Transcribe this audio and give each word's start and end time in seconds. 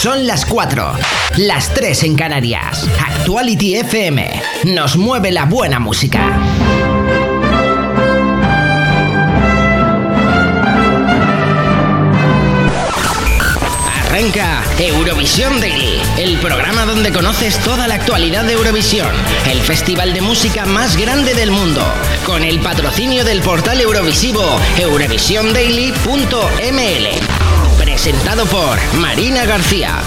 Son 0.00 0.26
las 0.26 0.46
4, 0.46 0.94
las 1.36 1.74
3 1.74 2.04
en 2.04 2.16
Canarias. 2.16 2.88
Actuality 2.98 3.74
FM 3.74 4.42
nos 4.64 4.96
mueve 4.96 5.30
la 5.30 5.44
buena 5.44 5.78
música. 5.78 6.40
Arranca 14.06 14.62
Eurovisión 14.78 15.60
Daily, 15.60 16.00
el 16.16 16.38
programa 16.38 16.86
donde 16.86 17.12
conoces 17.12 17.58
toda 17.58 17.86
la 17.86 17.96
actualidad 17.96 18.44
de 18.44 18.54
Eurovisión, 18.54 19.10
el 19.50 19.60
festival 19.60 20.14
de 20.14 20.22
música 20.22 20.64
más 20.64 20.96
grande 20.96 21.34
del 21.34 21.50
mundo, 21.50 21.82
con 22.24 22.42
el 22.42 22.60
patrocinio 22.60 23.22
del 23.22 23.42
portal 23.42 23.78
eurovisivo 23.82 24.58
eurovisiondaily.ml. 24.78 27.39
Presentado 28.02 28.46
por 28.46 28.78
Marina 28.94 29.44
García. 29.44 29.98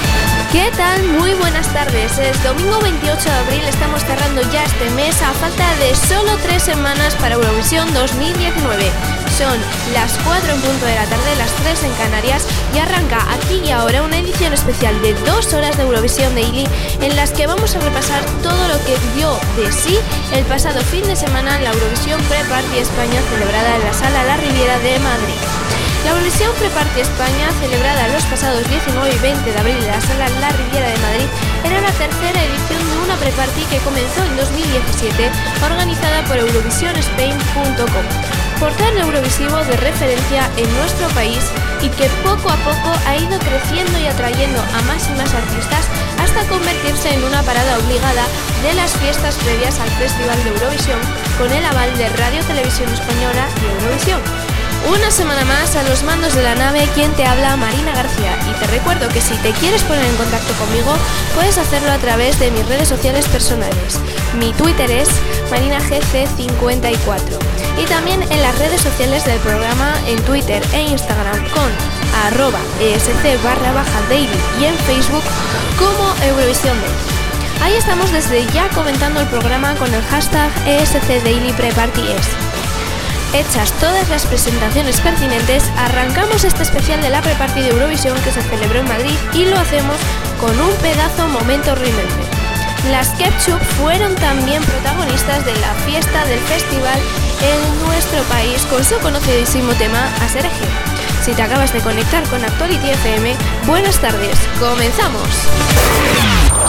¿Qué 0.51 0.71
tal? 0.75 1.03
Muy 1.09 1.35
buenas 1.35 1.71
tardes. 1.73 2.17
Es 2.17 2.43
domingo 2.43 2.79
28 2.81 3.23
de 3.23 3.29
abril, 3.29 3.61
estamos 3.65 4.01
cerrando 4.01 4.41
ya 4.51 4.63
este 4.63 4.89
mes 4.95 5.21
a 5.21 5.31
falta 5.33 5.75
de 5.75 5.95
solo 5.95 6.35
tres 6.41 6.63
semanas 6.63 7.13
para 7.21 7.35
Eurovisión 7.35 7.93
2019. 7.93 8.89
Son 9.37 9.59
las 9.93 10.17
4 10.25 10.53
en 10.53 10.61
punto 10.61 10.87
de 10.87 10.95
la 10.95 11.05
tarde, 11.05 11.35
las 11.37 11.51
3 11.51 11.83
en 11.83 11.93
Canarias 11.93 12.47
y 12.73 12.79
arranca 12.79 13.31
aquí 13.31 13.61
y 13.63 13.69
ahora 13.69 14.01
una 14.01 14.17
edición 14.17 14.53
especial 14.53 14.99
de 15.03 15.13
dos 15.13 15.53
horas 15.53 15.77
de 15.77 15.83
Eurovisión 15.83 16.33
Daily 16.33 16.67
en 16.99 17.15
las 17.15 17.29
que 17.29 17.45
vamos 17.45 17.75
a 17.75 17.79
repasar 17.79 18.25
todo 18.41 18.67
lo 18.69 18.83
que 18.85 18.97
dio 19.15 19.37
de 19.55 19.71
sí 19.71 19.99
el 20.33 20.43
pasado 20.45 20.81
fin 20.81 21.03
de 21.03 21.15
semana 21.15 21.59
la 21.59 21.71
Eurovisión 21.71 22.19
Pre-Party 22.23 22.79
España 22.79 23.21
celebrada 23.29 23.75
en 23.75 23.83
la 23.83 23.93
Sala 23.93 24.23
La 24.23 24.37
Riviera 24.37 24.79
de 24.79 24.97
Madrid. 24.97 25.62
La 26.03 26.11
Eurovisión 26.11 26.51
Pre-Party 26.59 26.99
España, 26.99 27.49
celebrada 27.61 28.09
los 28.09 28.23
pasados 28.25 28.67
19 28.69 29.09
y 29.09 29.19
20 29.19 29.51
de 29.51 29.59
abril 29.59 29.77
en 29.77 29.87
la 29.87 30.01
Sala 30.01 30.27
La 30.39 30.49
Riviera 30.49 30.89
de 30.89 30.97
Madrid, 30.97 31.27
era 31.63 31.79
la 31.79 31.91
tercera 31.91 32.43
edición 32.43 32.91
de 32.91 32.97
una 33.05 33.15
pre-party 33.15 33.63
que 33.71 33.79
comenzó 33.79 34.21
en 34.23 34.35
2017, 34.35 35.31
organizada 35.63 36.23
por 36.25 36.37
EurovisionSpain.com 36.37 38.43
portal 38.59 38.97
eurovisivo 38.97 39.57
de 39.65 39.77
referencia 39.77 40.49
en 40.57 40.71
nuestro 40.77 41.07
país 41.09 41.43
y 41.81 41.89
que 41.89 42.09
poco 42.23 42.49
a 42.49 42.57
poco 42.63 42.91
ha 43.05 43.17
ido 43.17 43.37
creciendo 43.39 43.99
y 43.99 44.07
atrayendo 44.07 44.61
a 44.61 44.81
más 44.83 45.09
y 45.09 45.13
más 45.19 45.33
artistas 45.33 45.87
hasta 46.19 46.47
convertirse 46.47 47.13
en 47.13 47.23
una 47.23 47.43
parada 47.43 47.77
obligada 47.79 48.25
de 48.63 48.73
las 48.73 48.95
fiestas 48.97 49.35
previas 49.35 49.79
al 49.79 49.89
Festival 49.91 50.41
de 50.43 50.49
Eurovisión 50.51 50.99
con 51.37 51.51
el 51.51 51.65
aval 51.65 51.97
de 51.97 52.09
Radio 52.09 52.41
Televisión 52.43 52.91
Española 52.93 53.47
y 53.61 53.83
Eurovisión. 53.83 54.42
Una 54.87 55.11
semana 55.11 55.45
más 55.45 55.75
a 55.75 55.83
los 55.83 56.03
mandos 56.03 56.33
de 56.35 56.43
la 56.43 56.55
nave, 56.55 56.87
quien 56.93 57.11
te 57.13 57.25
habla, 57.25 57.55
Marina 57.55 57.95
García. 57.95 58.37
Y 58.49 58.59
te 58.59 58.67
recuerdo 58.67 59.07
que 59.07 59.21
si 59.21 59.33
te 59.35 59.51
quieres 59.51 59.81
poner 59.83 60.03
en 60.03 60.15
contacto 60.17 60.53
conmigo, 60.55 60.93
puedes 61.35 61.57
hacerlo 61.57 61.91
a 61.91 61.97
través 61.97 62.37
de 62.39 62.51
mis 62.51 62.67
redes 62.67 62.89
sociales 62.89 63.25
personales. 63.27 63.99
Mi 64.37 64.51
Twitter 64.53 64.91
es 64.91 65.07
marinagc54. 65.49 67.21
Y 67.81 67.85
también 67.85 68.21
en 68.23 68.41
las 68.41 68.57
redes 68.59 68.81
sociales 68.81 69.25
del 69.25 69.39
programa 69.39 69.93
en 70.07 70.21
Twitter 70.23 70.61
e 70.73 70.81
Instagram 70.81 71.49
con 71.49 71.71
arroba 72.25 72.59
esc 72.81 73.43
barra 73.43 73.71
baja 73.71 74.01
daily 74.09 74.27
y 74.59 74.65
en 74.65 74.75
Facebook 74.79 75.23
como 75.79 76.13
Eurovisión 76.27 76.77
Daily. 76.81 77.13
Ahí 77.63 77.75
estamos 77.75 78.11
desde 78.11 78.45
ya 78.51 78.67
comentando 78.69 79.21
el 79.21 79.27
programa 79.27 79.75
con 79.75 79.93
el 79.93 80.03
hashtag 80.03 80.51
ESC 80.67 81.23
Daily 81.23 81.53
Hechas 83.33 83.71
todas 83.79 84.07
las 84.09 84.27
presentaciones 84.27 85.01
pertinentes, 85.01 85.63
arrancamos 85.75 86.43
este 86.43 86.61
especial 86.61 87.01
de 87.01 87.09
la 87.09 87.19
pre-party 87.19 87.61
de 87.61 87.69
Eurovisión 87.69 88.15
que 88.21 88.31
se 88.31 88.43
celebró 88.43 88.79
en 88.79 88.87
Madrid 88.87 89.15
y 89.33 89.45
lo 89.45 89.57
hacemos 89.57 89.97
con 90.39 90.51
un 90.61 90.71
pedazo 90.75 91.27
momento 91.29 91.73
remember. 91.73 92.05
Las 92.91 93.09
Ketchup 93.15 93.59
fueron 93.79 94.13
también 94.15 94.63
protagonistas 94.63 95.43
de 95.45 95.55
la 95.55 95.73
fiesta 95.85 96.25
del 96.25 96.39
festival 96.41 96.99
en 97.41 97.87
nuestro 97.87 98.21
país 98.23 98.61
con 98.69 98.83
su 98.83 98.99
conocidísimo 98.99 99.73
tema 99.73 100.13
Asereje. 100.21 100.65
Si 101.23 101.33
te 101.33 101.41
acabas 101.41 101.73
de 101.73 101.79
conectar 101.79 102.23
con 102.29 102.43
Actuality 102.43 102.89
FM, 102.89 103.35
buenas 103.65 103.97
tardes, 103.99 104.37
comenzamos. 104.59 105.27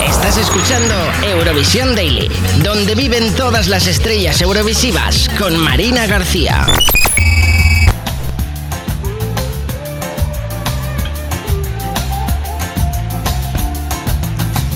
Estás 0.09 0.37
escuchando 0.37 0.95
Eurovisión 1.23 1.95
Daily, 1.95 2.29
donde 2.63 2.95
viven 2.95 3.35
todas 3.35 3.69
las 3.69 3.87
estrellas 3.87 4.41
eurovisivas 4.41 5.29
con 5.39 5.57
Marina 5.57 6.07
García. 6.07 6.67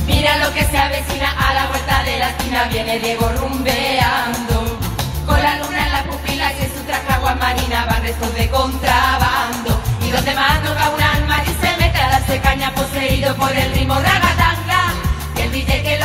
Mira 0.06 0.36
lo 0.38 0.52
que 0.54 0.64
se 0.64 0.78
avecina 0.78 1.30
a 1.30 1.54
la 1.54 1.66
vuelta 1.68 2.02
de 2.04 2.18
la 2.18 2.30
esquina, 2.30 2.64
viene 2.70 2.98
Diego 2.98 3.30
rumbeando. 3.38 4.78
Con 5.26 5.42
la 5.42 5.58
luna 5.58 5.86
en 5.86 5.92
la 5.92 6.04
pupila 6.04 6.52
y 6.54 6.64
en 6.64 6.74
su 6.74 6.84
traje 6.84 7.12
agua 7.12 7.34
marina 7.34 7.84
van 7.84 8.02
restos 8.02 8.34
de 8.34 8.48
contrabando. 8.48 9.80
Y 10.06 10.10
donde 10.10 10.34
más 10.34 10.62
no 10.62 10.70
un 10.70 11.02
alma 11.02 11.42
y 11.44 11.66
se 11.66 11.76
mete 11.76 11.98
a 11.98 12.08
darse 12.08 12.40
caña 12.40 12.74
poseído 12.74 13.34
por 13.36 13.50
el 13.54 13.72
ritmo 13.74 13.94
ragatanga. 13.94 14.37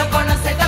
Lo 0.04 0.10
conoce 0.10 0.54
toca 0.56 0.63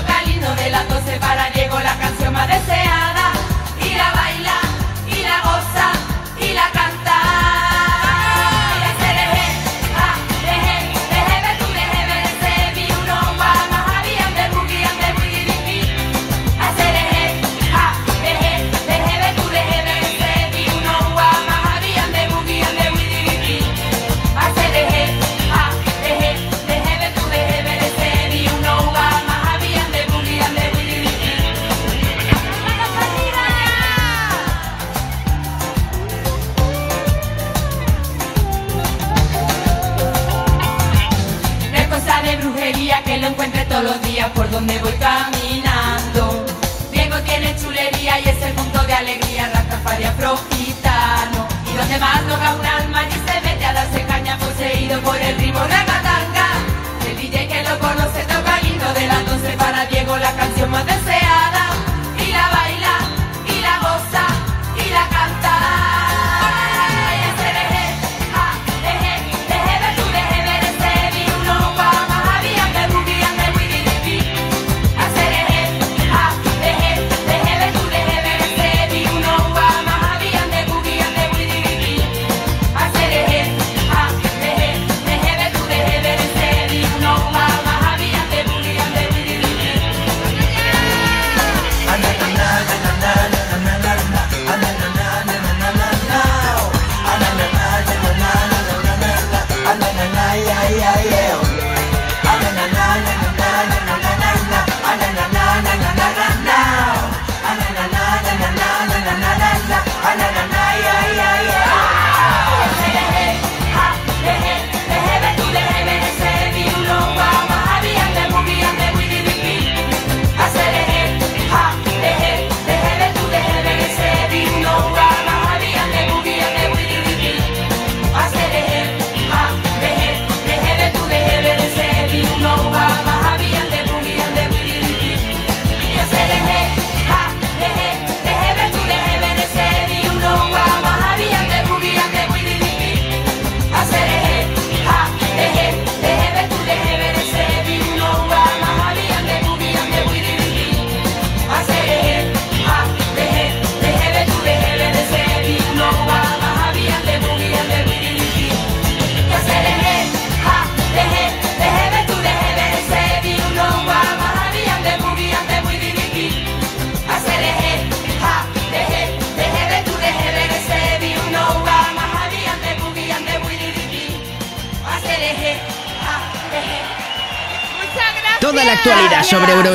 donde 44.56 44.80
voy 44.80 44.92
caminando. 44.94 45.45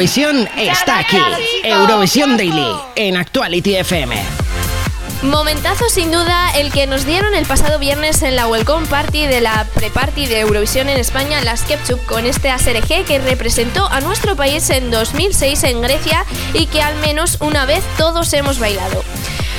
Eurovisión 0.00 0.48
está 0.56 1.00
aquí. 1.00 1.18
Eurovisión 1.62 2.38
Daily 2.38 2.74
en 2.96 3.18
Actuality 3.18 3.76
FM. 3.76 4.16
Momentazo 5.20 5.90
sin 5.90 6.10
duda 6.10 6.50
el 6.52 6.72
que 6.72 6.86
nos 6.86 7.04
dieron 7.04 7.34
el 7.34 7.44
pasado 7.44 7.78
viernes 7.78 8.22
en 8.22 8.34
la 8.34 8.46
Welcome 8.46 8.86
Party 8.86 9.26
de 9.26 9.42
la 9.42 9.66
pre-party 9.74 10.24
de 10.24 10.40
Eurovisión 10.40 10.88
en 10.88 10.96
España, 10.96 11.42
las 11.42 11.64
Ketchup, 11.64 12.02
con 12.06 12.24
este 12.24 12.48
ASRG 12.48 13.04
que 13.04 13.18
representó 13.18 13.86
a 13.88 14.00
nuestro 14.00 14.36
país 14.36 14.70
en 14.70 14.90
2006 14.90 15.64
en 15.64 15.82
Grecia 15.82 16.24
y 16.54 16.64
que 16.64 16.80
al 16.80 16.96
menos 17.00 17.36
una 17.42 17.66
vez 17.66 17.84
todos 17.98 18.32
hemos 18.32 18.58
bailado. 18.58 19.04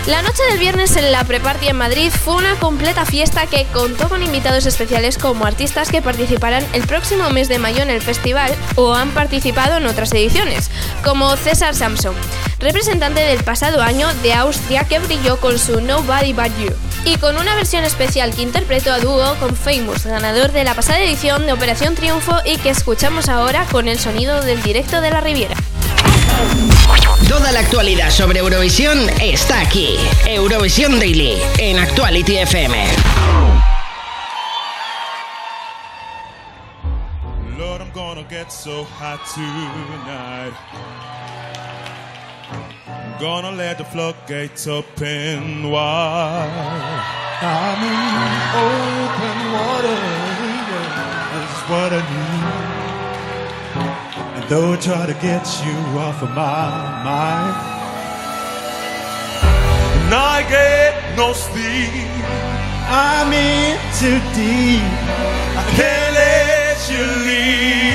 La 0.07 0.23
noche 0.23 0.41
del 0.49 0.57
viernes 0.57 0.95
en 0.95 1.11
la 1.11 1.23
Preparty 1.23 1.67
en 1.67 1.75
Madrid 1.75 2.09
fue 2.09 2.33
una 2.33 2.55
completa 2.55 3.05
fiesta 3.05 3.45
que 3.45 3.65
contó 3.65 4.09
con 4.09 4.23
invitados 4.23 4.65
especiales 4.65 5.19
como 5.19 5.45
artistas 5.45 5.91
que 5.91 6.01
participarán 6.01 6.65
el 6.73 6.87
próximo 6.87 7.29
mes 7.29 7.47
de 7.49 7.59
mayo 7.59 7.83
en 7.83 7.91
el 7.91 8.01
festival 8.01 8.51
o 8.75 8.95
han 8.95 9.11
participado 9.11 9.77
en 9.77 9.85
otras 9.85 10.11
ediciones, 10.13 10.71
como 11.03 11.37
César 11.37 11.75
Samson, 11.75 12.15
representante 12.57 13.21
del 13.21 13.43
pasado 13.43 13.83
año 13.83 14.11
de 14.23 14.33
Austria 14.33 14.85
que 14.85 14.97
brilló 14.97 15.39
con 15.39 15.59
su 15.59 15.81
Nobody 15.81 16.33
But 16.33 16.57
You, 16.57 16.73
y 17.05 17.17
con 17.17 17.37
una 17.37 17.53
versión 17.53 17.83
especial 17.83 18.33
que 18.33 18.41
interpretó 18.41 18.91
a 18.91 18.99
dúo 18.99 19.35
con 19.39 19.55
Famous, 19.55 20.07
ganador 20.07 20.51
de 20.51 20.63
la 20.63 20.73
pasada 20.73 20.99
edición 20.99 21.45
de 21.45 21.53
Operación 21.53 21.93
Triunfo 21.93 22.37
y 22.43 22.57
que 22.57 22.71
escuchamos 22.71 23.29
ahora 23.29 23.65
con 23.71 23.87
el 23.87 23.99
sonido 23.99 24.41
del 24.41 24.63
directo 24.63 24.99
de 24.99 25.11
la 25.11 25.21
Riviera. 25.21 25.55
Toda 27.31 27.53
la 27.53 27.61
actualidad 27.61 28.09
sobre 28.09 28.39
Eurovisión 28.39 29.09
está 29.21 29.61
aquí. 29.61 29.95
Eurovisión 30.27 30.99
Daily 30.99 31.41
en 31.59 31.79
Actuality 31.79 32.39
FM. 32.39 32.75
Lord, 37.57 37.81
I'm 37.81 37.93
gonna 37.93 38.23
get 38.29 38.51
so 38.51 38.83
hot 38.83 39.21
tonight. 39.33 40.53
I'm 42.85 43.17
gonna 43.17 43.51
let 43.51 43.77
the 43.77 43.85
floodgates 43.85 44.67
open 44.67 45.71
wide. 45.71 46.49
I'm 47.41 47.81
in 47.81 48.19
open 48.59 49.53
water. 49.53 49.95
That's 51.31 51.69
what 51.69 51.93
I 51.93 52.01
need. 52.01 52.40
Though 54.51 54.73
I 54.73 54.75
try 54.75 55.05
to 55.05 55.13
get 55.13 55.47
you 55.63 55.77
off 55.97 56.21
of 56.21 56.29
my 56.31 56.67
mind. 57.07 57.55
And 60.03 60.13
I 60.13 60.43
get 60.49 61.15
no 61.15 61.31
sleep. 61.31 62.11
I'm 62.89 63.31
in 63.31 63.79
too 63.97 64.19
deep. 64.35 64.83
I 65.55 65.63
can't 65.77 66.13
let 66.15 66.77
you 66.91 67.03
leave 67.25 67.90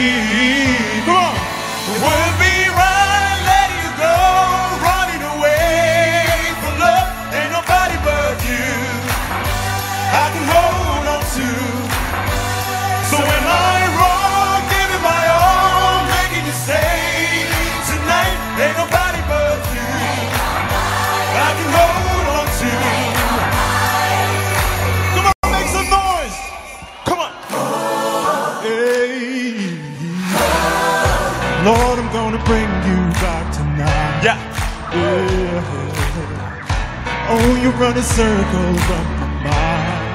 circles 38.07 38.85
of 38.97 39.05
my 39.19 39.27
mind 39.45 40.07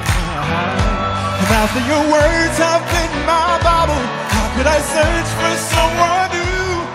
and 1.42 1.50
after 1.58 1.82
your 1.90 2.04
words 2.06 2.56
have 2.58 2.84
been 2.94 3.14
my 3.26 3.58
Bible, 3.66 4.02
how 4.30 4.46
could 4.54 4.66
I 4.66 4.78
search 4.78 5.28
for 5.38 5.54
someone 5.74 6.30
new? 6.30 6.86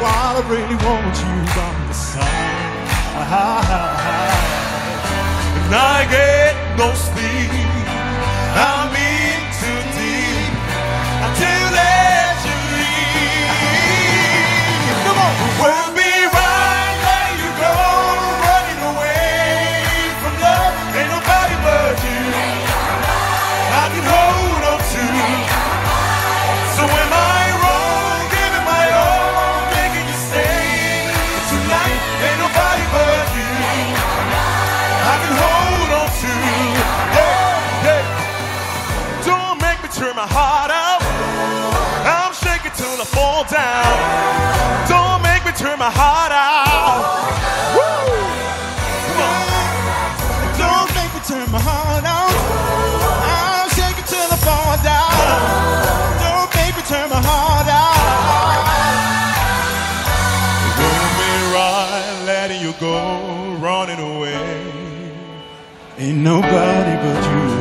While 0.00 0.40
I 0.40 0.44
really 0.48 0.76
want 0.80 1.14
you 1.14 1.36
by 1.54 1.70
my 1.84 1.92
side. 1.92 2.56
And 5.66 5.74
I 5.74 6.06
get 6.10 6.54
no 6.78 6.94
sleep. 6.94 7.75
My 45.86 45.92
heart 45.92 46.32
out. 46.32 47.02
Don't 50.58 50.90
make 50.98 51.14
me 51.14 51.20
turn 51.30 51.46
my 51.52 51.60
heart 51.62 52.04
out. 52.04 52.32
Don't 56.24 56.50
make 56.56 56.74
me 56.76 56.82
turn 56.90 57.08
my 57.10 57.22
heart 57.22 57.68
out. 57.68 57.96
Right 61.54 62.22
letting 62.26 62.60
you 62.60 62.72
go, 62.80 63.54
running 63.60 64.00
away. 64.00 64.62
Ain't 65.98 66.18
nobody 66.18 66.96
but 66.96 67.24
you. 67.30 67.55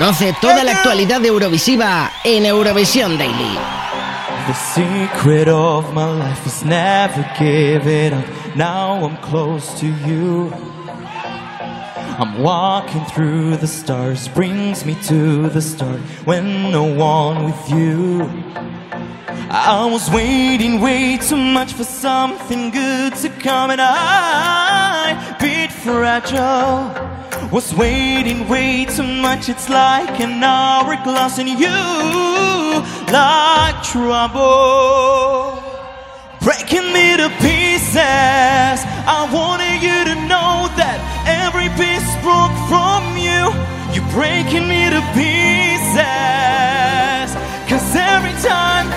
Conoce 0.00 0.34
toda 0.40 0.64
la 0.64 0.72
actualidad 0.72 1.20
de 1.20 1.28
Eurovisiva 1.28 2.12
en 2.24 2.46
Eurovisión 2.46 3.18
Daily. 3.18 3.58
The 4.46 4.54
secret 4.54 5.48
of 5.48 5.92
my 5.92 6.06
life 6.06 6.46
is 6.46 6.64
never 6.64 7.28
give 7.38 7.86
it 7.86 8.12
up. 8.14 8.39
Now 8.56 9.04
I'm 9.04 9.16
close 9.18 9.78
to 9.80 9.86
you. 9.86 10.52
I'm 12.20 12.42
walking 12.42 13.04
through 13.06 13.56
the 13.56 13.66
stars, 13.66 14.28
brings 14.28 14.84
me 14.84 14.94
to 15.04 15.48
the 15.48 15.62
start 15.62 16.00
when 16.26 16.70
no 16.70 16.82
one 16.82 17.44
with 17.44 17.70
you. 17.70 18.28
I 19.52 19.88
was 19.90 20.10
waiting 20.10 20.80
way 20.80 21.16
too 21.16 21.36
much 21.36 21.72
for 21.72 21.84
something 21.84 22.70
good 22.70 23.14
to 23.16 23.28
come, 23.30 23.70
and 23.70 23.80
I, 23.80 25.36
bit 25.40 25.72
fragile, 25.72 26.92
was 27.50 27.74
waiting 27.74 28.48
way 28.48 28.84
too 28.84 29.02
much. 29.02 29.48
It's 29.48 29.68
like 29.68 30.20
an 30.20 30.42
hourglass, 30.44 31.38
and 31.38 31.48
you, 31.48 31.66
like 33.12 33.82
trouble, 33.82 35.19
breaking 36.40 36.92
me 36.92 37.16
to 37.16 37.28
pieces. 37.40 38.78
I 39.06 39.28
wanted 39.32 39.82
you 39.82 40.04
to 40.10 40.14
know 40.28 40.68
that 40.80 40.98
every 41.28 41.68
piece 41.76 42.08
broke 42.24 42.56
from 42.68 43.16
you. 43.16 43.52
You're 43.92 44.10
breaking 44.12 44.66
me 44.68 44.88
to 44.90 45.02
pieces. 45.12 46.00
Cause 47.68 47.94
every 47.94 48.34
time 48.42 48.88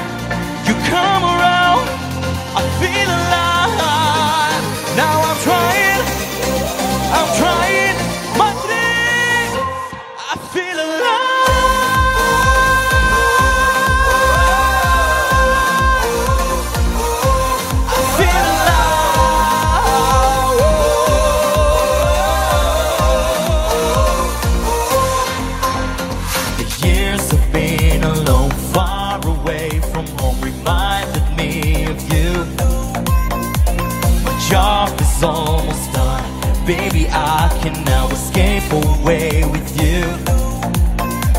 baby, 36.76 37.08
I 37.10 37.50
can 37.62 37.76
now 37.86 38.08
escape 38.10 38.68
away 38.72 39.46
with 39.54 39.70
you. 39.82 40.02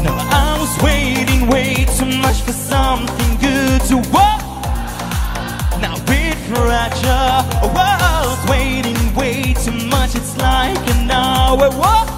Now 0.04 0.16
I 0.44 0.56
was 0.60 0.72
waiting 0.82 1.48
way 1.48 1.86
too 1.98 2.10
much 2.24 2.42
for 2.42 2.52
something 2.52 3.30
good 3.38 3.80
to 3.90 3.96
walk. 4.12 4.42
Now 5.80 5.96
fragile. 6.48 7.42
Oh, 7.64 7.72
I 7.76 8.26
was 8.30 8.42
waiting 8.50 9.00
way 9.14 9.54
too 9.64 9.78
much. 9.88 10.14
It's 10.14 10.36
like 10.36 10.82
an 10.94 11.10
hour. 11.10 12.13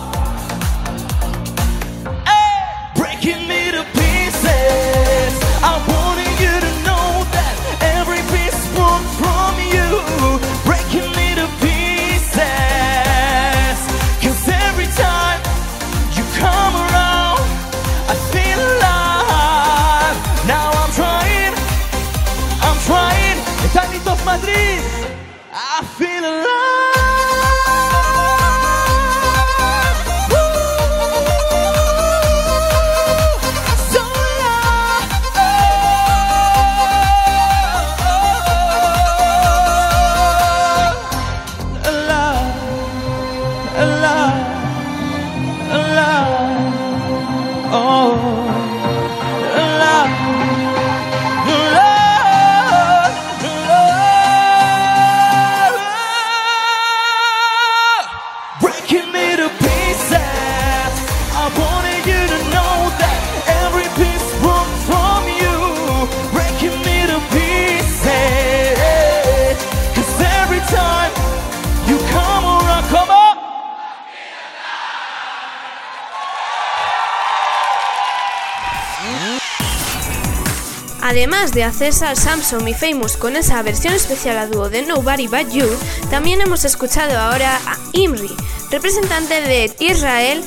Al 81.79 82.17
Samsung 82.17 82.69
y 82.69 82.73
Famous 82.75 83.19
con 83.19 83.37
esa 83.37 83.63
versión 83.63 83.93
especial 83.93 84.39
a 84.39 84.47
dúo 84.47 84.71
de 84.71 84.81
Nobody 84.81 85.27
But 85.27 85.51
You, 85.51 85.69
también 86.11 86.41
hemos 86.41 86.65
escuchado 86.65 87.19
ahora 87.19 87.61
a 87.67 87.77
Imri, 87.93 88.31
representante 88.71 89.43
de 89.43 89.71
Israel 89.79 90.43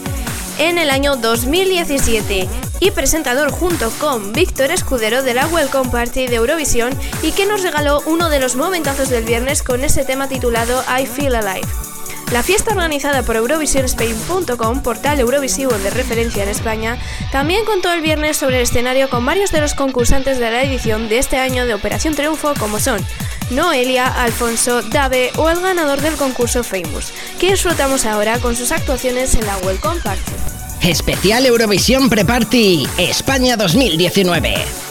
en 0.58 0.80
el 0.80 0.90
año 0.90 1.18
2017 1.18 2.50
y 2.80 2.92
presentador 2.92 3.52
junto 3.52 3.92
con 4.00 4.34
Víctor 4.34 4.72
Escudero 4.72 5.22
de 5.22 5.36
la 5.36 5.46
Welcome 5.46 5.92
Party 5.92 6.26
de 6.26 6.38
Eurovisión 6.38 6.98
y 7.22 7.32
que 7.32 7.46
nos 7.46 7.62
regaló 7.62 8.02
uno 8.08 8.30
de 8.30 8.40
los 8.40 8.56
momentazos 8.56 9.10
del 9.10 9.24
viernes 9.24 9.62
con 9.62 9.84
ese 9.84 10.06
tema 10.06 10.28
titulado 10.28 10.84
I 11.00 11.06
Feel 11.06 11.36
Alive. 11.36 11.89
La 12.32 12.44
fiesta 12.44 12.74
organizada 12.74 13.24
por 13.24 13.38
EurovisionSpain.com, 13.38 14.84
portal 14.84 15.20
eurovisivo 15.20 15.72
de 15.72 15.90
referencia 15.90 16.44
en 16.44 16.50
España, 16.50 17.00
también 17.32 17.66
contó 17.66 17.92
el 17.92 18.02
viernes 18.02 18.38
sobre 18.38 18.58
el 18.58 18.64
escenario 18.64 19.10
con 19.10 19.26
varios 19.26 19.52
de 19.52 19.62
los 19.62 19.74
concursantes 19.74 20.38
de 20.38 20.52
la 20.52 20.64
edición 20.64 21.10
de 21.10 21.18
este 21.18 21.38
año 21.38 21.66
de 21.66 21.74
Operación 21.74 22.14
Triunfo 22.14 22.54
como 22.60 22.80
son 22.80 23.04
Noelia, 23.50 24.06
Alfonso, 24.06 24.84
Dave 24.84 25.32
o 25.38 25.50
el 25.50 25.60
ganador 25.60 26.02
del 26.02 26.16
concurso 26.18 26.64
Famous, 26.64 27.12
que 27.40 27.50
disfrutamos 27.50 28.06
ahora 28.06 28.38
con 28.38 28.56
sus 28.56 28.72
actuaciones 28.72 29.34
en 29.34 29.48
la 29.48 29.58
Welcome 29.58 30.02
Party. 30.02 30.32
Especial 30.84 31.48
Eurovisión 31.48 32.10
Pre-Party 32.10 32.88
España 33.00 33.58
2019. 33.58 34.89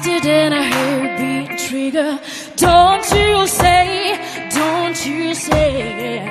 Faster 0.00 0.20
than 0.20 0.52
a 0.54 0.62
heartbeat 0.62 1.58
trigger. 1.58 2.18
Don't 2.56 3.04
you 3.12 3.46
say, 3.46 4.16
don't 4.48 5.06
you 5.06 5.34
say, 5.34 6.24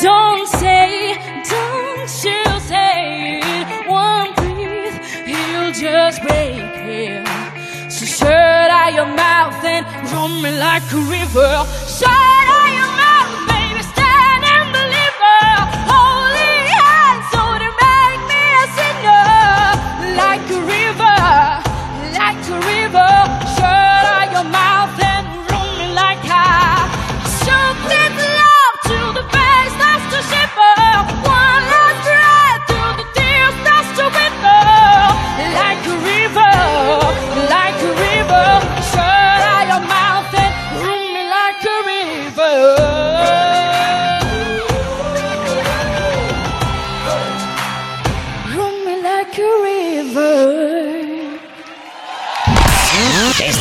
don't 0.00 0.46
say, 0.46 1.14
don't 1.50 2.24
you 2.24 2.60
say. 2.60 3.40
One 3.88 4.32
breath, 4.34 5.26
he'll 5.26 5.72
just 5.72 6.22
break 6.22 6.62
it. 6.86 7.90
So 7.90 8.06
shut 8.06 8.70
out 8.70 8.94
your 8.94 9.06
mouth 9.06 9.64
and 9.64 9.84
run 10.12 10.42
me 10.42 10.56
like 10.56 10.84
a 10.92 10.98
river. 10.98 11.66
Shut 11.88 12.29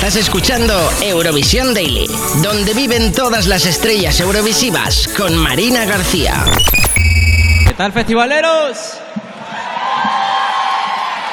Estás 0.09 0.23
escuchando 0.23 0.73
Eurovisión 1.03 1.71
Daily, 1.71 2.07
donde 2.41 2.73
viven 2.73 3.13
todas 3.13 3.45
las 3.45 3.67
estrellas 3.67 4.19
eurovisivas 4.19 5.07
con 5.15 5.37
Marina 5.37 5.85
García. 5.85 6.45
¿Qué 7.67 7.75
tal, 7.75 7.93
festivaleros? 7.93 8.97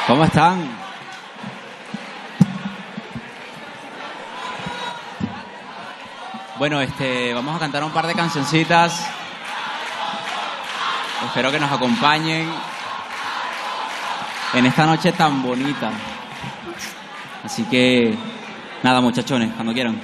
¿Cómo 0.07 0.25
están? 0.25 0.69
Bueno, 6.59 6.83
este, 6.83 7.33
vamos 7.33 7.57
a 7.57 7.59
cantar 7.59 7.83
un 7.83 7.93
par 7.93 8.07
de 8.07 8.13
cancioncitas. 8.13 9.07
Espero 11.25 11.51
que 11.51 11.61
nos 11.61 11.73
acompañen 11.73 12.53
en 14.53 14.67
esta 14.67 14.85
noche 14.85 15.13
tan 15.13 15.43
bonita. 15.43 15.93
Así 17.43 17.65
que, 17.65 18.36
nada, 18.83 19.01
muchachones, 19.01 19.53
cuando 19.55 19.73
quieran. 19.73 20.01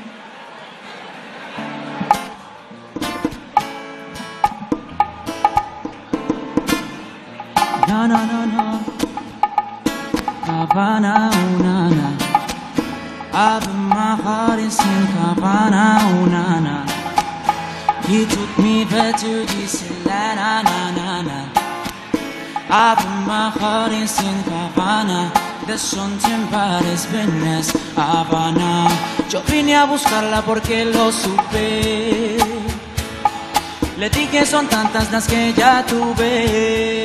No, 7.88 8.08
no, 8.08 8.26
no, 8.26 8.46
no. 8.46 8.80
Havana, 10.44 11.30
unana. 11.54 12.16
I've 13.34 13.64
been 13.64 13.76
my 13.76 14.16
heart 14.16 14.58
is 14.60 14.78
in 14.80 15.06
unana. 16.26 16.84
He 18.06 18.26
took 18.26 18.58
me 18.58 18.84
back 18.84 19.18
to 19.20 19.46
this 19.46 19.82
na, 20.04 20.34
na, 20.34 20.90
na, 20.92 21.22
na. 21.22 21.51
I've 22.74 23.04
my 23.26 23.50
heart 23.50 23.92
is 23.92 24.18
in 24.18 24.38
Havana. 24.48 25.30
Something 25.76 26.48
about 26.48 26.84
his 26.84 27.04
business, 27.06 27.70
Havana. 27.94 28.88
Yo 29.28 29.42
vine 29.42 29.76
a 29.76 29.84
buscarla 29.84 30.40
porque 30.42 30.84
lo 30.84 31.12
supe. 31.12 32.38
Le 33.98 34.08
dije 34.08 34.46
son 34.46 34.68
tantas 34.68 35.12
las 35.12 35.26
que 35.26 35.52
ya 35.52 35.84
tuve. 35.86 37.04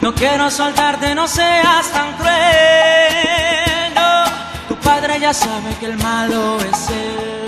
No 0.00 0.12
quiero 0.12 0.50
soltarte, 0.50 1.14
no 1.14 1.28
seas 1.28 1.86
tan 1.92 2.12
cruel. 2.14 3.94
No, 3.94 4.24
tu 4.68 4.74
padre 4.76 5.20
ya 5.20 5.32
sabe 5.32 5.74
que 5.78 5.86
el 5.86 5.96
malo 5.98 6.58
es 6.60 6.90
él. 6.90 7.44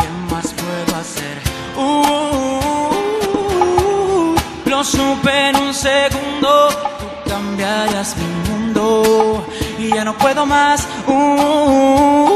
¿Qué 0.00 0.08
más 0.34 0.52
puedo 0.52 0.96
hacer? 1.00 1.36
Uh, 1.76 2.63
supe 4.84 5.48
en 5.48 5.56
un 5.56 5.74
segundo. 5.74 6.68
Tú 6.68 7.30
cambiarías 7.30 8.16
mi 8.16 8.26
mundo 8.50 9.46
y 9.78 9.88
ya 9.88 10.04
no 10.04 10.16
puedo 10.16 10.46
más. 10.46 10.86
Uh, 11.06 12.30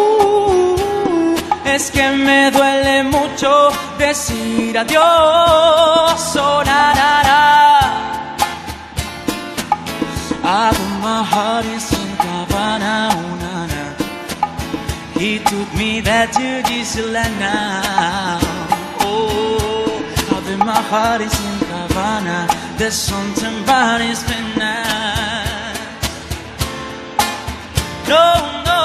es 1.65 1.91
que 1.91 2.11
me 2.11 2.51
duele 2.51 3.05
mucho 3.05 3.71
decir 3.99 4.77
adiós. 4.79 5.05
Oh, 6.37 6.63
na, 6.65 6.95
na, 6.95 7.23
na. 7.23 7.39
My 11.01 11.23
heart 11.23 11.65
in 11.65 11.81
Havana, 12.19 13.09
oh, 13.13 13.37
na, 13.43 13.67
na. 13.67 13.83
He 15.19 15.39
took 15.39 15.75
me 15.75 16.01
there 16.01 16.27
to 16.27 16.63
Gisela 16.69 17.25
now. 17.39 18.39
Oh, 19.01 20.03
I 20.17 20.21
put 20.29 20.59
my 20.59 20.81
heart 20.91 21.21
in 21.23 21.58
Havana. 21.99 22.47
There's 22.79 22.95
something 22.95 23.63
about 23.65 24.01
his. 24.01 24.23
No, 28.07 28.25
no. 28.67 28.81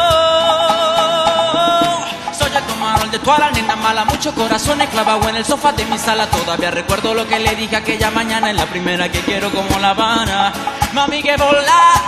Soy 2.33 2.51
el 2.51 2.65
camarón 2.65 3.11
de 3.11 3.19
toda 3.19 3.37
la 3.37 3.51
nena 3.51 3.75
mala, 3.75 4.05
muchos 4.05 4.33
corazones 4.33 4.89
clavados 4.89 5.27
en 5.27 5.35
el 5.35 5.45
sofá 5.45 5.71
de 5.73 5.85
mi 5.85 5.97
sala. 5.97 6.25
Todavía 6.27 6.71
recuerdo 6.71 7.13
lo 7.13 7.27
que 7.27 7.39
le 7.39 7.55
dije 7.55 7.75
aquella 7.75 8.09
mañana 8.09 8.49
en 8.49 8.57
la 8.57 8.65
primera 8.65 9.09
que 9.09 9.19
quiero 9.19 9.51
como 9.51 9.79
La 9.79 9.91
Habana. 9.91 10.51
Mami, 10.93 11.21
que 11.21 11.37
volar. 11.37 12.01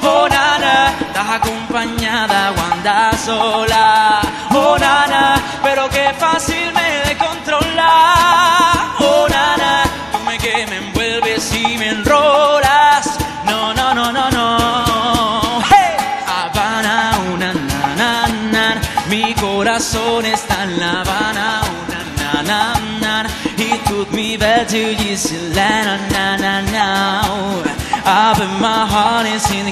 Oh 0.00 0.28
nana, 0.28 0.94
estás 1.00 1.28
acompañada 1.28 2.52
o 2.52 2.72
andas 2.72 3.20
sola. 3.20 4.20
Oh 4.54 4.78
nana, 4.78 5.42
pero 5.62 5.88
qué 5.90 6.14
fácil 6.16 6.72
me 6.72 7.08
de 7.08 7.16
controlar. 7.18 8.77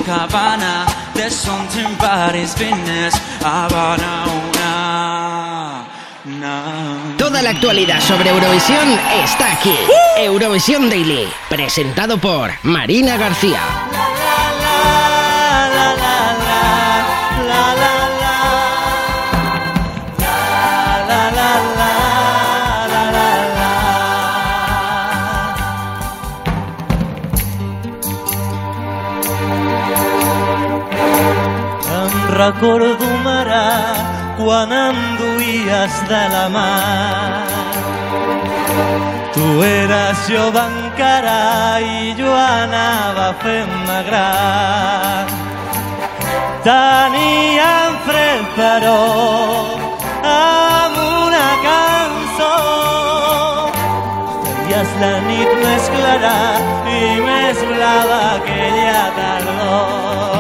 cabana. 0.05 0.87
Toda 7.19 7.43
la 7.43 7.51
actualidad 7.51 8.01
sobre 8.01 8.31
Eurovisión 8.31 8.99
está 9.25 9.53
aquí. 9.53 9.75
Eurovisión 10.19 10.89
Daily, 10.89 11.29
presentado 11.49 12.19
por 12.19 12.53
Marina 12.63 13.17
García. 13.17 13.61
Recordo, 32.37 33.07
mare, 33.25 33.67
quan 34.39 34.73
em 34.73 34.97
duies 35.21 35.95
de 36.09 36.23
la 36.35 36.47
mà. 36.55 36.71
Tu 39.35 39.47
eres 39.65 40.19
jove 40.29 40.63
encara 40.73 41.81
i 41.81 42.15
jo 42.19 42.33
anava 42.33 43.29
fent-me 43.43 43.99
gran. 44.09 45.35
Teníem 46.67 47.99
fred, 48.07 48.47
però, 48.57 49.01
amb 50.37 50.97
una 51.27 51.49
cançó 51.67 52.55
feies 54.77 54.91
la 55.01 55.13
nit 55.27 55.53
més 55.63 55.89
clara 55.95 56.39
i 56.85 57.21
més 57.25 57.63
blava 57.71 58.19
aquella 58.37 59.05
tardor. 59.17 60.36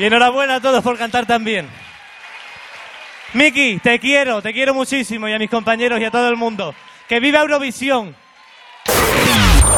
Y 0.00 0.04
enhorabuena 0.06 0.54
a 0.54 0.60
todos 0.62 0.82
por 0.82 0.96
cantar 0.96 1.26
tan 1.26 1.44
bien. 1.44 1.68
Miki, 3.34 3.78
te 3.80 3.98
quiero, 3.98 4.40
te 4.40 4.50
quiero 4.54 4.72
muchísimo 4.72 5.28
y 5.28 5.34
a 5.34 5.38
mis 5.38 5.50
compañeros 5.50 6.00
y 6.00 6.04
a 6.04 6.10
todo 6.10 6.26
el 6.30 6.36
mundo. 6.36 6.74
¡Que 7.06 7.20
viva 7.20 7.40
Eurovisión! 7.40 8.16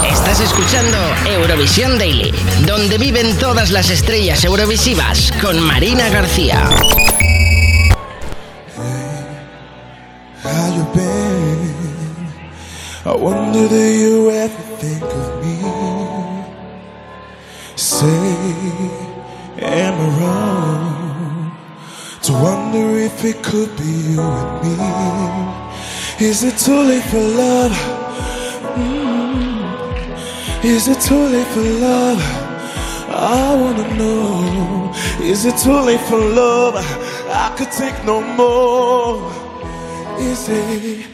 Estás 0.08 0.38
escuchando 0.38 0.96
Eurovisión 1.28 1.98
Daily, 1.98 2.32
donde 2.64 2.98
viven 2.98 3.36
todas 3.40 3.72
las 3.72 3.90
estrellas 3.90 4.44
eurovisivas 4.44 5.32
con 5.42 5.58
Marina 5.60 6.08
García. 6.08 6.68
If 23.24 23.36
it 23.36 23.42
could 23.42 23.76
be 23.76 23.84
you 23.84 24.20
and 24.20 24.62
me? 24.62 26.26
Is 26.26 26.42
it 26.42 26.58
too 26.58 26.80
late 26.82 27.04
for 27.04 27.20
love? 27.20 27.72
Mm. 28.74 30.64
Is 30.64 30.88
it 30.88 31.00
too 31.00 31.24
late 31.32 31.46
for 31.48 31.60
love? 31.60 32.20
I 33.08 33.54
wanna 33.54 33.94
know. 33.94 34.92
Is 35.20 35.44
it 35.44 35.56
too 35.56 35.80
late 35.88 36.00
for 36.00 36.18
love? 36.18 36.74
I 37.28 37.54
could 37.56 37.70
take 37.70 37.96
no 38.04 38.20
more. 38.40 39.30
Is 40.18 40.48
it? 40.48 41.06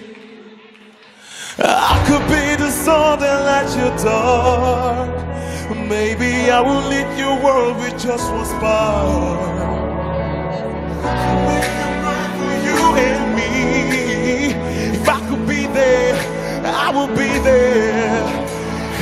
I 1.59 1.97
could 2.07 2.25
be 2.33 2.57
the 2.65 2.71
sun 2.71 3.19
that 3.21 3.39
lights 3.49 3.77
your 3.77 3.95
dark. 3.99 5.15
Maybe 5.77 6.51
I 6.51 6.61
will 6.61 6.85
lit 6.89 7.09
your 7.19 7.37
world 7.45 7.77
with 7.77 8.01
just 8.01 8.31
one 8.33 8.47
spark. 8.47 9.59
I 16.89 16.91
will 16.91 17.07
be 17.09 17.29
there. 17.45 18.25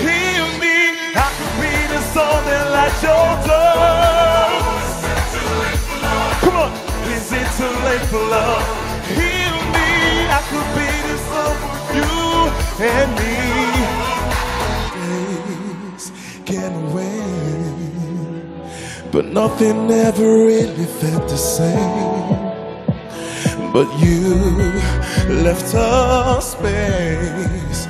Hear 0.03 0.43
me. 0.59 0.77
I 1.15 1.29
could 1.39 1.55
be 1.63 1.75
the 1.95 2.01
sun 2.13 2.39
that 2.49 2.67
lights 2.75 3.03
your 3.07 3.29
dark. 3.47 4.51
Come 6.43 6.57
on. 6.65 6.71
Is 7.15 7.31
it 7.31 7.49
too 7.59 7.75
late 7.87 8.07
for 8.11 8.25
love? 8.35 8.67
Hear 9.15 9.53
me. 9.75 9.91
I 10.39 10.41
could 10.51 10.71
be 10.75 10.91
the 11.11 11.19
sun 11.31 11.55
for 11.63 11.79
you 12.01 12.17
and 12.91 13.11
me. 13.23 13.39
Days 15.95 16.07
can 16.45 16.73
wait, 16.93 18.51
but 19.13 19.27
nothing 19.27 19.79
ever 19.93 20.29
really 20.47 20.87
felt 20.87 21.29
the 21.29 21.37
same. 21.37 22.46
But 23.77 23.93
you 23.99 24.35
left 25.45 25.75
a 25.75 26.41
space 26.41 27.85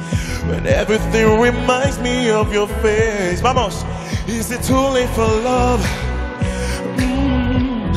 when 0.49 0.67
everything 0.67 1.39
reminds 1.39 2.01
me 2.01 2.29
of 2.29 2.53
your 2.53 2.67
face. 2.83 3.41
Vamos, 3.41 3.85
is 4.27 4.51
it 4.51 4.65
too 4.65 4.75
late 4.75 5.09
for 5.11 5.29
love? 5.51 5.81
Mm. 6.99 7.95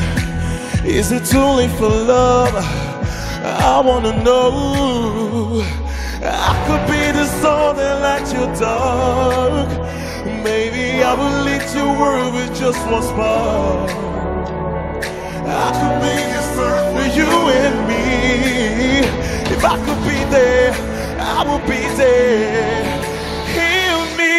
Is 0.84 1.10
it 1.10 1.24
too 1.24 1.44
late 1.58 1.72
for 1.80 1.88
love? 1.88 2.54
I 2.54 3.82
wanna 3.84 4.22
know. 4.22 5.64
I 6.22 6.52
could 6.68 6.86
be 6.86 7.10
the 7.10 7.26
sun 7.42 7.74
that 7.74 8.00
lights 8.02 8.32
your 8.32 8.54
dark. 8.54 9.68
Maybe 10.44 11.02
I 11.02 11.12
will 11.14 11.42
lit 11.42 11.74
your 11.74 11.90
world 11.98 12.34
with 12.34 12.56
just 12.56 12.78
one 12.88 13.02
spark. 13.02 13.90
I 15.44 15.72
could 15.74 16.00
be 16.06 16.29
for 16.92 17.06
you 17.18 17.30
and 17.60 17.76
me. 17.88 18.04
If 19.54 19.64
I 19.64 19.76
could 19.84 20.02
be 20.08 20.18
there, 20.30 20.72
I 21.18 21.42
would 21.48 21.64
be 21.66 21.82
there. 21.96 22.84
Heal 23.54 24.00
me. 24.18 24.34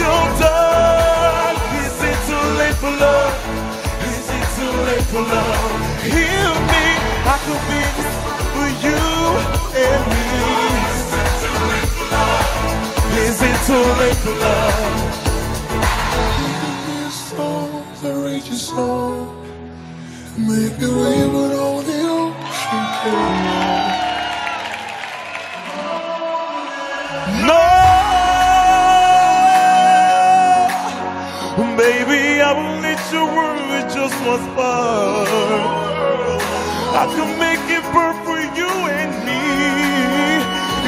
Your 0.00 0.24
dark. 0.40 1.56
Is 1.84 1.98
it 2.10 2.18
too 2.28 2.46
late 2.60 2.76
for 2.82 2.92
love? 3.04 3.34
Is 4.12 4.26
it 4.38 4.46
too 4.56 4.74
late 4.88 5.06
for 5.12 5.22
love? 5.22 5.72
Heal 6.02 6.54
me. 6.72 6.84
I 7.32 7.36
could 7.46 7.62
be 7.70 7.82
for 8.54 8.68
you 8.84 9.02
and 9.84 10.02
me. 10.12 10.26
Is 13.26 13.38
it 13.42 13.58
too 13.66 13.84
late 14.00 14.16
for 14.24 14.34
love? 14.44 15.18
This 16.86 17.14
song, 17.30 17.84
the 18.02 18.12
rageous 18.14 18.68
song, 18.68 19.39
make 20.48 20.78
wave 21.02 21.34
all 21.58 21.82
the 21.82 22.00
ocean 22.18 22.84
can. 23.02 23.60
No, 27.46 27.64
baby, 31.76 32.40
I 32.40 32.52
with 33.70 33.94
just 33.94 34.16
one 34.26 34.42
spark. 34.52 35.28
I 37.00 37.04
could 37.14 37.32
make 37.38 37.64
it 37.76 37.84
burn 37.92 38.14
for 38.24 38.40
you 38.58 38.70
and 38.98 39.12
me. 39.26 39.42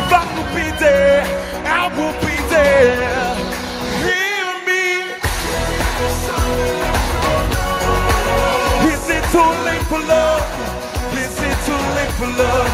If 0.01 0.13
I 0.13 0.23
could 0.33 0.51
be 0.57 0.67
there, 0.81 1.25
I 1.67 1.89
will 1.97 2.17
be 2.27 2.37
there. 2.51 3.52
Too 9.33 9.53
late 9.65 9.85
for 9.89 9.99
love? 9.99 10.45
Is 11.23 11.37
it 11.49 11.59
too 11.67 11.83
late 11.97 12.15
for 12.21 12.29
love? 12.41 12.69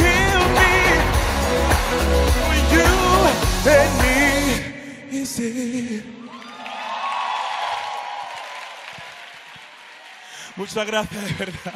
Hear 0.00 0.38
me. 0.58 0.72
You 2.74 2.90
and 3.76 3.92
me. 4.02 4.16
Is 5.20 5.38
it? 5.38 6.04
Muchas 10.56 10.86
gracias, 10.86 11.24
de 11.24 11.34
verdad. 11.34 11.74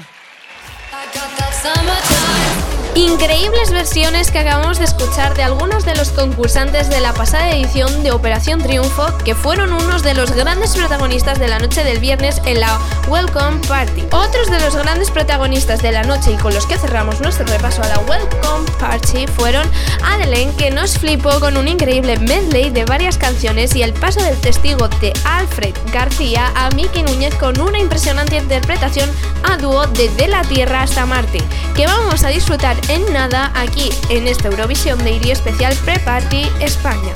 Increíbles 2.95 3.71
versiones 3.71 4.31
que 4.31 4.39
acabamos 4.39 4.79
de 4.79 4.85
escuchar 4.85 5.35
de 5.35 5.43
algunos 5.43 5.87
de 5.87 5.95
los 5.95 6.11
concursantes 6.11 6.91
de 6.91 7.01
la 7.01 7.15
pasada 7.15 7.51
edición 7.51 8.03
de 8.03 8.13
Operación 8.13 8.61
Triunfo, 8.61 9.07
que 9.25 9.35
fueron 9.35 9.73
unos 9.73 10.03
de 10.03 10.13
los 10.13 10.33
grandes 10.33 10.77
protagonistas 10.77 11.39
de 11.39 11.49
la 11.49 11.59
noche 11.59 11.85
del 11.85 12.01
viernes 12.01 12.43
en 12.45 12.61
la 12.61 12.79
Welcome 13.09 13.67
Party. 13.67 14.03
Otros 14.11 14.51
de 14.51 14.61
los 14.61 14.77
grandes 14.77 15.11
protagonistas 15.11 15.81
de 15.81 15.91
la 15.91 16.03
noche 16.03 16.33
y 16.33 16.37
con 16.37 16.53
los 16.53 16.67
que 16.67 16.77
cerramos 16.77 17.23
nuestro 17.23 17.47
repaso 17.47 17.83
a 17.83 17.89
la 17.89 17.99
Welcome 18.01 18.71
Party 18.79 19.27
fueron 19.27 19.67
Adelaine, 20.05 20.55
que 20.57 20.71
nos 20.71 20.99
flipó 20.99 21.41
con 21.41 21.57
un 21.57 21.69
increíble 21.69 22.19
medley 22.19 22.69
de 22.69 22.85
varias 22.85 23.17
canciones 23.17 23.75
y 23.75 23.83
el 23.83 23.95
paso 23.95 24.23
del 24.23 24.37
testigo 24.39 24.89
de 25.01 25.15
Alfred 25.25 25.75
García 25.95 26.53
a 26.55 26.69
Miki 26.71 27.03
Núñez 27.03 27.35
con 27.37 27.59
una 27.59 27.79
impresionante 27.79 28.37
interpretación 28.37 29.11
a 29.45 29.57
dúo 29.57 29.87
De 29.87 30.29
la 30.29 30.43
Tierra 30.43 30.83
hasta 30.83 31.07
Marte, 31.07 31.43
que 31.75 31.87
vamos 31.87 32.23
a 32.25 32.29
disfrutar 32.29 32.77
en 32.89 33.13
nada 33.13 33.53
aquí 33.55 33.91
en 34.09 34.27
esta 34.29 34.49
Eurovisión 34.49 35.03
de 35.05 35.13
Iri 35.13 35.31
Especial 35.31 35.75
Pre-Party 35.85 36.47
España. 36.61 37.13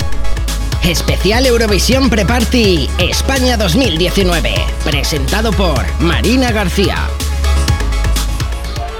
Especial 0.83 1.45
Eurovisión 1.45 2.09
Pre-Party 2.09 2.89
España 2.99 3.57
2019. 3.57 4.53
Presentado 4.83 5.51
por 5.51 5.85
Marina 5.99 6.51
García. 6.51 7.07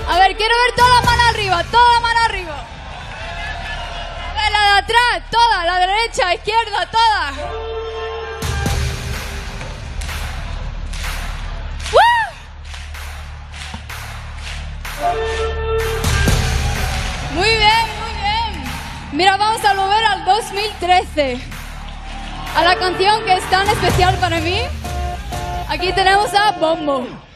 A 0.09 0.19
ver, 0.19 0.35
quiero 0.35 0.55
ver 0.65 0.75
toda 0.75 0.89
la 0.89 1.01
mano 1.01 1.23
arriba, 1.29 1.63
toda 1.71 1.93
la 1.93 1.99
mano 1.99 2.19
arriba. 2.25 2.65
A 4.31 4.33
ver, 4.33 4.51
la 4.51 4.61
de 4.61 4.79
atrás, 4.79 5.23
toda, 5.31 5.65
la 5.65 5.79
derecha, 5.79 6.33
izquierda, 6.33 6.89
toda. 6.91 7.33
¡Woo! 15.13 15.56
Muy 17.37 17.49
bien, 17.49 17.85
muy 17.99 18.13
bien. 18.19 18.63
Mira, 19.11 19.37
vamos 19.37 19.63
a 19.63 19.73
volver 19.75 20.03
al 20.05 20.25
2013. 20.25 21.39
A 22.55 22.63
la 22.63 22.75
canción 22.77 23.23
que 23.25 23.33
es 23.33 23.49
tan 23.51 23.69
especial 23.69 24.15
para 24.17 24.39
mí. 24.39 24.59
Aquí 25.69 25.93
tenemos 25.93 26.33
a 26.33 26.53
Bombo. 26.53 27.26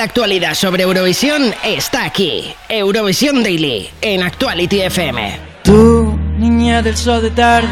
La 0.00 0.04
actualidad 0.04 0.54
sobre 0.54 0.84
Eurovisión 0.84 1.52
está 1.62 2.06
aquí. 2.06 2.54
Eurovisión 2.70 3.42
Daily, 3.42 3.86
en 4.00 4.22
Actuality 4.22 4.80
FM. 4.80 5.32
Tú, 5.62 6.18
niña 6.38 6.80
del 6.80 6.96
sol 6.96 7.20
de 7.20 7.30
tarde, 7.30 7.68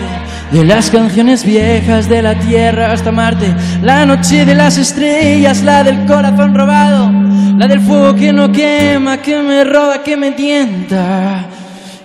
de 0.53 0.63
las 0.63 0.91
canciones 0.91 1.43
viejas 1.43 2.07
de 2.07 2.21
la 2.21 2.39
tierra 2.39 2.93
hasta 2.93 3.13
Marte, 3.13 3.55
la 3.81 4.05
noche 4.05 4.45
de 4.45 4.55
las 4.55 4.77
estrellas, 4.77 5.63
la 5.63 5.83
del 5.83 6.05
corazón 6.05 6.55
robado, 6.55 7.11
la 7.57 7.67
del 7.67 7.81
fuego 7.81 8.15
que 8.15 8.31
no 8.31 8.53
quema, 8.53 9.23
que 9.23 9.41
me 9.41 9.65
roba, 9.65 10.03
que 10.03 10.19
me 10.19 10.33
tienta. 10.33 11.47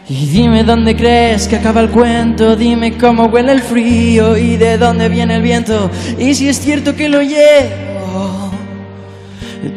Y 0.07 0.27
dime 0.27 0.63
dónde 0.63 0.95
crees 0.95 1.49
que 1.49 1.57
acaba 1.57 1.81
el 1.81 1.89
cuento, 1.89 2.55
dime 2.55 2.97
cómo 2.97 3.25
huele 3.25 3.51
el 3.51 3.61
frío 3.61 4.37
y 4.37 4.55
de 4.55 4.77
dónde 4.77 5.09
viene 5.09 5.35
el 5.35 5.41
viento, 5.41 5.91
y 6.17 6.33
si 6.33 6.47
es 6.47 6.61
cierto 6.61 6.95
que 6.95 7.09
lo 7.09 7.21
llevo, 7.21 7.82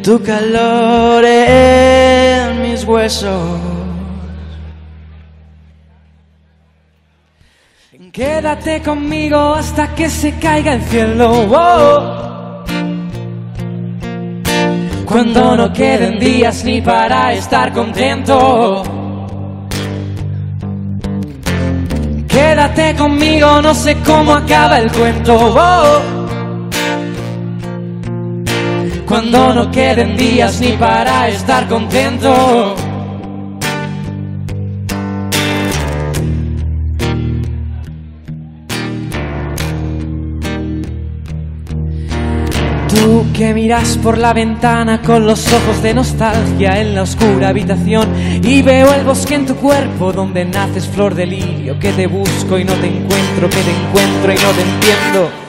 tu 0.06 0.22
calor 0.22 1.24
en 1.24 2.62
mis 2.62 2.84
huesos. 2.84 3.60
Quédate 8.12 8.82
conmigo 8.82 9.54
hasta 9.54 9.92
que 9.96 10.08
se 10.08 10.38
caiga 10.38 10.74
el 10.74 10.82
cielo. 10.82 11.48
oh. 11.50 12.64
Cuando 15.06 15.56
no 15.56 15.72
queden 15.72 16.20
días 16.20 16.62
ni 16.62 16.80
para 16.80 17.32
estar 17.32 17.72
contento. 17.72 18.84
Quédate 22.28 22.94
conmigo, 22.94 23.60
no 23.60 23.74
sé 23.74 23.96
cómo 24.06 24.34
acaba 24.34 24.78
el 24.78 24.92
cuento. 24.92 26.15
Cuando 29.16 29.54
no 29.54 29.70
queden 29.70 30.14
días 30.14 30.60
ni 30.60 30.72
para 30.72 31.26
estar 31.28 31.66
contento. 31.68 32.74
Tú 42.90 43.24
que 43.32 43.54
miras 43.54 43.96
por 44.02 44.18
la 44.18 44.34
ventana 44.34 45.00
con 45.00 45.26
los 45.26 45.50
ojos 45.50 45.82
de 45.82 45.94
nostalgia 45.94 46.78
en 46.78 46.94
la 46.94 47.00
oscura 47.00 47.48
habitación 47.48 48.12
y 48.42 48.60
veo 48.60 48.92
el 48.92 49.02
bosque 49.02 49.36
en 49.36 49.46
tu 49.46 49.56
cuerpo 49.56 50.12
donde 50.12 50.44
naces 50.44 50.86
flor 50.86 51.14
de 51.14 51.24
lirio 51.24 51.78
que 51.78 51.90
te 51.92 52.06
busco 52.06 52.58
y 52.58 52.64
no 52.64 52.74
te 52.74 52.88
encuentro, 52.88 53.48
que 53.48 53.62
te 53.62 53.70
encuentro 53.70 54.32
y 54.34 54.36
no 54.36 54.50
te 54.50 54.60
entiendo. 54.60 55.45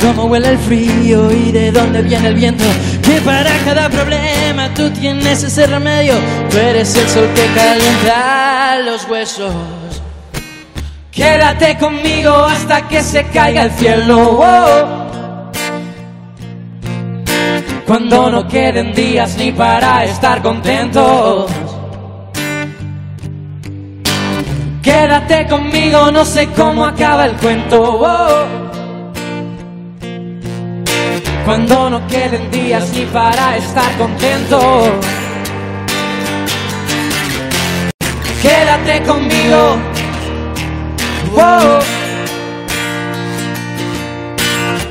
Cómo 0.00 0.24
huele 0.24 0.50
el 0.50 0.58
frío 0.58 1.30
y 1.30 1.52
de 1.52 1.72
dónde 1.72 2.02
viene 2.02 2.28
el 2.28 2.34
viento. 2.34 2.64
Que 3.02 3.20
para 3.20 3.50
cada 3.64 3.88
problema 3.88 4.72
tú 4.74 4.90
tienes 4.90 5.42
ese 5.42 5.66
remedio. 5.66 6.14
Tú 6.50 6.56
eres 6.58 6.94
el 6.96 7.08
sol 7.08 7.28
que 7.34 7.46
calienta 7.54 8.78
los 8.84 9.08
huesos. 9.08 9.52
Quédate 11.10 11.78
conmigo 11.78 12.30
hasta 12.44 12.86
que 12.88 13.02
se 13.02 13.24
caiga 13.24 13.62
el 13.62 13.70
cielo. 13.72 15.06
Cuando 17.86 18.30
no 18.30 18.48
queden 18.48 18.92
días 18.92 19.36
ni 19.38 19.52
para 19.52 20.04
estar 20.04 20.42
contentos. 20.42 21.50
Quédate 24.82 25.46
conmigo, 25.46 26.10
no 26.10 26.24
sé 26.24 26.48
cómo 26.48 26.84
acaba 26.84 27.26
el 27.26 27.36
cuento. 27.36 28.65
Cuando 31.46 31.88
no 31.90 32.04
queden 32.08 32.50
días 32.50 32.90
ni 32.92 33.04
para 33.06 33.56
estar 33.56 33.96
contentos. 33.96 34.90
Quédate 38.42 39.02
conmigo. 39.04 39.76
Wow. 41.32 41.78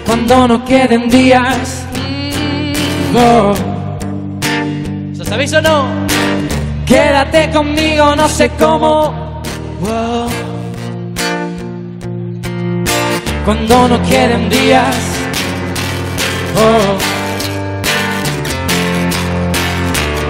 Cuando 0.06 0.48
no 0.48 0.63
queden 0.63 1.10
días. 1.10 1.86
Oh. 3.13 3.54
¿Lo 5.18 5.26
sabéis 5.26 5.52
o 5.56 5.62
no? 5.62 5.88
Quédate 6.86 7.52
conmigo, 7.52 8.15
no 8.15 8.30
sé 8.30 8.50
cómo. 8.58 9.41
Wow. 9.82 10.30
Cuando 13.44 13.89
no 13.89 14.02
queden 14.04 14.50
días. 14.50 15.14
Oh. 16.58 16.98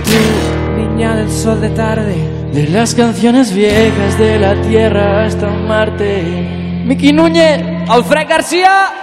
Tú, 0.03 0.81
niña 0.81 1.15
del 1.15 1.31
sol 1.31 1.61
de 1.61 1.69
tarde. 1.69 2.15
De 2.51 2.67
las 2.67 2.95
canciones 2.95 3.53
viejas 3.53 4.17
de 4.17 4.39
la 4.39 4.59
tierra 4.61 5.25
hasta 5.25 5.49
Marte. 5.49 6.23
Miki 6.85 7.11
Núñez, 7.11 7.61
Alfred 7.89 8.27
García. 8.27 8.93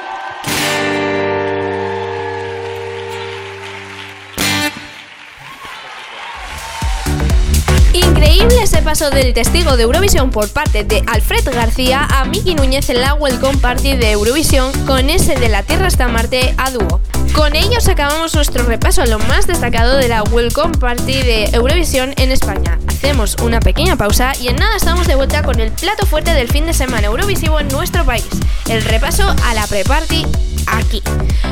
Increíble 7.92 8.62
ese 8.62 8.80
paso 8.80 9.10
del 9.10 9.34
testigo 9.34 9.76
de 9.76 9.82
Eurovisión 9.82 10.30
por 10.30 10.48
parte 10.48 10.84
de 10.84 11.02
Alfred 11.06 11.44
García 11.52 12.06
a 12.10 12.24
Miki 12.24 12.54
Núñez 12.54 12.88
en 12.88 13.02
la 13.02 13.14
Welcome 13.14 13.58
Party 13.58 13.96
de 13.96 14.12
Eurovisión 14.12 14.72
con 14.86 15.10
ese 15.10 15.34
de 15.34 15.48
la 15.48 15.62
Tierra 15.62 15.88
hasta 15.88 16.08
Marte 16.08 16.54
a 16.56 16.70
dúo. 16.70 17.00
Con 17.34 17.56
ellos 17.56 17.88
acabamos 17.88 18.34
nuestro 18.34 18.64
repaso 18.64 19.02
a 19.02 19.06
lo 19.06 19.18
más 19.18 19.46
destacado 19.46 19.96
de 19.96 20.08
la 20.08 20.22
Welcome 20.22 20.78
Party 20.78 21.22
de 21.22 21.44
Eurovisión 21.52 22.14
en 22.16 22.30
España. 22.30 22.78
Hacemos 22.88 23.36
una 23.42 23.60
pequeña 23.60 23.96
pausa 23.96 24.32
y 24.40 24.48
en 24.48 24.56
nada 24.56 24.76
estamos 24.76 25.06
de 25.06 25.14
vuelta 25.14 25.42
con 25.42 25.58
el 25.60 25.72
plato 25.72 26.06
fuerte 26.06 26.34
del 26.34 26.48
fin 26.48 26.66
de 26.66 26.74
semana 26.74 27.06
Eurovisivo 27.06 27.58
en 27.58 27.68
nuestro 27.68 28.04
país. 28.04 28.28
El 28.68 28.82
repaso 28.82 29.34
a 29.44 29.54
la 29.54 29.66
pre-party 29.66 30.26
aquí. 30.66 31.02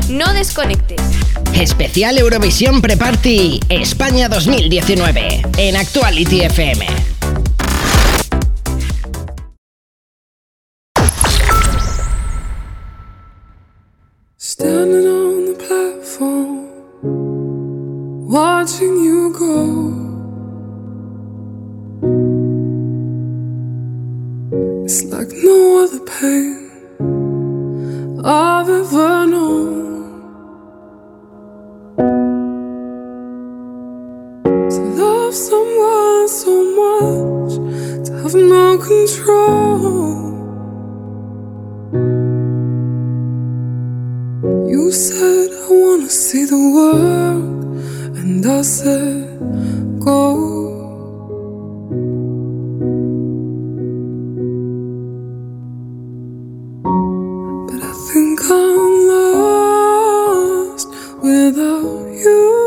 No 0.09 0.33
desconectes. 0.33 1.01
Especial 1.55 2.19
Eurovisión 2.19 2.81
Pre-Party 2.81 3.61
España 3.69 4.29
2019 4.29 5.43
en 5.57 5.77
Actuality 5.77 6.43
FM. 6.43 6.87
Standing 14.39 15.20
watching 18.31 18.97
you 19.03 19.35
go. 19.37 19.57
It's 24.85 25.03
like 25.07 25.31
no 25.43 25.83
other 25.83 25.99
pain 26.07 26.71
I've 28.25 28.69
ever 28.69 29.27
known. 29.27 29.91
To 34.75 34.81
love 35.03 35.35
someone 35.35 36.29
so 36.29 36.53
much, 36.81 37.55
to 38.07 38.13
have 38.23 38.35
no 38.37 38.79
control. 38.79 39.81
You 44.71 44.93
said 44.93 45.51
I 45.51 45.69
wanna 45.69 46.09
see 46.09 46.45
the 46.45 46.63
world, 46.77 47.70
and 48.21 48.45
I 48.45 48.61
said 48.63 49.39
go. 49.99 50.37
But 57.69 57.83
I 57.83 57.93
think 58.13 58.41
I'm 58.51 59.09
lost 59.09 60.89
without 61.23 62.13
you. 62.25 62.60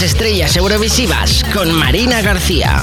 Las 0.00 0.14
estrellas 0.14 0.56
eurovisivas 0.56 1.42
con 1.52 1.74
Marina 1.74 2.22
García. 2.22 2.80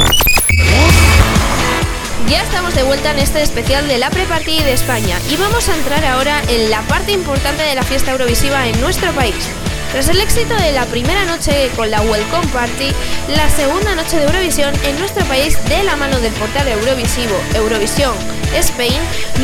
Ya 2.30 2.44
estamos 2.44 2.76
de 2.76 2.84
vuelta 2.84 3.10
en 3.10 3.18
este 3.18 3.42
especial 3.42 3.88
de 3.88 3.98
la 3.98 4.12
Pre-Party 4.12 4.62
de 4.62 4.74
España 4.74 5.18
y 5.32 5.36
vamos 5.36 5.68
a 5.68 5.76
entrar 5.76 6.06
ahora 6.06 6.44
en 6.48 6.70
la 6.70 6.84
parte 6.84 7.14
importante 7.14 7.64
de 7.64 7.74
la 7.74 7.82
fiesta 7.82 8.12
eurovisiva 8.12 8.68
en 8.68 8.80
nuestro 8.82 9.12
país. 9.14 9.50
Tras 9.92 10.10
el 10.10 10.22
éxito 10.22 10.54
de 10.58 10.74
la 10.74 10.86
primera 10.86 11.26
noche 11.26 11.72
con 11.76 11.90
la 11.90 12.02
Welcome 12.02 12.48
Party, 12.54 12.92
la 13.36 13.50
segunda 13.50 13.96
noche 13.96 14.18
de 14.18 14.26
Eurovisión 14.26 14.76
en 14.84 15.00
nuestro 15.00 15.26
país 15.26 15.58
de 15.70 15.84
la 15.84 15.96
mano 15.96 16.20
del 16.20 16.34
portal 16.34 16.68
eurovisivo 16.68 17.36
Eurovisión 17.56 18.37
Spain 18.56 19.02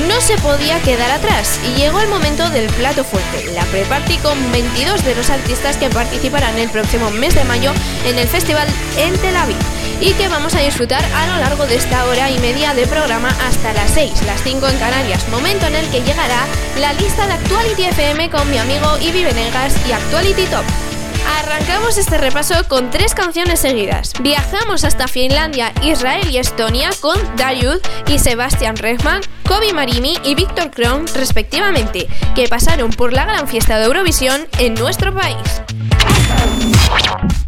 no 0.08 0.22
se 0.22 0.38
podía 0.38 0.80
quedar 0.82 1.12
atrás 1.12 1.60
y 1.68 1.80
llegó 1.80 2.00
el 2.00 2.08
momento 2.08 2.50
del 2.50 2.68
plato 2.68 3.04
fuerte, 3.04 3.52
la 3.54 3.66
pre-party 3.66 4.18
con 4.18 4.52
22 4.52 5.04
de 5.04 5.16
los 5.16 5.30
artistas 5.30 5.78
que 5.78 5.90
participarán 5.90 6.58
el 6.58 6.70
próximo 6.70 7.12
mes 7.12 7.36
de 7.36 7.44
mayo 7.44 7.72
en 8.06 8.18
el 8.18 8.28
festival 8.28 8.68
en 8.98 9.18
Tel 9.20 9.36
Aviv 9.36 9.58
y 10.02 10.14
que 10.14 10.28
vamos 10.28 10.56
a 10.56 10.60
disfrutar 10.60 11.04
a 11.04 11.28
lo 11.28 11.38
largo 11.38 11.66
de 11.66 11.76
esta 11.76 12.06
hora 12.06 12.30
y 12.30 12.40
media 12.40 12.74
de 12.74 12.88
programa 12.88 13.30
hasta 13.48 13.74
las 13.74 13.92
6, 13.92 14.24
las 14.26 14.44
5 14.44 14.68
en 14.68 14.78
Canarias, 14.78 15.28
momento 15.30 15.66
en 15.68 15.76
el 15.76 15.90
que 15.90 16.02
llegará 16.02 16.46
la 16.80 16.94
lista 16.94 17.28
de 17.28 17.34
Actuality 17.34 17.86
FM 17.86 18.30
con 18.30 18.50
mi 18.50 18.58
amigo 18.58 18.98
Ibi 19.00 19.24
Venegas 19.24 19.76
y 19.88 19.92
Actuality 19.92 20.46
Top. 20.46 20.93
Arrancamos 21.40 21.98
este 21.98 22.18
repaso 22.18 22.68
con 22.68 22.92
tres 22.92 23.16
canciones 23.16 23.60
seguidas. 23.60 24.14
Viajamos 24.22 24.84
hasta 24.84 25.08
Finlandia, 25.08 25.74
Israel 25.82 26.30
y 26.30 26.38
Estonia 26.38 26.92
con 27.02 27.18
Dayud 27.36 27.80
y 28.08 28.20
Sebastian 28.20 28.78
Rehman, 28.78 29.22
Kobe 29.48 29.74
Marimi 29.74 30.16
y 30.24 30.36
Víctor 30.36 30.70
Kron 30.70 31.08
respectivamente, 31.16 32.08
que 32.36 32.48
pasaron 32.48 32.92
por 32.92 33.14
la 33.14 33.26
gran 33.26 33.48
fiesta 33.48 33.80
de 33.80 33.86
Eurovisión 33.86 34.48
en 34.60 34.76
nuestro 34.76 35.14
país. 35.14 35.38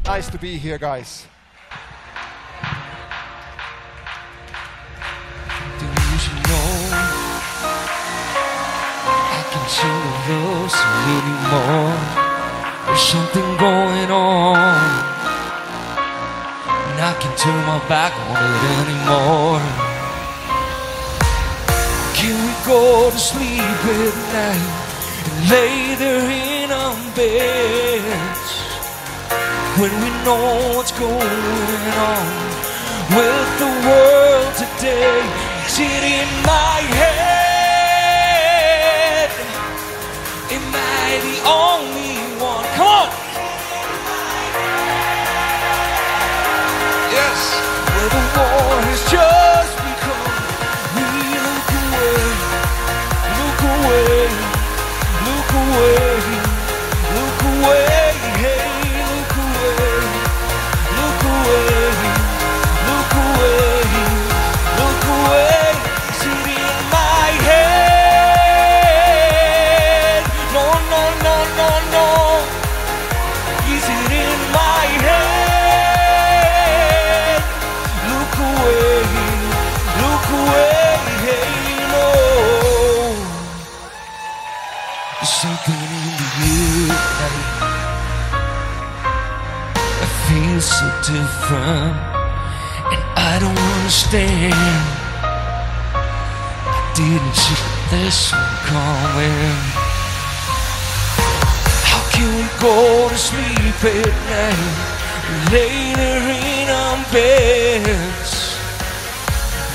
Nice 0.08 0.32
to 0.32 0.38
be 0.40 0.58
here, 0.58 0.78
guys. 0.78 1.28
There's 12.86 13.02
something 13.02 13.58
going 13.58 14.12
on, 14.12 14.68
and 16.88 17.00
I 17.02 17.14
can 17.20 17.36
turn 17.36 17.66
my 17.66 17.80
back 17.90 18.14
on 18.30 18.38
it 18.56 18.64
anymore. 18.84 19.62
Can 22.14 22.36
we 22.46 22.54
go 22.66 23.10
to 23.10 23.18
sleep 23.18 23.60
at 23.60 24.16
night 24.38 24.66
and 25.26 25.38
lay 25.50 25.96
there 25.96 26.30
in 26.30 26.72
our 26.72 26.96
beds 27.16 28.52
when 29.80 29.92
we 30.02 30.10
know 30.24 30.46
what's 30.78 30.92
going 30.92 31.12
on 31.12 32.28
with 33.18 33.50
the 33.60 33.72
world 33.88 34.54
today? 34.56 35.20
Is 35.66 35.78
it 35.80 36.04
in 36.20 36.30
my 36.46 36.80
head? 37.02 37.26
Am 40.52 40.66
I 40.74 41.20
the 41.26 41.36
only? 41.50 42.05
Come 42.86 42.94
on! 42.94 43.10
Yes! 47.10 48.55
So 91.06 91.14
different, 91.14 91.94
and 92.94 93.04
I 93.16 93.38
don't 93.40 93.60
understand. 93.78 94.54
I 95.86 96.94
didn't 96.96 97.36
see 97.36 97.62
this 97.92 98.32
one 98.34 98.58
coming. 98.66 99.58
How 101.90 102.02
can 102.10 102.30
we 102.38 102.48
go 102.60 103.10
to 103.10 103.18
sleep 103.18 103.80
at 103.86 104.14
night, 104.34 105.54
lay 105.54 105.94
there 105.94 106.26
in 106.26 106.70
our 106.74 106.98
beds, 107.14 108.58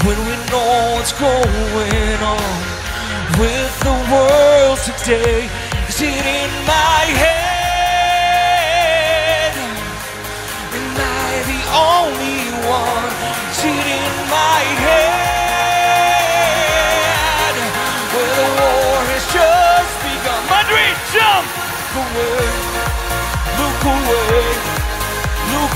when 0.03 0.19
we 0.27 0.35
know 0.51 0.97
what's 0.97 1.13
going 1.13 2.21
on 2.27 2.59
with 3.39 3.73
the 3.87 3.97
world 4.11 4.79
today? 4.83 5.49
Is 5.89 6.03
it 6.03 6.27
in 6.27 6.51
my 6.67 7.05
head? 7.21 7.30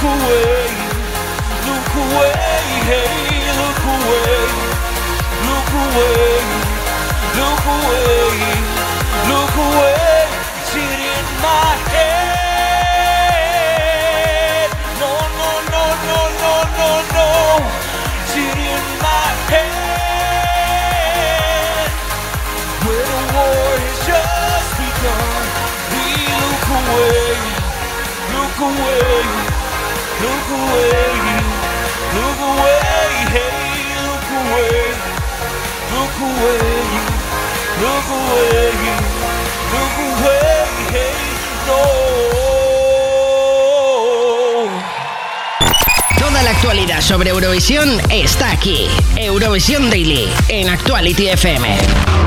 Away, 0.05 0.69
look 1.67 1.93
away, 2.05 2.33
hey, 2.89 3.41
look 3.61 3.85
away, 3.95 4.45
look 5.49 5.71
away, 5.83 6.45
look 7.41 7.65
away, 7.75 8.29
look 9.31 9.57
away. 9.65 10.29
Is 10.61 10.77
it 10.77 11.01
in 11.15 11.27
my 11.41 11.73
head? 11.95 12.29
No, 15.01 15.13
no, 15.41 15.51
no, 15.73 15.85
no, 16.09 16.21
no, 16.43 16.55
no, 16.79 16.91
no. 17.17 17.29
Is 18.29 18.35
it 18.37 18.59
in 18.59 18.85
my 19.01 19.27
head? 19.53 20.85
Where 22.85 23.07
the 23.13 23.21
war 23.33 23.73
has 23.85 23.99
just 24.09 24.71
begun. 24.81 25.45
We 25.95 26.07
look 26.43 26.67
away, 26.77 27.29
look 28.35 28.59
away, 28.69 29.44
Toda 46.19 46.43
la 46.43 46.51
actualidad 46.51 47.01
sobre 47.03 47.31
Eurovisión 47.31 48.01
está 48.11 48.51
aquí. 48.51 48.89
Eurovisión 49.17 49.91
Daily 49.91 50.29
en 50.49 50.71
Actuality 50.71 51.29
FM. 51.29 52.24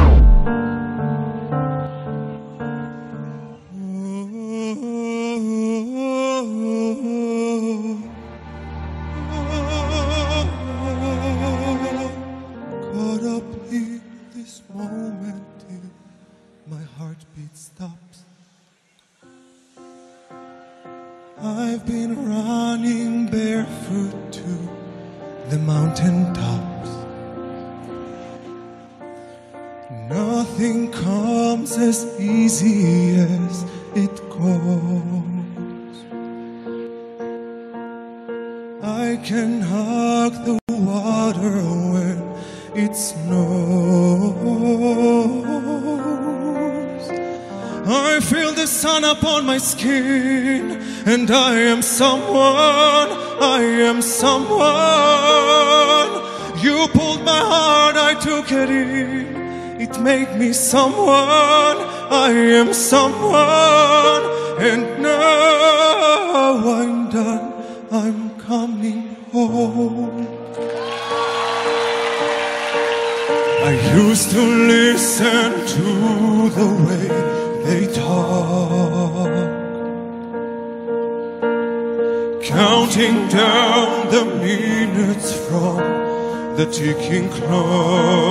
that 86.68 86.80
you 86.82 86.94
can 86.96 87.30
close. 87.30 88.27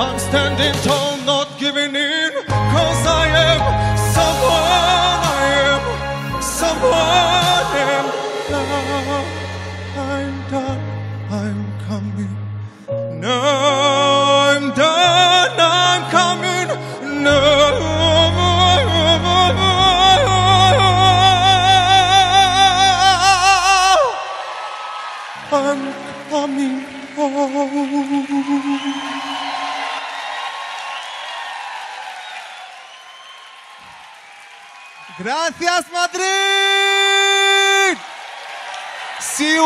I'm 0.00 0.18
standing 0.18 0.72
tall, 0.82 1.18
not 1.26 1.58
giving 1.58 1.94
in. 1.94 2.09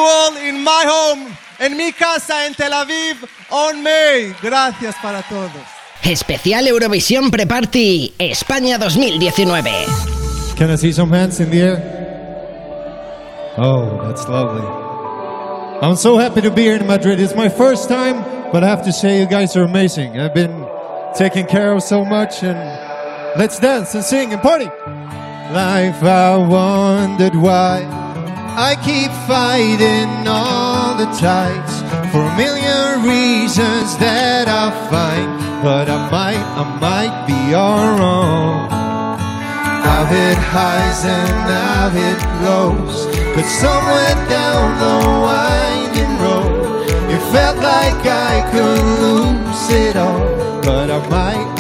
See 0.05 0.11
all 0.11 0.37
in 0.37 0.63
my 0.63 0.85
home, 0.87 1.37
en 1.59 1.77
mi 1.77 1.93
casa 1.93 2.47
en 2.47 2.55
Tel 2.55 2.73
Aviv, 2.73 3.27
on 3.51 3.83
May. 3.83 4.35
Gracias 4.43 4.97
para 5.01 5.23
todos. 5.23 5.51
Especial 6.03 6.67
Eurovisión 6.67 7.31
Pre-Party 7.31 8.15
España 8.19 8.79
2019. 8.79 9.87
Can 10.57 10.71
I 10.71 10.77
see 10.77 10.93
some 10.93 11.11
hands 11.11 11.41
in 11.41 11.51
the 11.51 11.61
air? 11.63 13.55
Oh, 13.57 14.07
that's 14.07 14.29
lovely. 14.29 14.67
I'm 15.81 15.97
so 15.97 16.19
happy 16.19 16.43
to 16.43 16.51
be 16.51 16.63
here 16.63 16.77
in 16.77 16.87
Madrid. 16.87 17.19
It's 17.19 17.35
my 17.35 17.49
first 17.49 17.89
time, 17.89 18.25
but 18.53 18.63
I 18.63 18.69
have 18.69 18.85
to 18.85 18.93
say 18.93 19.21
you 19.21 19.27
guys 19.27 19.57
are 19.57 19.65
amazing. 19.65 20.21
I've 20.21 20.35
been 20.35 20.67
taken 21.17 21.47
care 21.47 21.73
of 21.73 21.83
so 21.83 22.05
much 22.05 22.43
and 22.43 22.59
let's 23.39 23.59
dance 23.59 23.95
and 23.95 24.05
sing 24.05 24.33
and 24.35 24.43
party. 24.43 24.67
Life, 24.67 26.03
I 26.03 26.37
wondered 26.37 27.35
why 27.37 28.04
I 28.57 28.77
keep 28.77 29.11
fighting 29.27 30.29
all 30.29 30.95
the 30.95 31.11
tides 31.19 31.83
for 32.13 32.23
a 32.23 32.37
million 32.37 33.03
reasons 33.03 33.99
that 33.99 34.47
I 34.47 34.71
find, 34.87 35.43
but 35.61 35.91
I 35.91 35.99
might, 36.09 36.39
I 36.39 36.65
might 36.79 37.27
be 37.27 37.53
all 37.53 37.99
wrong. 37.99 38.71
I've 38.71 40.09
hit 40.09 40.39
highs 40.39 41.05
and 41.05 41.51
I've 41.51 41.95
hit 41.99 42.21
lows, 42.47 43.07
but 43.35 43.43
somewhere 43.43 44.15
down 44.31 44.79
the 44.79 44.97
winding 45.27 46.15
road, 46.23 46.87
it 47.11 47.23
felt 47.35 47.59
like 47.59 48.07
I 48.07 48.49
could 48.55 48.85
lose 49.03 49.71
it 49.71 49.97
all, 49.97 50.63
but 50.63 50.93
I 50.93 51.01
might, 51.11 51.43
I 51.43 51.51
might 51.51 51.54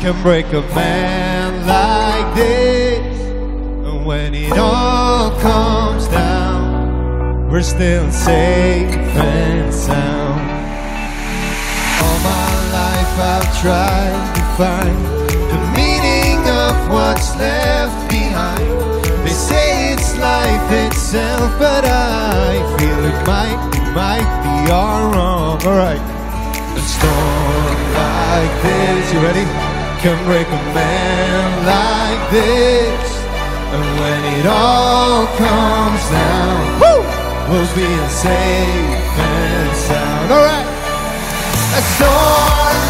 can 0.00 0.22
break 0.22 0.46
a 0.46 0.62
man 0.74 1.66
like 1.66 2.34
this. 2.34 3.20
And 3.86 4.06
when 4.06 4.34
it 4.34 4.56
all 4.56 5.30
comes 5.40 6.08
down, 6.08 7.50
we're 7.50 7.60
still 7.60 8.10
safe 8.10 8.94
and 8.94 9.74
sound. 9.74 10.40
All 12.00 12.18
my 12.24 12.50
life 12.72 13.14
I've 13.34 13.50
tried 13.60 14.34
to 14.36 14.42
find 14.56 14.98
the 15.52 15.60
meaning 15.76 16.48
of 16.48 16.74
what's 16.88 17.36
left 17.36 18.08
behind. 18.08 19.04
They 19.22 19.34
say 19.34 19.92
it's 19.92 20.16
life 20.16 20.72
itself, 20.86 21.58
but 21.58 21.84
I 21.84 22.56
feel 22.78 23.04
it 23.04 23.26
might, 23.26 23.60
it 23.76 23.92
might 23.92 24.30
be 24.44 24.72
all 24.72 25.10
wrong. 25.12 25.62
All 25.66 25.76
right. 25.76 26.00
A 26.00 26.80
storm 26.80 27.76
like 28.00 28.62
this, 28.62 29.12
you 29.12 29.20
ready? 29.20 29.69
Can 30.02 30.24
break 30.24 30.46
a 30.46 30.62
man 30.72 31.66
like 31.66 32.30
this. 32.30 33.22
And 33.74 34.00
when 34.00 34.40
it 34.40 34.46
all 34.46 35.26
comes 35.36 36.02
down, 36.08 36.80
woo, 36.80 37.02
we'll 37.52 37.74
be 37.76 38.08
safe 38.08 39.18
and 39.20 39.76
sound. 39.76 40.32
All 40.32 40.42
right. 40.42 40.66
A 41.76 41.82
storm 41.82 42.89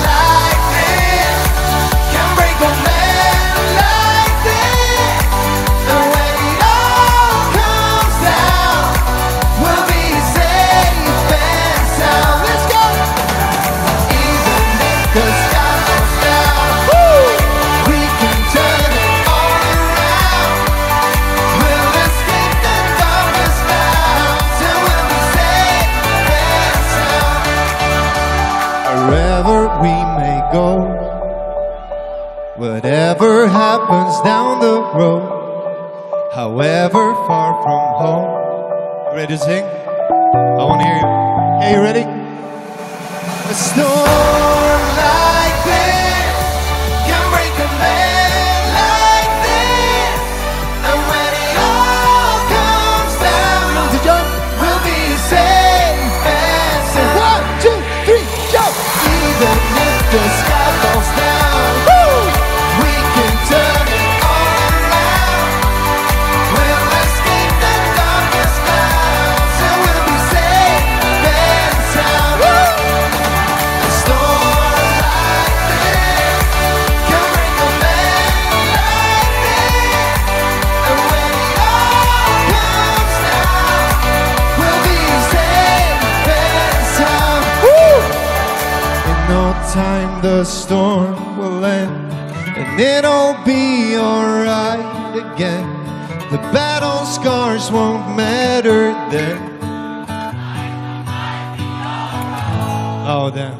whatever 33.10 33.48
happens 33.48 34.20
down 34.20 34.60
the 34.60 34.80
road, 34.96 36.30
however 36.32 37.12
far 37.26 37.60
from 37.60 37.82
home. 37.98 39.16
Ready 39.16 39.34
to 39.34 39.38
sing? 39.38 39.64
I 39.64 40.62
want 40.62 40.80
to 40.80 40.86
hear 40.86 40.94
you. 40.94 41.06
Hey, 41.60 41.74
you 41.74 41.82
ready? 41.82 42.04
A 43.50 43.54
storm 43.54 44.59
the 90.22 90.44
storm 90.44 91.38
will 91.38 91.64
end 91.64 92.12
and 92.56 92.78
it'll 92.78 93.42
be 93.44 93.96
alright 93.96 95.16
again. 95.16 95.66
The 96.30 96.38
battle 96.52 97.06
scars 97.06 97.70
won't 97.72 98.16
matter 98.16 98.92
then. 99.10 99.58
Oh, 103.06 103.30
damn. 103.34 103.59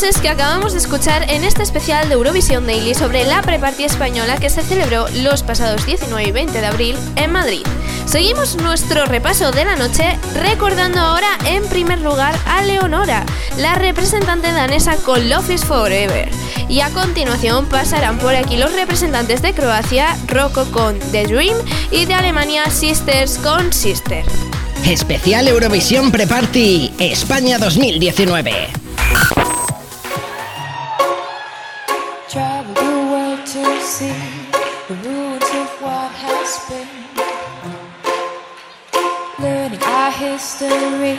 Trío 0.00 0.08
de 0.08 0.16
ases 0.16 0.22
que 0.22 0.30
acabamos 0.30 0.72
de 0.72 0.78
escuchar 0.78 1.30
en 1.30 1.44
este 1.44 1.62
especial 1.62 2.08
de 2.08 2.14
Eurovisión 2.14 2.66
Daily 2.66 2.94
sobre 2.94 3.26
la 3.26 3.42
prepartida 3.42 3.86
española 3.86 4.38
que 4.38 4.48
se 4.48 4.62
celebró 4.62 5.06
los 5.22 5.42
pasados 5.42 5.84
19 5.84 6.26
y 6.26 6.32
20 6.32 6.58
de 6.58 6.66
abril 6.66 6.96
en 7.16 7.32
Madrid. 7.32 7.66
Seguimos 8.06 8.56
nuestro 8.56 9.04
repaso 9.04 9.50
de 9.50 9.66
la 9.66 9.76
noche 9.76 10.18
recordando 10.34 11.00
ahora 11.00 11.28
en 11.44 11.66
primer 11.66 12.00
lugar 12.00 12.34
a 12.46 12.62
Leonora, 12.62 13.26
la 13.58 13.74
representante 13.74 14.50
danesa 14.52 14.96
con 14.96 15.28
Love 15.28 15.50
is 15.50 15.64
Forever. 15.66 16.30
Y 16.68 16.80
a 16.80 16.88
continuación 16.90 17.66
pasarán 17.66 18.18
por 18.18 18.34
aquí 18.34 18.56
los 18.56 18.72
representantes 18.72 19.42
de 19.42 19.52
Croacia, 19.52 20.16
Rocco 20.28 20.64
con 20.72 20.98
The 21.12 21.26
Dream 21.26 21.56
y 21.90 22.06
de 22.06 22.14
Alemania 22.14 22.70
Sisters 22.70 23.36
con 23.38 23.70
Sister. 23.70 24.24
Especial 24.86 25.46
Eurovisión 25.46 26.10
Pre-Party 26.10 26.94
España 26.98 27.58
2019. 27.58 28.89
See 34.00 34.16
the 34.88 34.96
ruins 35.04 35.50
of 35.60 35.68
what 35.84 36.10
has 36.24 36.50
been. 36.68 36.88
Learning 39.44 39.82
our 39.82 40.10
history, 40.10 41.18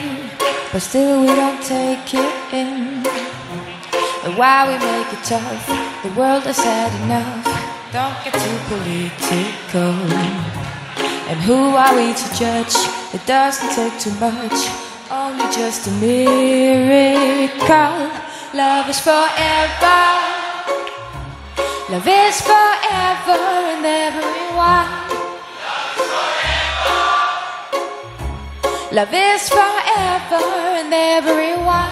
but 0.72 0.82
still 0.82 1.22
we 1.22 1.28
don't 1.28 1.62
take 1.62 2.12
it 2.24 2.36
in. 2.52 3.06
And 4.24 4.34
why 4.40 4.58
we 4.66 4.76
make 4.82 5.10
it 5.14 5.24
tough, 5.24 5.66
the 6.02 6.10
world 6.20 6.44
has 6.50 6.58
had 6.58 6.92
enough. 7.04 7.46
Don't 7.94 8.18
get 8.26 8.34
too 8.46 8.60
political. 8.72 9.94
And 11.30 11.38
who 11.48 11.62
are 11.84 11.94
we 11.96 12.08
to 12.22 12.28
judge? 12.34 12.76
It 13.14 13.24
doesn't 13.28 13.72
take 13.78 13.96
too 14.00 14.16
much, 14.28 14.58
only 15.12 15.46
just 15.54 15.86
a 15.86 15.92
miracle. 16.02 18.10
Love 18.58 18.90
is 18.90 19.00
forever. 19.00 20.41
Love 21.92 22.08
is 22.08 22.40
forever 22.40 23.36
and 23.36 23.86
everyone. 23.86 24.88
Love 28.94 29.14
is 29.14 29.50
forever 29.50 30.46
and 30.80 30.94
everyone. 30.94 31.92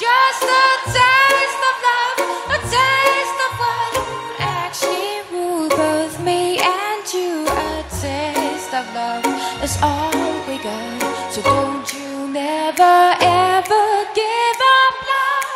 Just 0.00 0.44
a 0.44 0.68
taste 0.96 1.62
of 1.70 1.76
love, 1.88 2.18
a 2.56 2.58
taste 2.72 3.40
of 3.46 3.52
what 3.60 3.92
actually 4.40 5.20
rule 5.30 5.68
both 5.68 6.18
me 6.20 6.56
and 6.56 7.04
you. 7.12 7.44
A 7.48 7.84
taste 8.00 8.72
of 8.72 8.86
love 8.94 9.26
is 9.62 9.76
all 9.82 10.10
we 10.48 10.56
got. 10.56 11.32
So 11.32 11.42
don't 11.42 11.92
you 11.92 12.28
never 12.28 13.14
ever 13.20 13.84
give 14.14 14.60
up 14.80 14.94
love. 15.12 15.48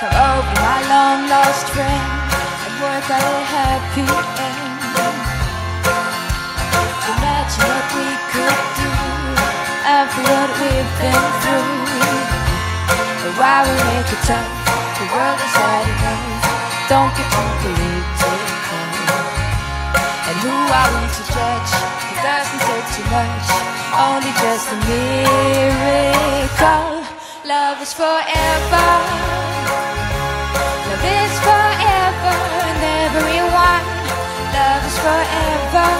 Come 0.00 0.14
over, 0.34 0.60
my 0.66 0.78
long 0.90 1.28
lost 1.30 1.68
friend, 1.68 2.25
and 2.76 3.08
a 3.08 3.40
happy 3.56 4.04
end. 4.04 4.76
Imagine 7.08 7.64
what 7.72 7.88
we 7.96 8.08
could 8.28 8.60
do 8.76 8.92
after 9.88 10.20
what 10.20 10.50
we've 10.60 10.92
been 11.00 11.24
through. 11.40 11.72
Why 13.40 13.64
we 13.64 13.72
make 13.80 14.12
it 14.12 14.22
tough? 14.28 14.44
The 15.00 15.08
world 15.08 15.40
is 15.40 15.56
hard 15.56 15.88
enough. 15.88 16.44
Don't 16.92 17.12
get 17.16 17.28
too 17.32 17.48
political. 17.64 18.40
And 20.28 20.36
who 20.44 20.52
are 20.52 20.90
we 20.92 21.04
to 21.16 21.22
judge? 21.32 21.72
It 22.12 22.18
doesn't 22.20 22.60
take 22.60 22.88
too 22.92 23.08
much, 23.08 23.46
only 23.96 24.32
just 24.36 24.68
a 24.68 24.78
miracle. 24.84 26.12
Love 27.48 27.80
is 27.80 27.92
forever. 27.92 28.88
Love 30.86 31.04
is 31.04 31.34
forever 31.40 31.65
forever. 35.06 35.90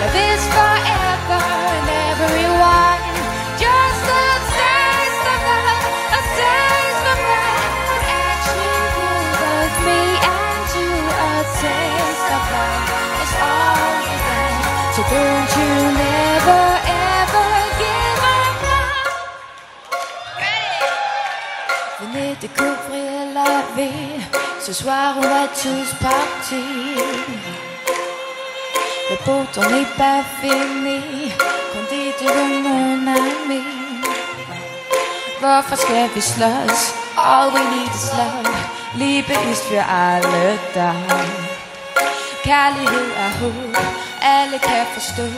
Love 0.00 0.16
is 0.28 0.42
forever 0.56 1.40
and 1.76 1.88
everyone. 2.12 3.02
Just 3.64 4.04
a 4.20 4.26
taste 4.58 5.26
of 5.32 5.40
love, 5.48 5.84
a 6.18 6.22
taste 6.40 7.06
of 7.12 7.18
love. 7.32 7.72
rule 9.00 9.24
both 9.40 9.76
me 9.88 10.00
and 10.36 10.66
you. 10.76 10.92
A 11.28 11.36
taste 11.62 12.28
of 12.36 12.44
love 12.54 13.32
all 13.52 13.88
we. 14.04 14.16
So 14.94 15.00
don't 15.12 15.50
you 15.58 15.72
never 16.04 16.62
ever 17.16 17.48
give 17.80 18.20
up 18.36 18.58
love. 18.70 19.16
Venez 22.00 22.32
découvrir 22.42 23.32
la 23.36 23.52
vie. 23.74 24.27
Ce 24.68 24.74
soir, 24.74 25.14
on 25.16 25.22
va 25.22 25.48
tous 25.62 25.94
partir. 25.98 26.58
Le 29.10 29.16
pourtant 29.24 29.66
n'est 29.70 29.94
pas 29.96 30.22
fini. 30.42 31.32
Konditor 31.72 32.36
mon 32.64 33.06
ami. 33.06 33.62
Varför 35.40 35.76
ska 35.76 36.08
vi 36.14 36.20
slåss? 36.20 36.92
All 37.16 37.50
we 37.50 37.60
need 37.60 37.94
is 37.94 38.12
love. 38.12 38.56
Liebe 38.94 39.32
ist 39.50 39.64
für 39.64 39.82
alle 39.82 40.58
da. 40.74 40.92
Kærlighed 42.44 43.10
er 43.24 43.30
håb. 43.40 43.76
Alle 44.20 44.58
kan 44.58 44.86
forstå. 44.94 45.28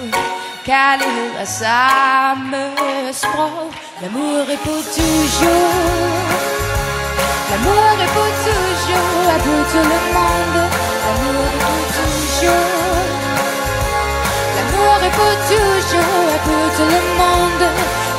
Kærlighed 0.65 1.35
er 1.39 1.45
samme 1.45 2.73
sprog. 3.13 3.73
L'amour 4.03 4.51
est 4.51 4.61
pour 4.65 4.83
toujours. 4.97 6.60
L'amour 7.51 7.97
est 8.05 8.13
pour 8.15 8.31
toujours. 8.47 9.27
À 9.29 9.39
pour 9.45 9.63
tout 9.71 9.85
le 9.93 10.01
monde. 10.17 10.59
L'amour 11.05 11.43
est 11.51 11.61
pour 11.65 11.83
toujours. 11.99 13.11
L'amour 14.57 14.99
est 15.07 15.15
pour 15.19 15.35
toujours 15.51 16.27
et 16.37 16.41
pour 16.47 16.67
tout 16.77 16.91
le 16.97 17.03
monde. 17.21 17.65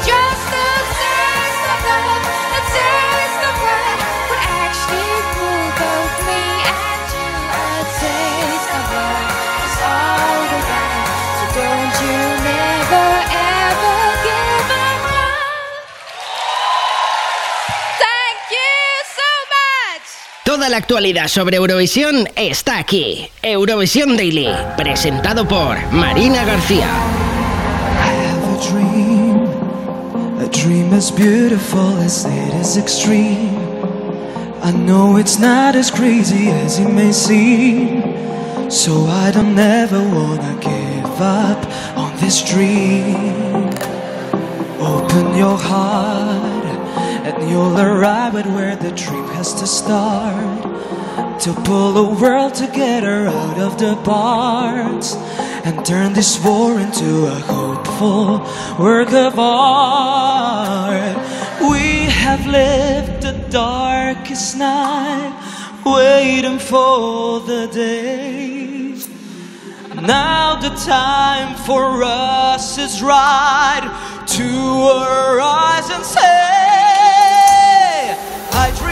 Just 0.04 0.50
a 0.52 0.72
taste 1.00 1.68
of 1.74 1.82
love, 1.88 2.26
a 2.58 2.62
taste 2.76 3.44
of 3.50 3.56
what 3.66 4.00
would 4.30 4.44
actually 4.66 5.31
Toda 20.62 20.70
la 20.70 20.78
actualidad 20.78 21.28
sobre 21.28 21.58
Eurovisión 21.58 22.30
está 22.36 22.78
aquí. 22.78 23.28
Eurovisión 23.42 24.16
Daily, 24.16 24.48
presentado 24.78 25.48
por 25.48 25.76
Marina 25.92 26.46
García. 26.46 26.88
a 30.40 30.46
dream, 30.54 30.94
as 30.94 31.10
beautiful 31.10 31.98
as 32.06 32.26
it 32.26 32.54
is 32.62 32.78
extreme. 32.78 33.58
I 34.62 34.72
know 34.72 35.18
it's 35.18 35.40
not 35.40 35.76
as 35.76 35.90
crazy 35.90 36.52
as 36.52 36.78
it 36.78 36.90
may 36.90 37.12
seem, 37.12 38.04
so 38.70 39.08
I 39.08 39.32
don't 39.32 39.58
ever 39.58 40.00
wanna 40.00 40.60
give 40.62 41.20
up 41.20 41.66
on 41.98 42.16
this 42.20 42.44
dream. 42.44 43.68
Open 44.80 45.36
your 45.36 45.58
heart, 45.58 46.51
and 47.36 47.50
you'll 47.50 47.80
arrive 47.80 48.36
at 48.36 48.46
where 48.48 48.76
the 48.76 48.92
dream 48.92 49.28
has 49.30 49.54
to 49.54 49.68
start. 49.68 50.62
To 51.42 51.54
pull 51.54 51.92
the 51.94 52.22
world 52.22 52.54
together 52.54 53.28
out 53.28 53.58
of 53.58 53.78
the 53.80 53.96
parts 54.04 55.16
and 55.66 55.84
turn 55.86 56.14
this 56.14 56.44
war 56.44 56.80
into 56.80 57.26
a 57.26 57.40
hopeful 57.54 58.40
work 58.78 59.12
of 59.12 59.40
art. 59.40 61.18
We 61.62 62.06
have 62.24 62.46
lived 62.46 63.24
the 63.24 63.34
darkest 63.50 64.58
night, 64.58 65.34
waiting 65.86 66.60
for 66.60 67.40
the 67.40 67.68
day. 67.68 68.96
Now 69.96 70.56
the 70.56 70.70
time 70.70 71.56
for 71.66 72.04
us 72.04 72.78
is 72.78 73.02
right 73.02 73.86
to 74.28 74.44
arise 74.44 75.90
and 75.90 76.06
say, 76.06 76.71
I 78.54 78.72
dream 78.76 78.91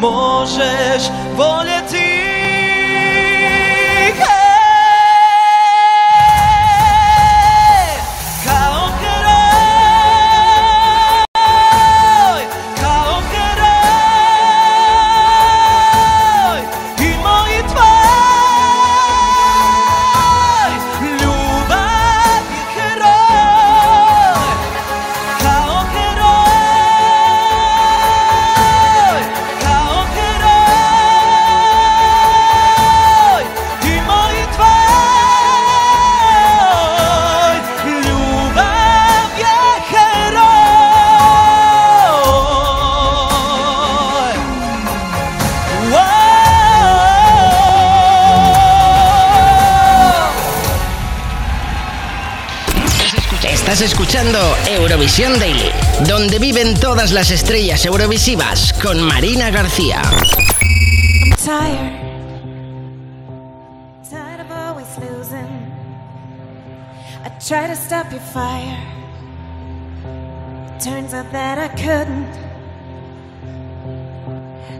możesz 0.00 1.10
escuchando 54.10 54.56
Eurovisión 54.68 55.38
Daily, 55.38 55.70
donde 56.08 56.40
viven 56.40 56.74
todas 56.74 57.12
las 57.12 57.30
estrellas 57.30 57.84
eurovisivas 57.84 58.72
con 58.82 59.00
Marina 59.00 59.50
García. 59.50 60.02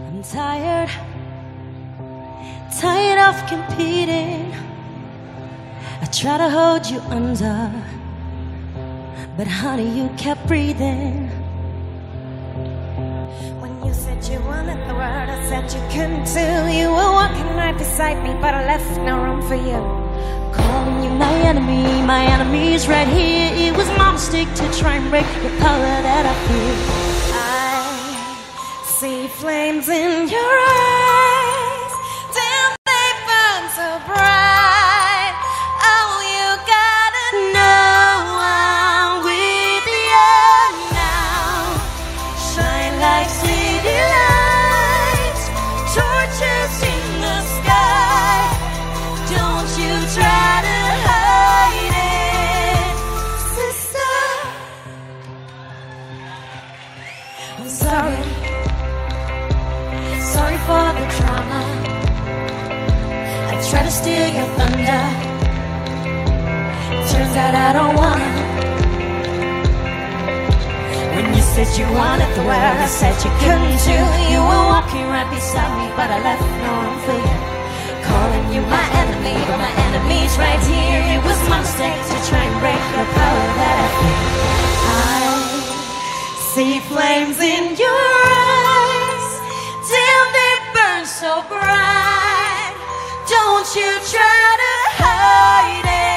I'm 0.09 0.23
tired. 0.23 0.89
Tired 2.81 3.17
of 3.17 3.47
competing. 3.47 4.51
I 6.01 6.05
try 6.07 6.37
to 6.37 6.49
hold 6.49 6.85
you 6.85 6.99
under. 7.09 8.00
But 9.37 9.47
honey, 9.47 9.89
you 9.97 10.09
kept 10.17 10.45
breathing. 10.45 11.29
When 13.61 13.73
you 13.85 13.93
said 13.93 14.21
you 14.25 14.39
wanted 14.41 14.77
the 14.89 14.93
world, 14.93 15.29
I 15.29 15.39
said 15.47 15.71
you 15.71 15.79
couldn't 15.89 16.25
do. 16.25 16.77
You 16.77 16.89
were 16.89 17.11
walking 17.19 17.47
right 17.55 17.75
beside 17.77 18.21
me, 18.23 18.33
but 18.41 18.53
I 18.53 18.65
left 18.65 18.99
no 19.01 19.23
room 19.23 19.41
for 19.47 19.55
you. 19.55 19.79
Calling 20.53 21.03
you 21.05 21.11
my 21.11 21.33
enemy, 21.47 21.83
my 22.05 22.25
enemy's 22.25 22.89
right 22.89 23.07
here. 23.07 23.51
It 23.55 23.73
was 23.77 23.87
my 23.97 24.11
mistake 24.11 24.53
to 24.55 24.69
try 24.77 24.95
and 24.95 25.09
break 25.09 25.25
the 25.41 25.49
power 25.63 25.93
that 26.07 26.25
I 26.25 26.35
feel. 26.47 26.75
I 27.33 28.83
see 28.85 29.27
flames 29.27 29.87
in 29.87 30.27
your 30.27 30.55
eyes, 30.75 31.40
Out 67.31 67.55
I 67.55 67.71
don't 67.71 67.95
wanna. 67.95 68.27
When 71.15 71.31
you 71.33 71.41
said 71.41 71.69
you 71.79 71.87
wanted 71.95 72.27
the 72.35 72.43
world, 72.43 72.77
I 72.83 72.89
said 72.91 73.15
you 73.23 73.31
couldn't 73.39 73.79
do 73.87 73.95
You 74.27 74.43
were 74.43 74.65
walking 74.67 75.07
right 75.07 75.29
beside 75.31 75.71
me, 75.79 75.87
but 75.95 76.11
I 76.11 76.19
left 76.27 76.43
no 76.43 76.71
room 76.83 76.99
for 77.07 77.15
you. 77.15 77.37
Calling 78.03 78.45
you 78.51 78.61
my 78.67 78.83
enemy, 78.99 79.39
but 79.47 79.57
my 79.63 79.73
enemy's 79.87 80.35
right 80.35 80.59
here. 80.67 80.99
It 81.15 81.23
was 81.23 81.39
my 81.47 81.63
mistake 81.63 81.95
to 82.11 82.17
try 82.27 82.43
and 82.43 82.57
break 82.59 82.83
the 82.99 83.05
power 83.15 83.47
that 83.59 83.75
I 83.79 83.89
feel. 83.95 84.19
I 84.91 85.23
see 86.51 86.75
flames 86.91 87.39
in 87.39 87.79
your 87.79 88.03
eyes, 88.27 89.27
till 89.87 90.23
they 90.35 90.53
burn 90.75 91.03
so 91.07 91.31
bright. 91.47 92.75
Don't 93.23 93.67
you 93.71 93.91
try 94.11 94.43
to 94.63 94.73
hide 94.99 95.87
it, 95.87 96.10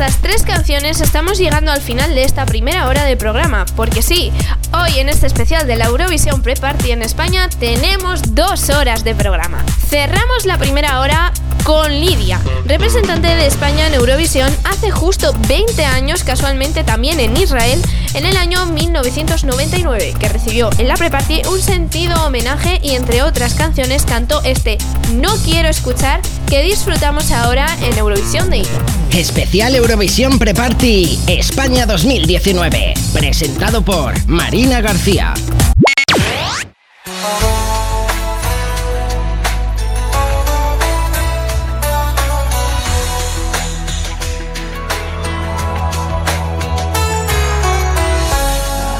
estas 0.00 0.22
tres 0.22 0.42
canciones 0.44 1.02
estamos 1.02 1.36
llegando 1.36 1.70
al 1.70 1.82
final 1.82 2.14
de 2.14 2.24
esta 2.24 2.46
primera 2.46 2.88
hora 2.88 3.04
de 3.04 3.18
programa, 3.18 3.66
porque 3.76 4.00
sí, 4.00 4.32
hoy 4.72 4.98
en 4.98 5.10
este 5.10 5.26
especial 5.26 5.66
de 5.66 5.76
la 5.76 5.88
Eurovisión 5.88 6.40
Pre-Party 6.40 6.92
en 6.92 7.02
España 7.02 7.50
tenemos 7.50 8.34
dos 8.34 8.70
horas 8.70 9.04
de 9.04 9.14
programa. 9.14 9.62
Cerramos 9.90 10.46
la 10.46 10.56
primera 10.56 11.00
hora 11.00 11.34
con 11.64 11.90
Lidia, 11.92 12.40
representante 12.64 13.28
de 13.28 13.46
España 13.46 13.88
en 13.88 13.92
Eurovisión 13.92 14.50
hace 14.64 14.90
justo 14.90 15.34
20 15.48 15.84
años, 15.84 16.24
casualmente 16.24 16.82
también 16.82 17.20
en 17.20 17.36
Israel, 17.36 17.82
en 18.14 18.24
el 18.24 18.38
año 18.38 18.64
1999, 18.64 20.14
que 20.18 20.28
recibió 20.30 20.70
en 20.78 20.88
la 20.88 20.94
Pre-Party 20.94 21.42
un 21.50 21.60
sentido 21.60 22.24
homenaje 22.24 22.80
y 22.82 22.92
entre 22.92 23.22
otras 23.22 23.52
canciones 23.52 24.06
cantó 24.06 24.40
este 24.44 24.78
No 25.16 25.36
quiero 25.44 25.68
escuchar 25.68 26.22
que 26.50 26.62
disfrutamos 26.64 27.30
ahora 27.30 27.66
en 27.80 27.96
Eurovisión 27.96 28.50
de 28.50 28.66
Especial 29.12 29.76
Eurovisión 29.76 30.36
Preparty, 30.36 31.20
España 31.28 31.86
2019, 31.86 32.94
presentado 33.12 33.82
por 33.82 34.26
Marina 34.26 34.80
García. 34.80 35.32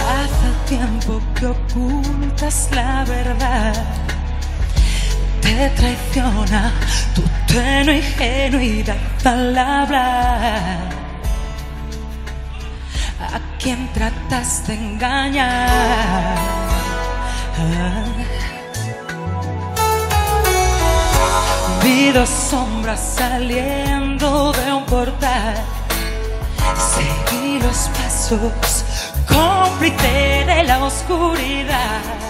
Hasta 0.08 0.64
tiempo 0.68 1.20
que 1.34 1.46
ocultas 1.46 2.68
la 2.72 3.04
verdad, 3.04 3.74
te 5.40 5.68
traiciona 5.70 6.72
pero 7.52 7.92
ingenuidad 7.92 8.96
palabra 9.24 10.78
a 13.20 13.40
quien 13.58 13.92
tratas 13.92 14.66
de 14.66 14.74
engañar. 14.74 16.36
Ah. 17.58 18.04
Vi 21.82 22.12
dos 22.12 22.28
sombras 22.28 23.00
saliendo 23.16 24.52
de 24.52 24.72
un 24.72 24.84
portal. 24.84 25.56
Seguí 26.94 27.58
los 27.58 27.88
pasos, 27.96 28.84
cómplice 29.28 30.44
de 30.46 30.64
la 30.64 30.84
oscuridad. 30.84 32.29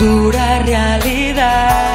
dura 0.00 0.62
realidad. 0.62 1.89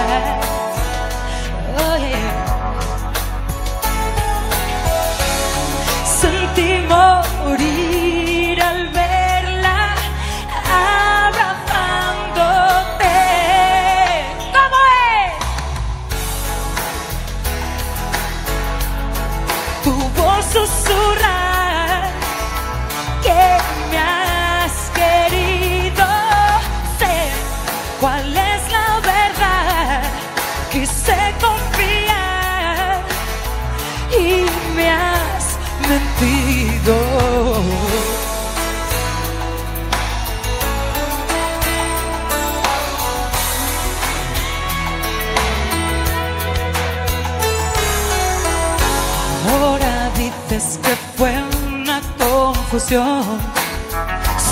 confusión. 52.76 53.40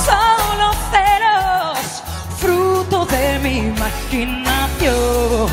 Solo 0.05 0.71
celos, 0.91 2.03
fruto 2.38 3.05
de 3.05 3.39
mi 3.39 3.57
imaginación. 3.57 5.49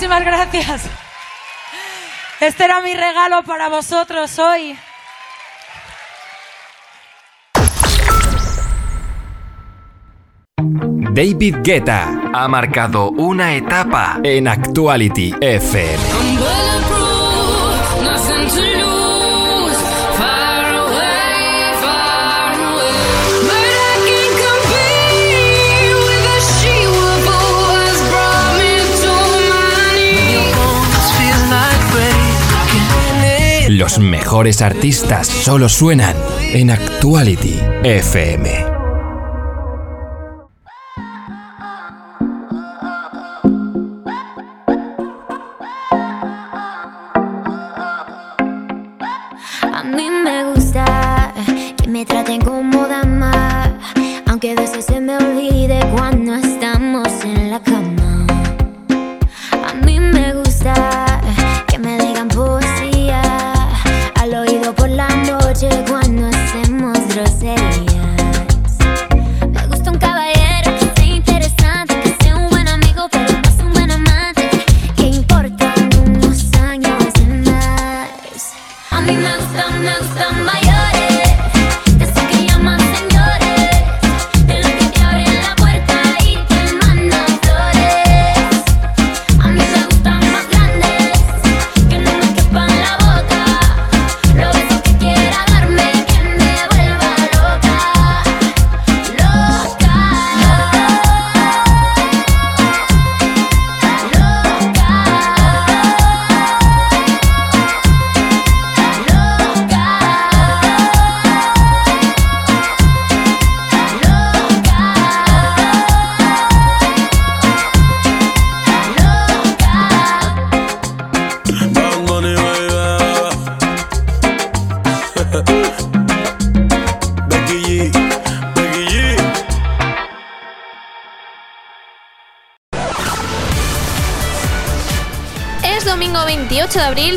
Muchísimas 0.00 0.24
gracias. 0.24 0.82
Este 2.40 2.64
era 2.64 2.80
mi 2.80 2.94
regalo 2.94 3.42
para 3.42 3.68
vosotros 3.68 4.38
hoy. 4.38 4.74
David 10.56 11.56
Guetta 11.62 12.18
ha 12.32 12.48
marcado 12.48 13.10
una 13.10 13.52
etapa 13.52 14.18
en 14.24 14.48
Actuality 14.48 15.34
FM. 15.38 16.69
Los 33.78 34.00
mejores 34.00 34.62
artistas 34.62 35.28
solo 35.28 35.68
suenan 35.68 36.16
en 36.40 36.72
Actuality 36.72 37.60
FM. 37.84 38.69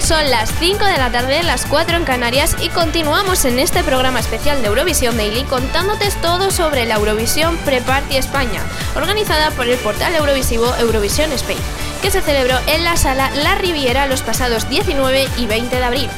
Son 0.02 0.30
las 0.30 0.52
5 0.60 0.86
de 0.86 0.98
la 0.98 1.10
tarde, 1.10 1.42
las 1.42 1.66
4 1.66 1.98
en 1.98 2.04
Canarias 2.04 2.56
y 2.62 2.70
continuamos 2.70 3.44
en 3.44 3.58
este 3.58 3.84
programa 3.84 4.20
especial 4.20 4.62
de 4.62 4.68
Eurovisión 4.68 5.18
Daily 5.18 5.44
contándote 5.46 6.10
todo 6.22 6.52
sobre 6.52 6.86
la 6.86 6.96
Eurovisión 6.96 7.58
Pre-Party 7.66 8.16
España, 8.16 8.62
organizada 8.96 9.50
por 9.52 9.68
el 9.68 9.80
portal 9.80 10.14
eurovisivo 10.14 10.72
Eurovisión 10.80 11.32
Spain, 11.32 11.58
que 12.04 12.12
se 12.12 12.22
celebró 12.22 12.56
en 12.68 12.84
la 12.84 12.98
sala 12.98 13.32
La 13.32 13.56
Riviera 13.56 14.06
los 14.06 14.22
pasados 14.22 14.70
19 14.70 15.28
y 15.38 15.48
20 15.48 15.76
de 15.76 15.84
abril. 15.84 16.10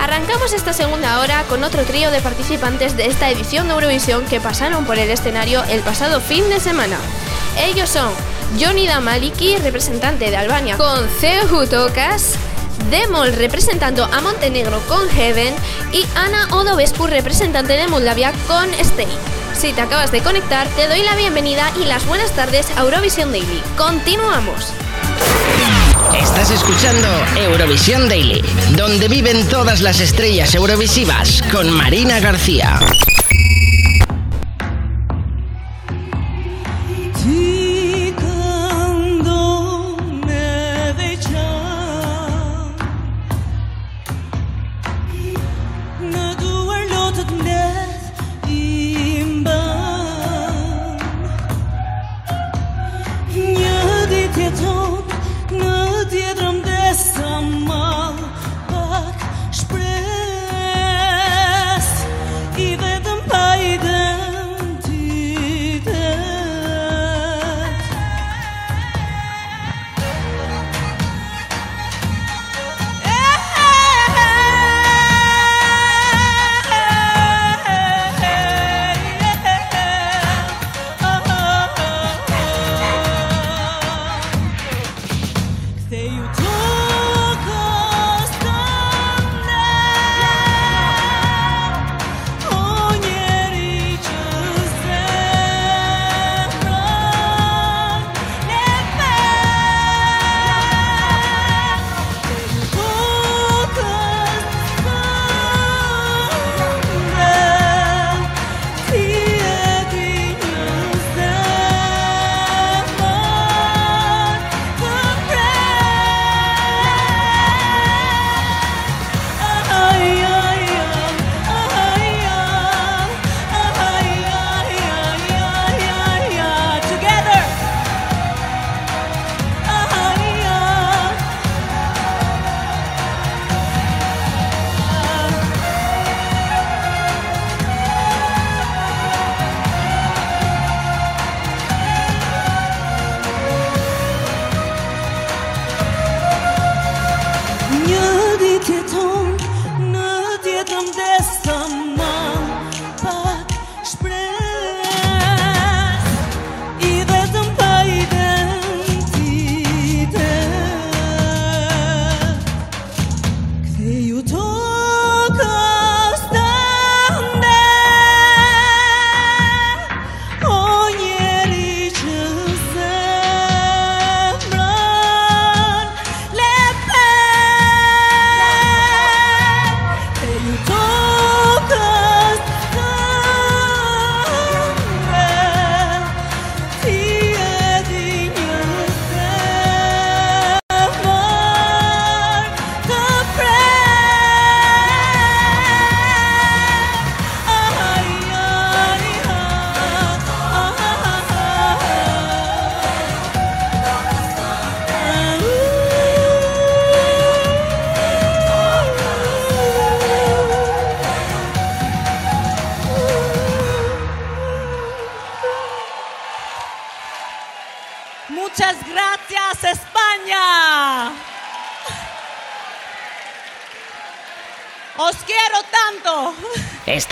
Arrancamos 0.00 0.54
esta 0.54 0.72
segunda 0.72 1.20
hora 1.20 1.42
con 1.50 1.64
otro 1.64 1.82
trío 1.82 2.10
de 2.10 2.22
participantes 2.22 2.96
de 2.96 3.08
esta 3.08 3.30
edición 3.30 3.68
de 3.68 3.74
Eurovisión 3.74 4.24
que 4.24 4.40
pasaron 4.40 4.86
por 4.86 4.98
el 4.98 5.10
escenario 5.10 5.62
el 5.64 5.80
pasado 5.80 6.22
fin 6.22 6.48
de 6.48 6.60
semana. 6.60 6.96
Ellos 7.58 7.90
son 7.90 8.10
Johnny 8.58 8.86
Damaliki, 8.86 9.56
representante 9.56 10.30
de 10.30 10.36
Albania, 10.38 10.78
con 10.78 11.06
Cehu 11.20 11.66
Tokas, 11.66 12.38
Demol 12.90 13.32
representando 13.32 14.04
a 14.04 14.20
Montenegro 14.20 14.80
con 14.88 15.08
Heaven 15.08 15.54
y 15.92 16.04
Ana 16.14 16.48
Odovescu 16.50 17.06
representante 17.06 17.74
de 17.74 17.88
Moldavia 17.88 18.32
con 18.46 18.72
Stay. 18.74 19.08
Si 19.58 19.72
te 19.72 19.80
acabas 19.80 20.12
de 20.12 20.20
conectar, 20.20 20.68
te 20.76 20.86
doy 20.86 21.02
la 21.02 21.16
bienvenida 21.16 21.72
y 21.80 21.86
las 21.86 22.06
buenas 22.06 22.30
tardes 22.32 22.70
a 22.76 22.82
Eurovisión 22.82 23.32
Daily. 23.32 23.62
Continuamos. 23.76 24.72
Estás 26.14 26.50
escuchando 26.50 27.08
Eurovisión 27.36 28.08
Daily, 28.08 28.42
donde 28.76 29.08
viven 29.08 29.48
todas 29.48 29.80
las 29.80 30.00
estrellas 30.00 30.54
eurovisivas 30.54 31.42
con 31.50 31.70
Marina 31.70 32.20
García. 32.20 32.78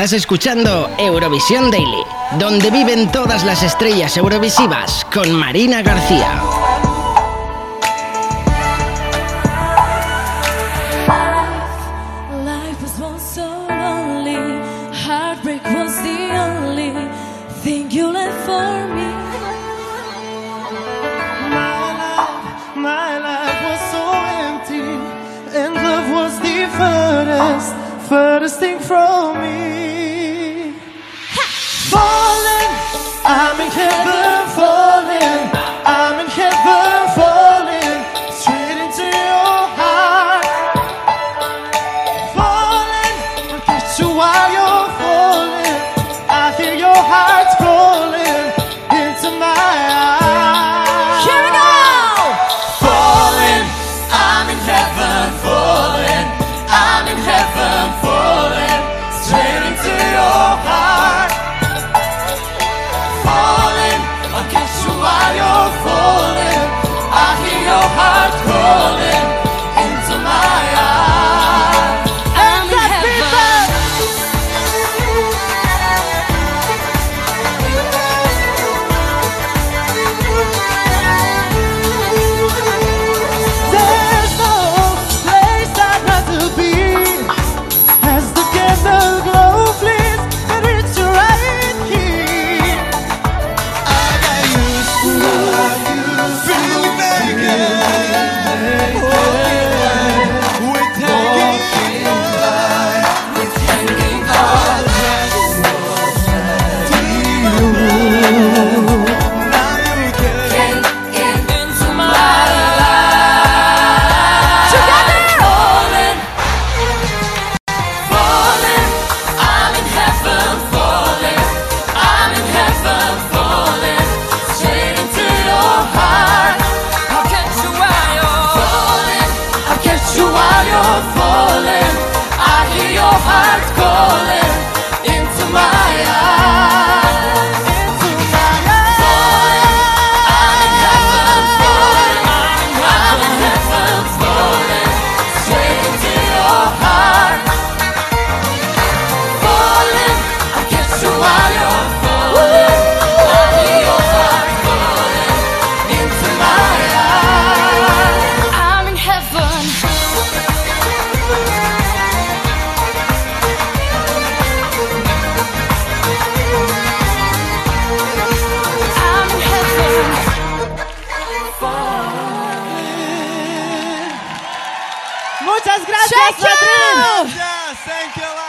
Estás 0.05 0.21
escuchando 0.21 0.91
Eurovisión 0.99 1.71
Daily, 1.71 2.05
donde 2.39 2.71
viven 2.71 3.11
todas 3.11 3.43
las 3.43 3.63
estrellas 3.63 4.15
eurovisivas 4.19 5.03
con 5.11 5.33
Marina 5.33 5.81
García. 5.81 6.54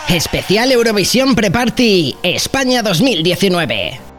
Especial 0.10 0.72
Eurovisión 0.72 1.34
Pre-Party 1.34 2.16
España 2.22 2.84
2019. 2.84 4.15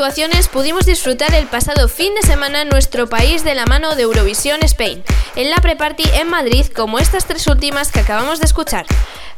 actuaciones 0.00 0.48
pudimos 0.48 0.86
disfrutar 0.86 1.34
el 1.34 1.46
pasado 1.46 1.86
fin 1.86 2.14
de 2.14 2.22
semana 2.22 2.62
en 2.62 2.70
nuestro 2.70 3.06
país 3.10 3.44
de 3.44 3.54
la 3.54 3.66
mano 3.66 3.96
de 3.96 4.04
Eurovisión 4.04 4.60
Spain, 4.62 5.04
en 5.36 5.50
la 5.50 5.56
pre-party 5.56 6.04
en 6.14 6.30
Madrid, 6.30 6.64
como 6.74 6.98
estas 6.98 7.26
tres 7.26 7.46
últimas 7.48 7.92
que 7.92 8.00
acabamos 8.00 8.38
de 8.38 8.46
escuchar. 8.46 8.86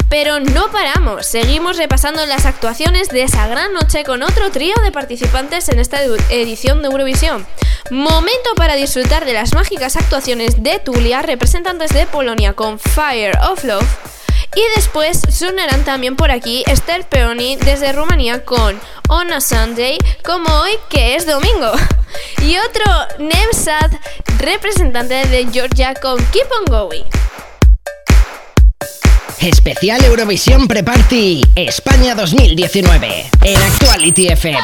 Pero 0.08 0.38
no 0.38 0.70
paramos, 0.70 1.26
seguimos 1.26 1.78
repasando 1.78 2.24
las 2.26 2.46
actuaciones 2.46 3.08
de 3.08 3.24
esa 3.24 3.48
gran 3.48 3.72
noche 3.72 4.04
con 4.04 4.22
otro 4.22 4.52
trío 4.52 4.76
de 4.84 4.92
participantes 4.92 5.68
en 5.68 5.80
esta 5.80 6.00
edición 6.30 6.80
de 6.80 6.90
Eurovisión. 6.90 7.44
Momento 7.90 8.54
para 8.54 8.76
disfrutar 8.76 9.24
de 9.24 9.32
las 9.32 9.54
mágicas 9.54 9.96
actuaciones 9.96 10.62
de 10.62 10.78
Tulia, 10.78 11.22
representantes 11.22 11.92
de 11.92 12.06
Polonia 12.06 12.52
con 12.52 12.78
Fire 12.78 13.36
of 13.50 13.64
Love. 13.64 14.21
Y 14.54 14.62
después 14.76 15.22
sonarán 15.30 15.84
también 15.84 16.14
por 16.16 16.30
aquí 16.30 16.62
Esther 16.66 17.08
Peoni 17.08 17.56
desde 17.56 17.92
Rumanía 17.92 18.44
con 18.44 18.78
On 19.08 19.32
a 19.32 19.40
Sunday, 19.40 19.96
como 20.24 20.48
hoy 20.60 20.72
que 20.90 21.14
es 21.14 21.26
domingo. 21.26 21.72
Y 22.42 22.56
otro 22.58 22.84
Nemsad, 23.18 23.90
representante 24.38 25.26
de 25.28 25.48
Georgia 25.50 25.94
con 25.94 26.18
Keep 26.26 26.46
on 26.60 26.64
Going. 26.66 27.04
Especial 29.40 30.04
Eurovisión 30.04 30.68
Pre-Party 30.68 31.42
España 31.56 32.14
2019 32.14 33.30
en 33.42 33.62
Actuality 33.62 34.28
FM. 34.28 34.60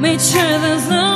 Make 0.00 0.18
sure 0.18 0.58
there's 0.60 0.88
no 0.88 1.09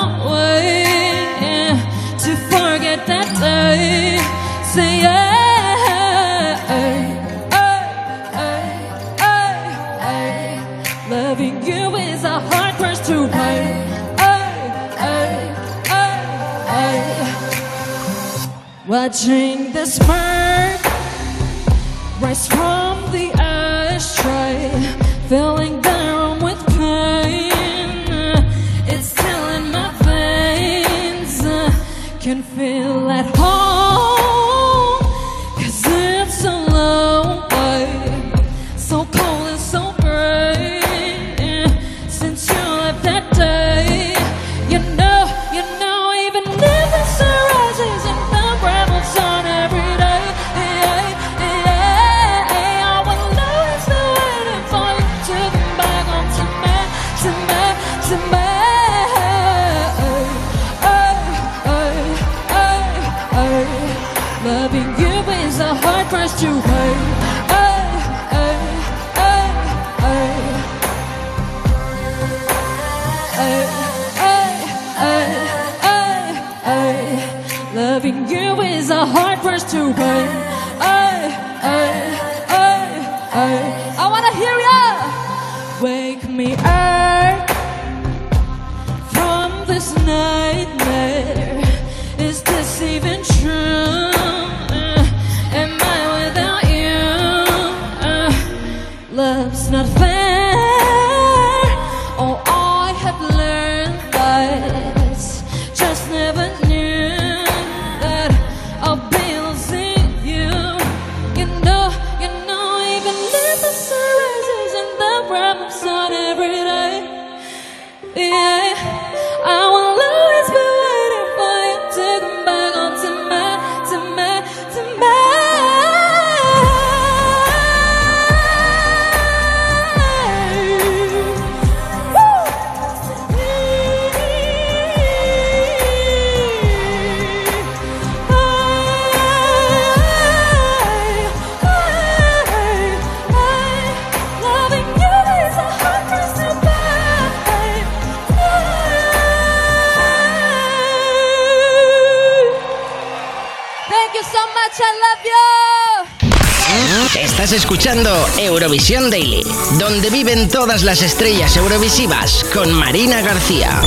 Eurovisión 158.64 159.10
Daily, 159.10 159.42
donde 159.78 160.08
viven 160.08 160.48
todas 160.48 160.84
las 160.84 161.02
estrellas 161.02 161.54
eurovisivas 161.58 162.46
con 162.54 162.72
Marina 162.72 163.20
García. 163.20 163.82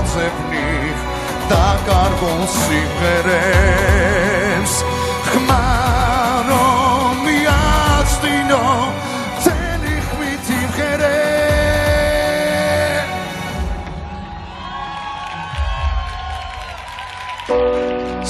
გავძებნიხ 0.00 1.00
და 1.50 1.66
კარგულ 1.86 2.42
სიმღერებს. 2.56 3.94
ხმარო 5.28 6.68
მიაცდინო 7.24 8.64
ძენი 9.44 9.96
ხმით 10.06 10.46
იმღერე 10.60 11.20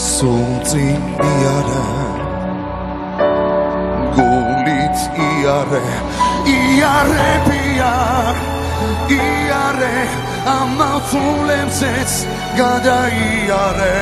სულ 0.06 0.50
წინ 0.70 1.02
იარა 1.30 1.86
გულით 4.18 4.98
იარე 5.28 5.86
იარებია 6.56 7.94
იარე. 9.20 9.96
ამავსულებზეც 10.56 12.12
გადაიარე. 12.60 13.98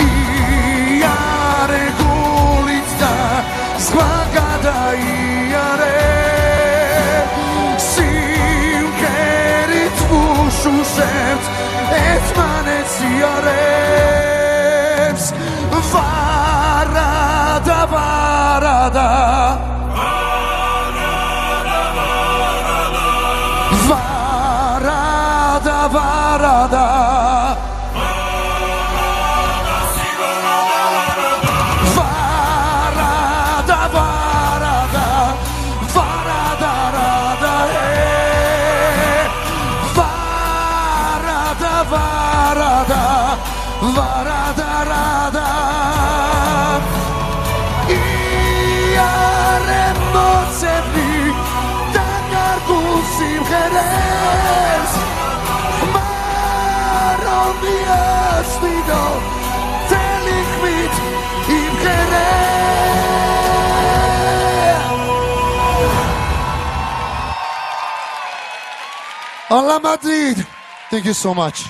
იარე 0.10 1.85
გულით 2.03 2.89
და 3.02 3.15
ზღვა 3.88 4.14
გადაიარე 4.38 5.20
Szuszec 10.61 11.43
et 11.89 12.27
manec 12.38 12.91
jareps 13.19 14.51
Varada, 15.91 17.79
varada. 17.93 19.09
Varada, 23.89 25.79
varada. 25.95 27.51
Madrid. 69.80 70.38
Thank 70.89 71.06
you 71.06 71.14
so 71.14 71.34
much. 71.34 71.65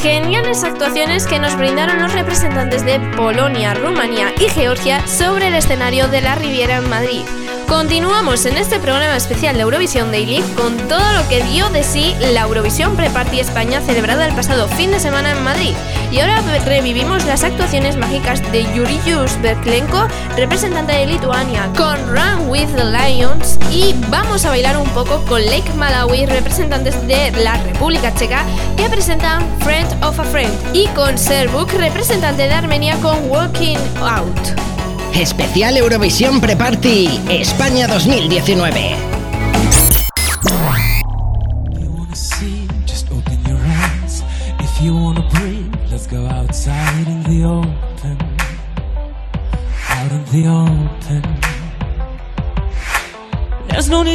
Geniales 0.00 0.64
actuaciones 0.64 1.26
que 1.26 1.38
nos 1.38 1.56
brindaron 1.56 1.98
los 1.98 2.12
representantes 2.12 2.84
de 2.84 3.00
Polonia, 3.16 3.74
Rumanía 3.74 4.34
y 4.38 4.50
Georgia 4.50 5.06
sobre 5.06 5.48
el 5.48 5.54
escenario 5.54 6.08
de 6.08 6.20
la 6.20 6.34
Riviera 6.34 6.76
en 6.76 6.88
Madrid. 6.90 7.22
Continuamos 7.68 8.44
en 8.44 8.58
este 8.58 8.78
programa 8.78 9.16
especial 9.16 9.56
de 9.56 9.62
Eurovisión 9.62 10.12
Daily 10.12 10.42
con 10.56 10.76
todo 10.88 11.12
lo 11.14 11.26
que 11.28 11.42
dio 11.44 11.70
de 11.70 11.82
sí 11.82 12.14
la 12.32 12.42
Eurovisión 12.42 12.96
Pre-Party 12.96 13.40
España 13.40 13.80
celebrada 13.80 14.26
el 14.26 14.34
pasado 14.34 14.68
fin 14.68 14.90
de 14.90 15.00
semana 15.00 15.32
en 15.32 15.42
Madrid. 15.42 15.74
Y 16.10 16.20
ahora 16.20 16.40
revivimos 16.64 17.24
las 17.24 17.42
actuaciones 17.42 17.96
mágicas 17.96 18.40
de 18.52 18.64
Yurijus 18.74 19.40
Berklenko, 19.42 20.06
representante 20.36 20.92
de 20.92 21.06
Lituania, 21.06 21.68
con 21.76 21.96
Run 22.08 22.48
with 22.48 22.68
the 22.76 22.84
Lions 22.84 23.58
y 23.70 23.94
vamos 24.08 24.44
a 24.44 24.50
bailar 24.50 24.76
un 24.76 24.88
poco 24.90 25.24
con 25.24 25.44
Lake 25.44 25.72
Malawi, 25.76 26.26
representantes 26.26 26.94
de 27.06 27.32
la 27.42 27.56
República 27.62 28.14
Checa, 28.14 28.44
que 28.76 28.88
presentan 28.88 29.42
Friend 29.60 30.04
of 30.04 30.18
a 30.20 30.24
Friend, 30.24 30.52
y 30.72 30.86
con 30.88 31.18
Serbuk, 31.18 31.72
representante 31.72 32.44
de 32.44 32.54
Armenia, 32.54 32.96
con 33.00 33.28
Walking 33.28 33.78
Out. 34.00 34.54
Especial 35.14 35.76
Eurovisión 35.76 36.40
Pre-Party 36.40 37.20
España 37.28 37.86
2019. 37.86 39.13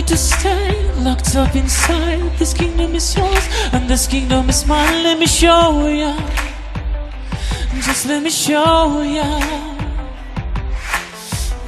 To 0.09 0.17
stay 0.17 0.91
locked 1.03 1.35
up 1.35 1.55
inside. 1.55 2.19
This 2.39 2.51
kingdom 2.51 2.95
is 2.95 3.15
yours, 3.15 3.47
and 3.73 3.87
this 3.87 4.07
kingdom 4.07 4.49
is 4.49 4.65
mine. 4.65 5.03
Let 5.03 5.19
me 5.19 5.27
show 5.27 5.87
ya. 5.87 6.17
Just 7.85 8.07
let 8.07 8.23
me 8.23 8.31
show 8.31 9.03
ya. 9.03 9.29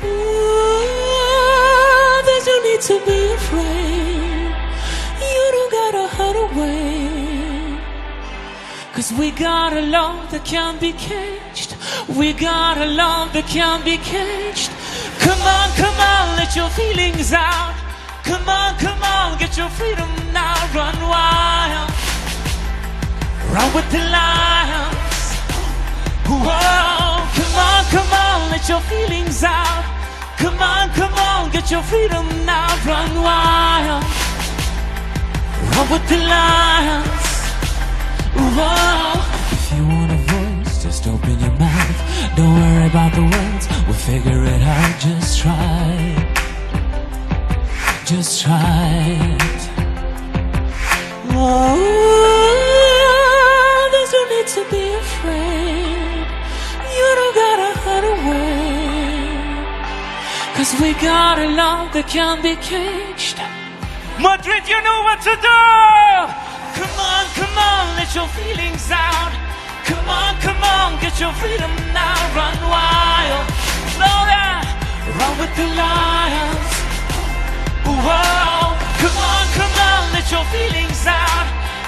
Ooh, 0.03 1.21
there's 2.25 2.47
no 2.47 2.55
need 2.65 2.81
to 2.89 2.99
be 3.05 3.19
afraid. 3.37 4.55
You 5.35 5.43
don't 5.55 5.71
gotta 5.79 6.07
hide 6.17 6.39
away. 6.47 7.77
Cause 8.95 9.13
we 9.13 9.29
got 9.29 9.71
a 9.73 9.81
love 9.81 10.31
that 10.31 10.43
can't 10.45 10.81
be 10.81 10.93
caged. 10.93 11.75
We 12.09 12.33
got 12.33 12.79
a 12.79 12.87
love 12.87 13.33
that 13.33 13.45
can't 13.45 13.85
be 13.85 13.97
caged. 13.97 14.71
Come 15.19 15.41
on, 15.57 15.69
come 15.77 15.97
on, 16.13 16.37
let 16.37 16.55
your 16.55 16.71
feelings 16.71 17.33
out. 17.33 17.90
Come 18.31 18.47
on, 18.47 18.77
come 18.77 19.03
on, 19.03 19.37
get 19.37 19.57
your 19.57 19.67
freedom 19.67 20.09
now. 20.31 20.55
Run 20.73 20.95
wild. 21.13 21.91
Run 23.51 23.73
with 23.75 23.91
the 23.91 24.03
lions. 24.17 25.19
Whoa, 26.25 27.27
come 27.37 27.55
on, 27.67 27.83
come 27.95 28.13
on, 28.25 28.51
let 28.51 28.69
your 28.69 28.79
feelings 28.91 29.43
out. 29.43 29.83
Come 30.37 30.59
on, 30.61 30.89
come 30.91 31.13
on, 31.13 31.51
get 31.51 31.69
your 31.69 31.83
freedom 31.83 32.25
now. 32.45 32.69
Run 32.85 33.11
wild. 33.21 34.03
Run 35.71 35.85
with 35.91 36.07
the 36.07 36.19
lions. 36.33 37.25
Whoa. 38.55 39.11
If 39.57 39.73
you 39.75 39.83
want 39.85 40.11
a 40.13 40.19
voice, 40.31 40.83
just 40.83 41.05
open 41.05 41.37
your 41.37 41.55
mouth. 41.59 41.99
Don't 42.37 42.55
worry 42.55 42.87
about 42.87 43.13
the 43.13 43.23
words, 43.23 43.67
we'll 43.85 43.93
figure 43.93 44.41
it 44.45 44.61
out. 44.61 44.99
Just 45.01 45.39
try. 45.39 46.30
Just 48.11 48.41
try 48.41 48.59
it. 49.07 49.61
Oh, 51.31 51.79
there's 53.93 54.11
no 54.11 54.21
need 54.33 54.47
to 54.47 54.63
be 54.69 54.83
afraid. 54.99 56.27
You 56.97 57.07
don't 57.17 57.35
gotta 57.39 57.71
hide 57.79 58.07
away. 58.15 59.31
Cause 60.57 60.71
we 60.81 60.91
got 60.99 61.39
a 61.39 61.47
love 61.55 61.93
that 61.93 62.07
can't 62.09 62.43
be 62.43 62.57
caged. 62.57 63.39
Madrid, 64.19 64.67
you 64.67 64.79
know 64.83 64.99
what 65.07 65.23
to 65.23 65.31
do! 65.31 65.63
Come 66.75 66.95
on, 66.99 67.25
come 67.39 67.55
on, 67.55 67.95
let 67.95 68.11
your 68.13 68.27
feelings 68.35 68.91
out. 68.91 69.31
Come 69.87 70.09
on, 70.11 70.35
come 70.43 70.61
on, 70.61 70.99
get 70.99 71.15
your 71.17 71.31
freedom 71.39 71.71
now. 71.95 72.19
Run 72.35 72.59
wild. 72.67 73.47
Down. 73.95 74.67
Run 75.15 75.33
with 75.39 75.55
the 75.55 75.67
lions. 75.79 76.70
Whoa. 77.85 78.77
Come 79.01 79.17
on, 79.17 79.45
come 79.57 79.75
on, 79.89 80.13
let 80.13 80.31
your 80.31 80.45
feelings 80.53 81.05
out. 81.07 81.47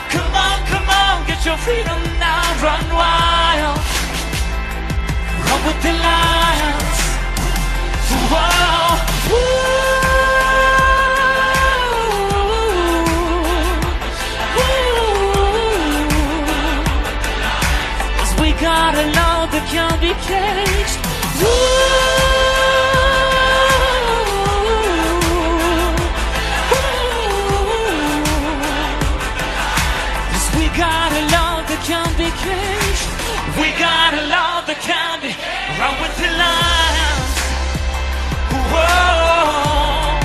Come 0.10 0.34
on, 0.34 0.58
come 0.68 0.90
on, 0.90 1.26
get 1.28 1.46
your 1.46 1.58
freedom 1.58 2.02
now. 2.20 2.44
Run 2.62 2.84
wild. 2.94 3.80
Run 5.48 5.62
with 5.68 5.82
the 5.84 5.94
lions. 5.94 7.00
Whoa. 8.32 8.64
Cause 18.18 18.34
we 18.40 18.52
got 18.54 18.96
a 18.96 19.06
love 19.20 19.52
that 19.52 19.66
can't 19.70 20.00
be 20.02 20.14
caged. 20.26 20.98
Cause 21.40 22.33
love 34.82 35.22
that 35.22 35.38
run 35.78 35.94
with 36.02 36.16
the 36.18 36.30
lions. 36.34 37.34
Whoa. 38.74 40.18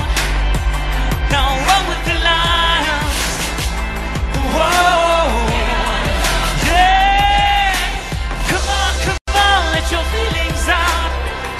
Now 1.29 1.53
run 1.69 1.83
with 1.85 2.01
the 2.09 2.17
lions. 2.17 3.13
Whoa. 4.49 5.29
Yeah. 6.65 7.77
Come 8.49 8.67
on, 8.73 8.93
come 9.05 9.21
on, 9.37 9.61
let 9.69 9.85
your 9.93 10.05
feelings 10.09 10.65
out. 10.65 11.11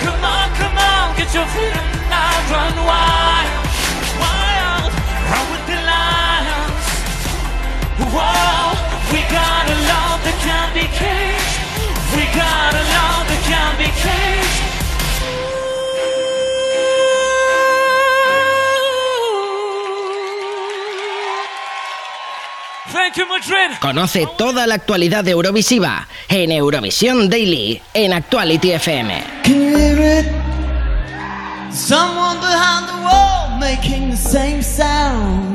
Come 0.01 0.23
on, 0.25 0.47
come 0.57 0.77
on, 0.77 1.13
get 1.13 1.29
your 1.29 1.45
freedom 1.53 1.85
now. 2.09 2.33
Run 2.49 2.73
wild, 2.89 3.49
wild. 4.17 4.91
Run 5.29 5.45
with 5.53 5.65
the 5.69 5.77
lions. 5.93 6.85
Whoa. 8.01 8.73
We 9.13 9.21
got 9.29 9.63
a 9.69 9.77
love 9.93 10.19
that 10.25 10.37
can't 10.41 10.73
be 10.73 10.85
caged. 10.97 11.38
We 12.15 12.23
got 12.35 12.73
a 12.73 12.83
love 12.95 13.25
that 13.29 13.41
can't 13.49 13.77
be 13.77 13.89
caged. 14.03 14.57
Thank 22.91 23.17
you, 23.17 23.25
Madrid. 23.27 23.77
Conoce 23.81 24.27
toda 24.37 24.65
la 24.65 24.75
actualidad 24.75 25.27
eurovisiva 25.27 26.07
en 26.27 26.51
Eurovisión 26.51 27.29
Daily 27.29 27.81
en 27.93 28.13
Actuality 28.13 28.71
FM. 28.71 29.23
Can 29.43 29.53
you 29.53 29.77
hear 29.77 29.99
it? 30.19 30.25
Someone 31.71 32.39
behind 32.39 32.87
the 32.87 33.03
wall 33.03 33.59
making 33.59 34.09
the 34.09 34.17
same 34.17 34.63
sounds. 34.63 35.49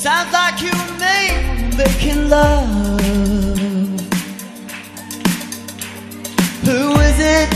Sounds 0.00 0.32
like 0.32 0.62
you 0.62 0.70
and 0.72 0.98
me 0.98 1.76
making 1.76 2.30
love. 2.30 2.66
Who 6.64 6.98
is 7.00 7.18
it? 7.20 7.48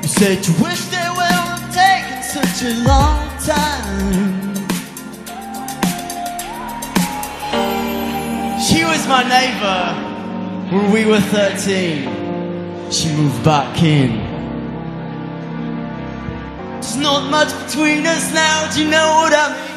You 0.00 0.08
said 0.08 0.46
you 0.46 0.54
wish 0.64 0.80
they 0.86 1.08
wouldn't 1.14 1.74
taken 1.74 2.22
such 2.22 2.62
a 2.64 2.72
long 2.88 3.28
time. 3.44 4.54
She 8.58 8.84
was 8.84 9.06
my 9.06 9.22
neighbor 9.28 9.94
when 10.74 10.90
we 10.90 11.04
were 11.04 11.20
13. 11.20 12.90
She 12.90 13.14
moved 13.14 13.44
back 13.44 13.82
in. 13.82 14.16
There's 16.80 16.96
not 16.96 17.30
much 17.30 17.52
between 17.66 18.06
us 18.06 18.32
now, 18.32 18.72
do 18.72 18.82
you 18.82 18.90
know 18.90 19.20
what 19.20 19.34
I 19.34 19.52
mean? 19.52 19.71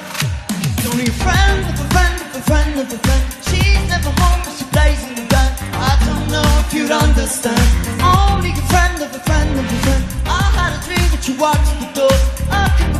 Only 0.87 1.07
a 1.07 1.11
friend 1.11 1.65
of 1.65 1.79
a 1.79 1.87
friend 1.93 2.21
of 2.21 2.35
a 2.35 2.41
friend 2.41 2.79
of 2.79 2.93
a 2.93 2.97
friend. 2.97 3.23
She's 3.47 3.81
never 3.89 4.11
home, 4.21 4.41
but 4.45 4.53
she 4.57 4.65
plays 4.65 5.01
in 5.07 5.15
the. 5.15 5.25
I 5.73 5.93
don't 6.05 6.29
know 6.29 6.45
if 6.61 6.73
you'd 6.73 6.91
understand. 6.91 7.65
Only 8.01 8.51
a 8.51 8.65
friend 8.69 9.01
of 9.01 9.09
a 9.13 9.19
friend 9.19 9.49
of 9.59 9.65
a 9.65 9.77
friend. 9.83 10.03
I 10.25 10.43
had 10.57 10.71
a 10.77 10.81
dream 10.85 11.07
that 11.13 11.27
you 11.27 11.35
walked 11.39 11.65
the 11.81 11.89
door. 11.99 12.17
I 12.51 12.69
can't 12.77 12.93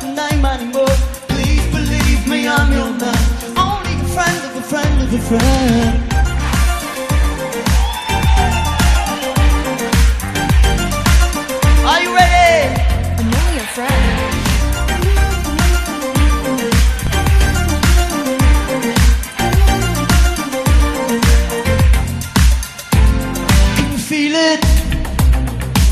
the 0.00 0.46
anymore. 0.48 0.96
Please 1.28 1.64
believe 1.76 2.26
me, 2.26 2.48
I'm 2.48 2.72
your 2.72 2.92
man. 3.02 3.22
Only 3.56 3.94
a 4.00 4.08
friend 4.14 4.38
of 4.48 4.56
a 4.56 4.62
friend 4.62 5.02
of 5.02 5.12
a 5.12 5.20
friend. 5.28 6.15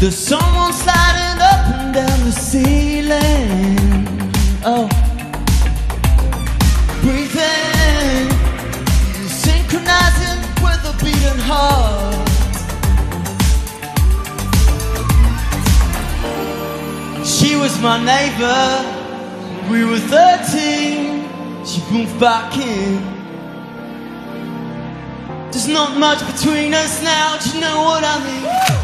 There's 0.04 0.18
someone 0.18 0.74
sliding 0.74 1.40
up 1.40 1.64
and 1.80 1.94
down 1.94 2.24
the 2.26 2.32
ceiling. 2.32 3.78
Oh, 4.62 4.86
breathing, 7.00 8.28
synchronizing 9.26 10.40
with 10.62 10.84
a 10.84 10.94
beating 11.02 11.40
heart. 11.48 12.28
She 17.24 17.56
was 17.56 17.80
my 17.80 17.96
neighbor. 18.04 18.62
We 19.72 19.86
were 19.86 20.00
13. 20.00 21.64
She 21.64 21.80
moved 21.90 22.20
back 22.20 22.54
in. 22.58 23.00
There's 25.50 25.66
not 25.66 25.96
much 25.96 26.20
between 26.30 26.74
us 26.74 27.02
now, 27.02 27.38
do 27.38 27.54
you 27.54 27.60
know 27.62 27.84
what 27.84 28.04
I 28.04 28.18
mean? 28.26 28.83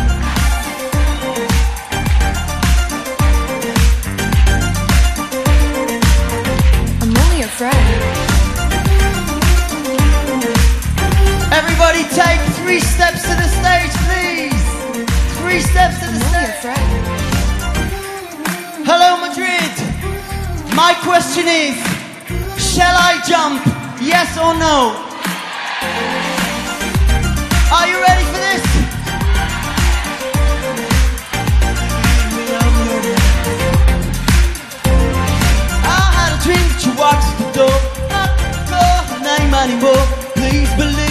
Everybody 11.93 12.15
take 12.15 12.39
three 12.63 12.79
steps 12.79 13.23
to 13.23 13.35
the 13.35 13.49
stage, 13.59 13.91
please. 14.07 14.63
Three 15.39 15.59
steps 15.59 15.99
to 15.99 16.07
the 16.07 16.19
stage. 16.31 16.63
Hello, 18.87 19.19
Madrid. 19.19 19.73
My 20.73 20.93
question 21.03 21.49
is, 21.49 21.75
shall 22.55 22.95
I 22.95 23.19
jump? 23.27 23.59
Yes 23.99 24.37
or 24.37 24.55
no? 24.55 24.95
Are 27.75 27.87
you 27.91 27.99
ready 27.99 28.23
for 28.31 28.39
this? 28.39 28.63
I 35.83 36.03
had 36.15 36.39
a 36.39 36.41
dream 36.41 36.65
that 36.71 36.85
you 36.85 36.93
walked 36.95 37.27
to 37.27 37.33
the 37.43 37.51
door. 37.51 37.79
Not 38.71 39.03
her 39.11 39.19
name 39.19 39.53
anymore. 39.53 40.05
Please 40.35 40.73
believe 40.75 41.10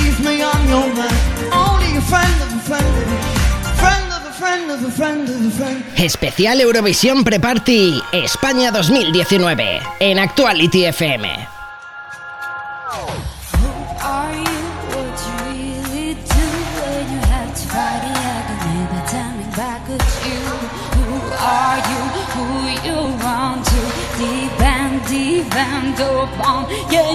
Especial 5.97 6.61
Eurovisión 6.61 7.25
Pre-Party 7.25 8.03
España 8.13 8.71
2019 8.71 9.81
en 10.01 10.19
Actuality 10.19 10.87
FM. 10.87 11.29
Are 14.13 14.35
you 14.35 14.71
what 14.91 15.25
you 15.25 15.49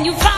really 0.04 0.35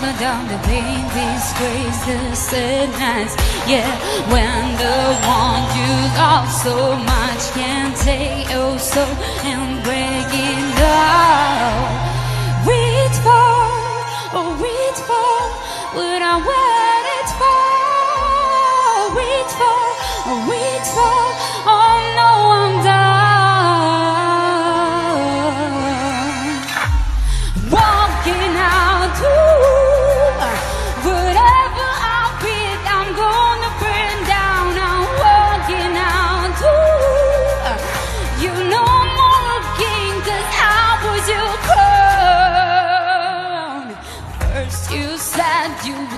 down 0.00 0.46
the 0.46 0.58
pain, 0.66 1.04
disgrace, 1.08 2.04
the 2.04 2.34
sadness? 2.34 3.34
Yeah, 3.66 3.88
when 4.30 4.76
the 4.76 4.98
one 5.24 5.64
you 5.78 5.92
love 6.20 6.50
so 6.52 6.96
much 6.96 7.50
can 7.54 7.94
take 7.94 8.46
oh, 8.50 8.72
your 8.72 8.78
soul 8.78 9.16
and 9.42 9.82
break 9.84 10.28
it 10.32 10.76
down. 10.76 11.80
Reach 12.68 13.16
for, 13.24 13.56
oh 14.36 14.52
reach 14.60 15.00
for 15.08 15.96
what 15.96 16.20
I 16.22 16.36
waited 16.46 16.65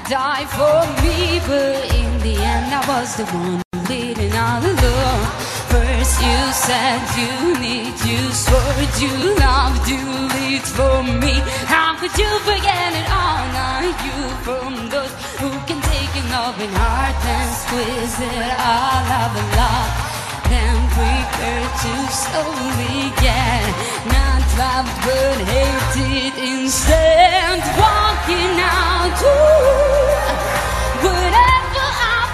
die 0.08 0.46
for 0.56 0.80
me, 1.04 1.38
but 1.46 1.76
in 1.94 2.10
the 2.24 2.36
end 2.40 2.72
I 2.72 2.82
was 2.88 3.16
the 3.16 3.26
one 3.26 3.62
leading 3.88 4.32
all 4.32 4.64
alone. 4.64 5.26
First 5.68 6.14
you 6.24 6.40
said 6.64 7.04
you 7.20 7.60
need, 7.60 7.92
you 8.08 8.20
swore 8.32 8.88
you 9.04 9.12
loved, 9.36 9.86
you 9.86 10.00
lead 10.34 10.64
for 10.64 11.02
me. 11.02 11.34
How 11.68 11.94
could 12.00 12.16
you 12.16 12.30
forget 12.48 12.90
it 13.00 13.08
all? 13.12 13.44
Now 13.52 13.80
you 13.84 14.18
from 14.46 14.88
those 14.88 15.12
who 15.40 15.50
can 15.68 15.80
take 15.92 16.12
your 16.16 16.28
loving 16.32 16.72
heart 16.72 17.20
and 17.36 17.50
squeeze 17.62 18.18
it 18.32 18.52
all 18.56 19.04
out 19.12 19.36
of 19.36 19.56
love. 19.60 20.17
Then 20.50 20.76
prepare 20.96 21.68
to 21.82 21.94
slowly 22.08 23.12
get 23.20 23.68
not 24.14 24.42
loved 24.56 24.96
but 25.04 25.38
hated 25.52 26.34
instead. 26.40 27.58
Walking 27.76 28.54
out 28.58 29.18
whatever 31.04 31.86
I 32.12 32.24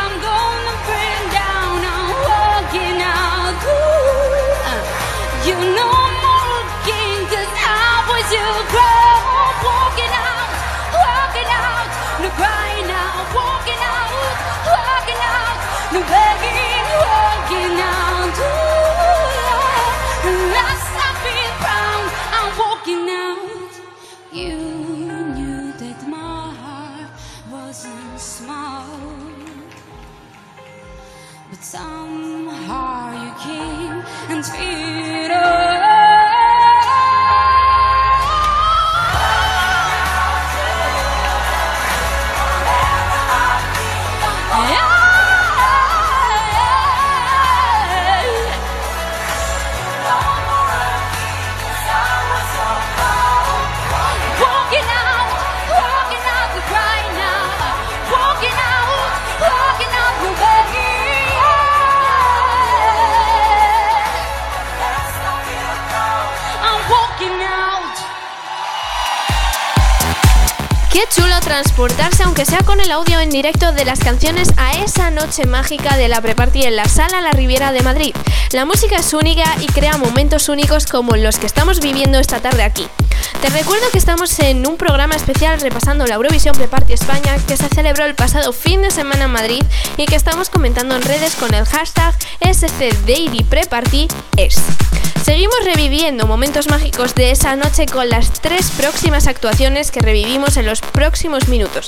I'm 0.00 0.14
gonna 0.28 0.74
burn 0.86 1.22
down. 1.40 1.78
I'm 1.94 2.10
walking 2.30 2.98
out 3.00 3.56
you 5.46 5.56
know 5.76 5.94
I 7.66 8.04
was 8.08 8.32
your 8.32 8.56
girl. 8.72 8.93
But 31.54 31.62
somehow 31.62 33.12
you 33.12 33.32
came 33.44 34.02
and 34.28 34.44
feed 34.44 35.30
Walking 35.30 35.73
transportarse, 71.74 72.22
aunque 72.22 72.44
sea 72.44 72.60
con 72.60 72.78
el 72.78 72.92
audio 72.92 73.18
en 73.18 73.30
directo 73.30 73.72
de 73.72 73.84
las 73.84 73.98
canciones, 73.98 74.48
a 74.56 74.74
esa 74.84 75.10
noche 75.10 75.44
mágica 75.44 75.96
de 75.96 76.06
la 76.06 76.20
pre-party 76.20 76.62
en 76.62 76.76
la 76.76 76.84
Sala 76.84 77.20
La 77.20 77.32
Riviera 77.32 77.72
de 77.72 77.82
Madrid. 77.82 78.14
La 78.52 78.64
música 78.64 78.98
es 78.98 79.12
única 79.12 79.44
y 79.60 79.66
crea 79.66 79.96
momentos 79.96 80.48
únicos 80.48 80.86
como 80.86 81.16
los 81.16 81.36
que 81.38 81.46
estamos 81.46 81.80
viviendo 81.80 82.20
esta 82.20 82.38
tarde 82.38 82.62
aquí. 82.62 82.86
Te 83.44 83.50
recuerdo 83.50 83.84
que 83.92 83.98
estamos 83.98 84.38
en 84.38 84.66
un 84.66 84.78
programa 84.78 85.16
especial 85.16 85.60
repasando 85.60 86.06
la 86.06 86.14
Eurovisión 86.14 86.56
Pre-Party 86.56 86.94
España 86.94 87.36
que 87.46 87.58
se 87.58 87.68
celebró 87.68 88.06
el 88.06 88.14
pasado 88.14 88.54
fin 88.54 88.80
de 88.80 88.90
semana 88.90 89.26
en 89.26 89.32
Madrid 89.32 89.62
y 89.98 90.06
que 90.06 90.16
estamos 90.16 90.48
comentando 90.48 90.96
en 90.96 91.02
redes 91.02 91.34
con 91.34 91.52
el 91.52 91.66
hashtag 91.66 92.14
SCDailyPrepartyEs. 92.40 94.56
Seguimos 95.22 95.58
reviviendo 95.62 96.26
momentos 96.26 96.70
mágicos 96.70 97.14
de 97.14 97.32
esa 97.32 97.54
noche 97.54 97.84
con 97.84 98.08
las 98.08 98.32
tres 98.32 98.70
próximas 98.70 99.26
actuaciones 99.26 99.90
que 99.90 100.00
revivimos 100.00 100.56
en 100.56 100.64
los 100.64 100.80
próximos 100.80 101.46
minutos. 101.48 101.86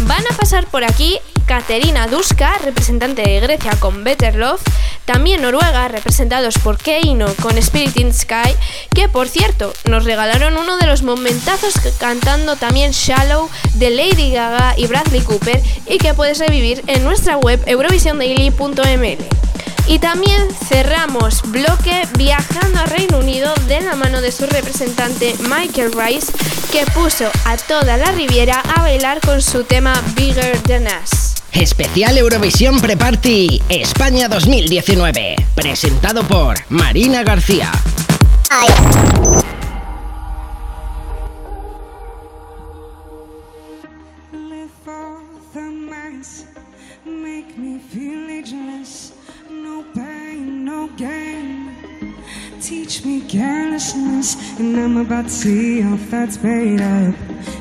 Van 0.00 0.22
a 0.30 0.36
pasar 0.36 0.66
por 0.66 0.84
aquí 0.84 1.18
Katerina 1.46 2.06
Duska, 2.06 2.58
representante 2.58 3.22
de 3.22 3.40
Grecia 3.40 3.72
con 3.78 4.04
Better 4.04 4.36
Love, 4.36 4.62
también 5.04 5.42
Noruega, 5.42 5.88
representados 5.88 6.58
por 6.58 6.78
Keino 6.78 7.26
con 7.40 7.58
Spirit 7.58 7.98
in 7.98 8.12
Sky, 8.12 8.54
que 8.94 9.08
por 9.08 9.28
cierto 9.28 9.72
nos 9.84 10.04
regalaron 10.04 10.56
uno 10.56 10.76
de 10.76 10.86
los 10.86 10.91
momentazos 11.00 11.72
que- 11.80 11.90
cantando 11.92 12.56
también 12.56 12.90
Shallow 12.92 13.48
de 13.76 13.88
Lady 13.88 14.32
Gaga 14.32 14.74
y 14.76 14.86
Bradley 14.86 15.22
Cooper 15.22 15.62
y 15.88 15.96
que 15.96 16.12
puedes 16.12 16.38
revivir 16.38 16.84
en 16.88 17.02
nuestra 17.04 17.38
web 17.38 17.58
eurovisiondaily.ml. 17.66 19.24
Y 19.88 19.98
también 19.98 20.46
cerramos 20.68 21.42
bloque 21.50 22.06
viajando 22.16 22.78
a 22.80 22.84
Reino 22.86 23.18
Unido 23.18 23.52
de 23.66 23.80
la 23.80 23.96
mano 23.96 24.20
de 24.20 24.30
su 24.30 24.46
representante 24.46 25.34
Michael 25.40 25.92
Rice, 25.92 26.32
que 26.70 26.86
puso 26.92 27.24
a 27.44 27.56
toda 27.56 27.96
la 27.96 28.12
Riviera 28.12 28.60
a 28.76 28.82
bailar 28.82 29.20
con 29.20 29.42
su 29.42 29.64
tema 29.64 30.00
Bigger 30.14 30.56
Than 30.60 30.84
Us. 30.84 31.34
Especial 31.52 32.16
Eurovisión 32.16 32.80
Pre-Party 32.80 33.60
España 33.68 34.28
2019. 34.28 35.34
Presentado 35.54 36.22
por 36.22 36.56
Marina 36.70 37.22
García. 37.24 37.70
Teach 52.92 53.06
me 53.06 53.20
carelessness, 53.22 54.36
and 54.60 54.76
I'm 54.76 54.98
about 54.98 55.24
to 55.24 55.30
see 55.30 55.80
how 55.80 55.96
that's 56.10 56.36
paid 56.36 56.78
up. 56.78 57.14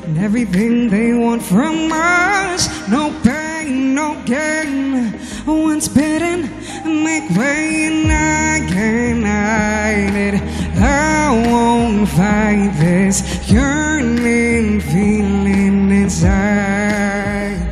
And 0.04 0.18
everything 0.18 0.90
they 0.90 1.14
want 1.14 1.42
from 1.42 1.90
us, 1.90 2.68
no 2.90 3.18
pain, 3.24 3.96
no 3.96 4.22
gain. 4.26 5.18
Once 5.48 5.88
bitten, 5.88 6.42
make 6.84 7.30
way, 7.30 7.86
and 7.86 8.12
I 8.12 8.74
can't 8.74 9.24
hide 9.24 10.18
it. 10.18 10.42
I 10.82 11.48
won't 11.50 12.10
fight 12.10 12.74
this 12.78 13.50
yearning 13.50 14.82
feeling 14.82 15.92
inside. 15.92 17.71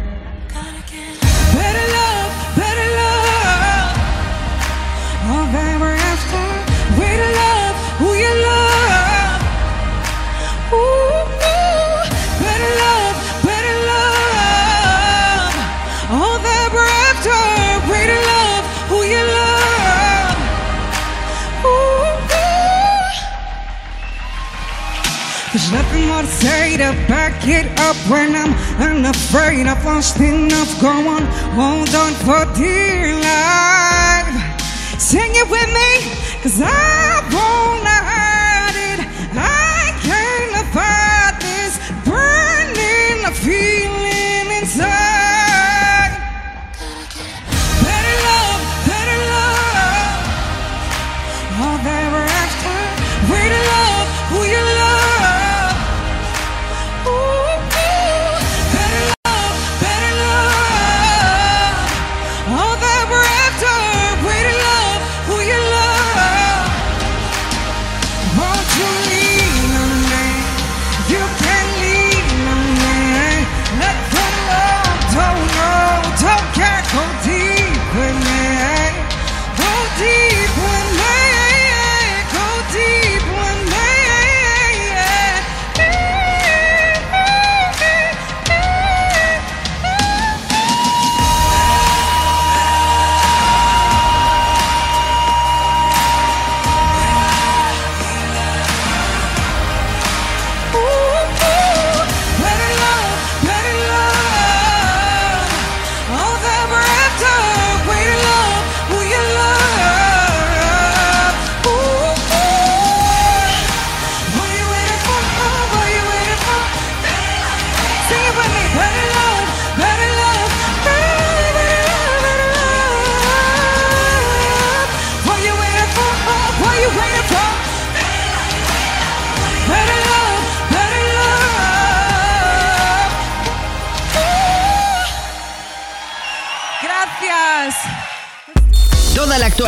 To 26.20 26.28
say 26.28 26.76
to 26.76 26.92
back 27.08 27.48
it 27.48 27.66
up 27.80 27.96
when 28.12 28.36
I'm 28.36 28.54
unafraid. 28.78 29.68
I've 29.68 29.86
lost 29.86 30.20
enough. 30.20 30.82
Go 30.82 30.90
on, 30.90 31.24
hold 31.56 31.96
on 31.96 32.12
for 32.26 32.44
dear 32.60 33.16
life. 33.16 34.60
Sing 35.00 35.32
it 35.34 35.50
with 35.50 35.70
me, 35.80 35.92
cause 36.44 36.60
I 36.62 37.24
wanna 37.32 37.89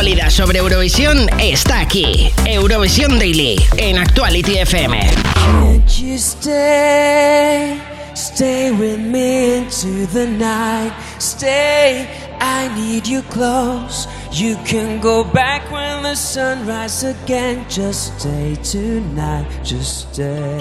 actualidad 0.02 0.30
sobre 0.30 0.58
Eurovisión 0.58 1.30
está 1.38 1.78
aquí. 1.78 2.32
Eurovisión 2.44 3.20
Daily 3.20 3.54
en 3.76 3.98
Actuality 3.98 4.58
FM. 4.58 4.98
Can't 4.98 5.88
you 6.00 6.16
stay? 6.18 7.80
Stay 8.12 8.72
with 8.72 8.98
me 8.98 9.58
into 9.58 10.04
the 10.12 10.26
night. 10.26 10.92
Stay, 11.20 12.08
I 12.40 12.68
need 12.74 13.06
you 13.06 13.22
close. 13.30 14.08
You 14.32 14.56
can 14.64 15.00
go 15.00 15.22
back 15.22 15.70
when 15.70 16.02
the 16.02 16.16
sun 16.16 16.66
rises 16.66 17.14
again. 17.22 17.64
Just 17.68 18.18
stay 18.18 18.56
tonight, 18.56 19.46
just 19.62 20.12
stay. 20.12 20.58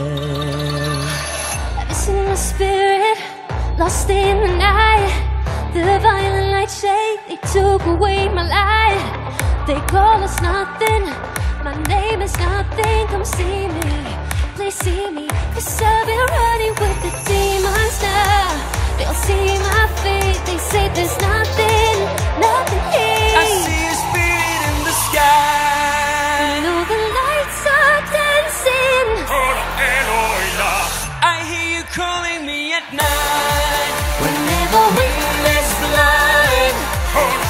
Listen 1.90 2.16
to 2.16 2.24
my 2.30 2.36
spirit, 2.36 3.18
lost 3.80 4.08
in 4.08 4.40
the 4.40 4.56
night. 4.56 5.32
The 5.74 5.98
violent 6.00 6.52
light 6.52 6.70
shade, 6.70 7.20
they 7.28 7.38
took 7.52 7.84
away 7.88 8.30
my 8.30 8.48
light. 8.48 9.21
They 9.68 9.80
call 9.82 10.24
us 10.24 10.42
nothing, 10.42 11.06
my 11.64 11.76
name 11.88 12.22
is 12.22 12.36
nothing. 12.38 13.08
Come 13.08 13.24
see 13.24 13.68
me, 13.68 14.18
please 14.56 14.74
see 14.74 15.10
me. 15.12 15.28
Cause 15.54 15.82
I've 15.82 16.06
been 16.08 16.18
running 16.18 16.74
with 16.82 16.98
the 17.06 17.12
demons 17.30 18.02
now. 18.02 18.50
They'll 18.98 19.14
see 19.14 19.60
my 19.62 19.88
fate, 20.02 20.42
they 20.46 20.58
say 20.58 20.90
there's 20.96 21.16
nothing, 21.22 21.96
nothing 22.42 22.84
here. 22.92 23.38
I 23.38 23.46
see 23.64 23.86
a 23.86 23.96
spirit 24.02 24.62
in 24.70 24.78
the 24.84 24.96
sky. 25.08 26.58
You 26.58 26.62
know 26.66 26.82
the 26.92 27.00
lights 27.18 27.62
are 27.78 28.02
dancing. 28.18 29.10
I 31.22 31.36
hear 31.46 31.68
you 31.78 31.84
calling 31.94 32.46
me 32.50 32.74
at 32.74 32.88
night. 32.92 33.94
Whenever 34.26 34.84
windless 34.98 35.70
blind. 35.86 36.78
I 37.14 37.41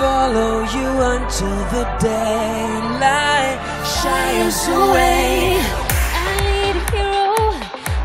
follow 0.00 0.62
you 0.76 0.88
until 1.14 1.58
the 1.74 1.84
daylight 2.00 3.58
shines 3.96 4.60
away. 4.80 5.60
I 6.20 6.28
need 6.40 6.74
a 6.80 6.84
hero, 6.92 7.36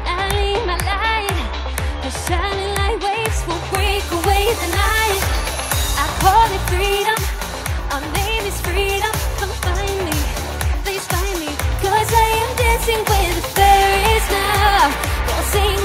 I 0.04 0.22
need 0.36 0.62
my 0.72 0.78
light. 0.92 1.40
The 2.04 2.12
shining 2.26 2.72
light 2.80 3.00
waves 3.08 3.40
will 3.48 3.64
break 3.72 4.04
away 4.20 4.44
the 4.62 4.70
night. 4.88 5.24
I 6.04 6.06
call 6.24 6.48
it 6.58 6.64
freedom, 6.72 7.20
our 7.94 8.04
name 8.20 8.44
is 8.52 8.58
freedom. 8.68 9.14
Come 9.40 9.54
find 9.66 10.00
me, 10.10 10.20
please 10.84 11.06
find 11.14 11.36
me. 11.44 11.52
Cause 11.80 12.12
I 12.26 12.30
am 12.44 12.52
dancing 12.64 13.04
with 13.12 13.40
fairies 13.56 14.28
now. 14.36 14.84
Sing 15.54 15.85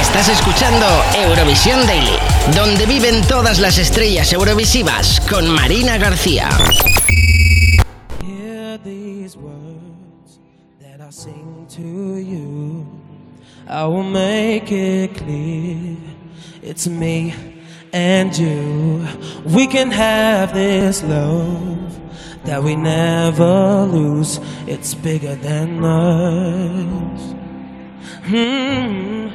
Estás 0.00 0.30
escuchando 0.30 0.86
Eurovisión 1.14 1.86
Daily, 1.86 2.16
donde 2.56 2.86
viven 2.86 3.20
todas 3.28 3.58
las 3.58 3.76
estrellas 3.76 4.32
eurovisivas 4.32 5.20
con 5.28 5.46
Marina 5.50 5.98
García. 5.98 6.48
Hear 8.22 8.78
these 8.82 9.36
words 9.36 10.40
that 10.80 11.06
I 11.06 11.12
sing 11.12 11.66
to 11.76 12.18
you. 12.18 12.86
I 13.68 13.84
will 13.84 14.04
make 14.04 14.72
it 14.72 15.18
clear 15.18 15.98
it's 16.62 16.86
me 16.86 17.34
and 17.92 18.34
you. 18.38 19.06
We 19.44 19.66
can 19.66 19.90
have 19.90 20.54
this 20.54 21.02
love 21.02 22.00
that 22.46 22.62
we 22.62 22.74
never 22.74 23.84
lose. 23.84 24.40
It's 24.66 24.94
bigger 24.94 25.34
than 25.34 25.84
us. 25.84 27.39
Hmm. 28.30 29.26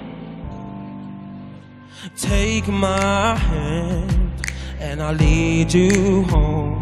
Take 2.16 2.70
my 2.70 3.36
hand 3.36 4.32
and 4.80 5.04
I'll 5.04 5.14
lead 5.14 5.74
you 5.74 6.24
home. 6.24 6.82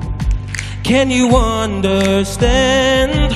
Can 0.84 1.10
you 1.10 1.36
understand? 1.36 3.34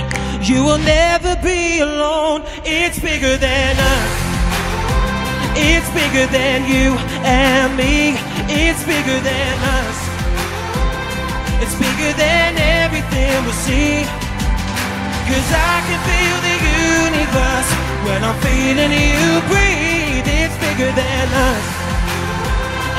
You 0.48 0.64
will 0.64 0.78
never 0.78 1.36
be 1.42 1.80
alone. 1.80 2.44
It's 2.66 3.00
bigger 3.00 3.36
than 3.38 3.76
us. 3.80 4.14
It's 5.58 5.90
bigger 5.98 6.28
than 6.28 6.70
you 6.70 6.94
and 7.26 7.76
me. 7.76 8.14
It's 8.46 8.84
bigger 8.86 9.20
than 9.26 9.58
us. 9.82 9.98
It's 11.64 11.74
bigger 11.82 12.14
than 12.14 12.58
everything 12.86 13.44
we 13.44 13.54
see. 13.54 14.06
Cause 15.26 15.50
I 15.50 15.82
can 15.88 16.00
feel 16.06 16.38
the 16.46 16.58
universe 17.10 17.87
when 18.08 18.24
I'm 18.24 18.40
feeling 18.42 18.92
you 18.92 19.42
breathe. 19.52 20.28
It's 20.40 20.58
bigger 20.64 20.92
than 21.02 21.28
us. 21.50 21.66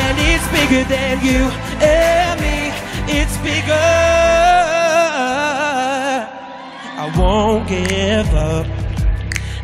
And 0.05 0.15
it's 0.31 0.47
bigger 0.57 0.85
than 0.95 1.15
you 1.25 1.43
and 1.81 2.35
me. 2.45 2.59
It's 3.19 3.37
bigger. 3.39 3.89
I 7.03 7.07
won't 7.17 7.67
give 7.69 8.31
up. 8.35 8.67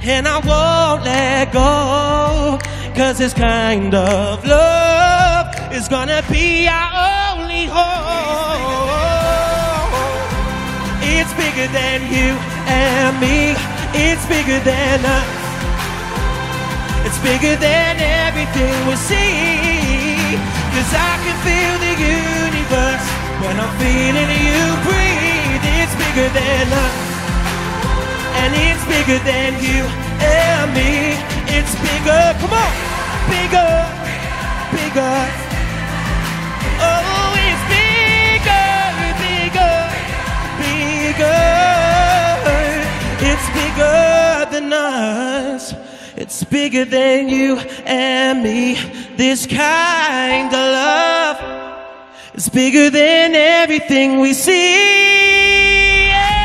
And 0.02 0.26
I 0.28 0.38
won't 0.50 1.04
let 1.04 1.52
go. 1.52 2.58
Cause 2.94 3.18
this 3.18 3.34
kind 3.34 3.94
of 3.94 4.46
love 4.46 5.46
is 5.72 5.88
gonna 5.88 6.22
be 6.30 6.68
our 6.68 6.90
only 7.36 7.66
hope. 7.66 8.94
It's 11.02 11.32
bigger 11.34 11.68
than 11.72 12.00
you 12.14 12.30
and 12.70 13.20
me. 13.20 13.54
It's 13.96 14.24
bigger 14.26 14.58
than 14.64 15.04
us. 15.04 15.33
Bigger 17.24 17.56
than 17.56 17.96
everything 18.00 18.74
we 18.86 18.96
see. 18.96 20.36
Cause 20.76 20.92
I 20.92 21.12
can 21.24 21.36
feel 21.40 21.74
the 21.80 21.94
universe 21.96 23.06
when 23.40 23.56
I'm 23.64 23.72
feeling 23.80 24.28
you 24.44 24.62
breathe. 24.84 25.64
It's 25.80 25.94
bigger 25.96 26.28
than 26.36 26.66
us. 26.68 26.96
And 28.44 28.52
it's 28.52 28.84
bigger 28.84 29.18
than 29.24 29.56
you 29.64 29.88
and 30.20 30.68
me. 30.76 31.16
It's 31.56 31.72
bigger. 31.80 32.24
Come 32.44 32.52
on. 32.52 32.72
Bigger. 33.32 33.72
Bigger. 34.76 35.16
Oh, 36.84 37.32
it's 37.48 37.64
bigger. 37.72 38.68
Bigger. 39.24 39.76
Bigger. 40.60 41.40
It's 43.32 43.46
bigger 43.56 44.44
than 44.52 44.72
us. 44.74 45.83
It's 46.16 46.44
bigger 46.44 46.84
than 46.84 47.28
you 47.28 47.58
and 47.84 48.42
me. 48.42 48.74
This 49.16 49.46
kind 49.46 50.46
of 50.46 50.52
love 50.52 51.38
is 52.34 52.48
bigger 52.48 52.88
than 52.88 53.34
everything 53.34 54.20
we 54.20 54.32
see. 54.32 56.06
Yeah. 56.06 56.43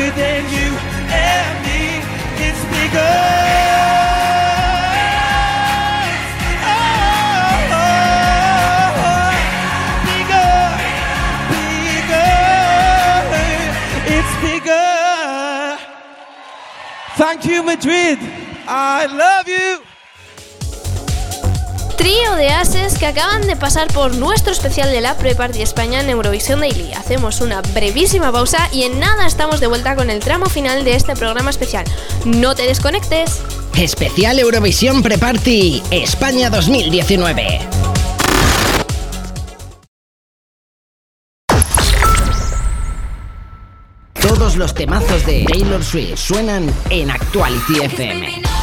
Bigger 0.00 0.16
than 0.16 0.44
you 0.50 0.70
and 1.12 1.66
me. 1.66 2.00
It's 2.46 2.64
bigger. 2.64 3.50
Thank 17.16 17.44
you, 17.44 17.62
Madrid. 17.62 18.18
I 18.66 19.06
love 19.06 19.46
you. 19.46 19.89
Trío 22.10 22.34
de 22.34 22.48
ases 22.48 22.98
que 22.98 23.06
acaban 23.06 23.46
de 23.46 23.54
pasar 23.54 23.86
por 23.86 24.16
nuestro 24.16 24.50
especial 24.50 24.90
de 24.90 25.00
la 25.00 25.16
Pre-Party 25.16 25.62
España 25.62 26.00
en 26.00 26.10
Eurovisión 26.10 26.58
Daily. 26.58 26.92
Hacemos 26.92 27.40
una 27.40 27.62
brevísima 27.62 28.32
pausa 28.32 28.68
y 28.72 28.82
en 28.82 28.98
nada 28.98 29.28
estamos 29.28 29.60
de 29.60 29.68
vuelta 29.68 29.94
con 29.94 30.10
el 30.10 30.18
tramo 30.18 30.46
final 30.46 30.82
de 30.82 30.96
este 30.96 31.14
programa 31.14 31.50
especial. 31.50 31.84
No 32.24 32.56
te 32.56 32.64
desconectes. 32.64 33.40
Especial 33.78 34.40
Eurovisión 34.40 35.04
Pre-Party 35.04 35.84
España 35.92 36.50
2019. 36.50 37.60
Todos 44.20 44.56
los 44.56 44.74
temazos 44.74 45.24
de 45.26 45.44
Taylor 45.44 45.84
Swift 45.84 46.18
suenan 46.18 46.74
en 46.90 47.12
Actuality 47.12 47.84
FM. 47.84 48.59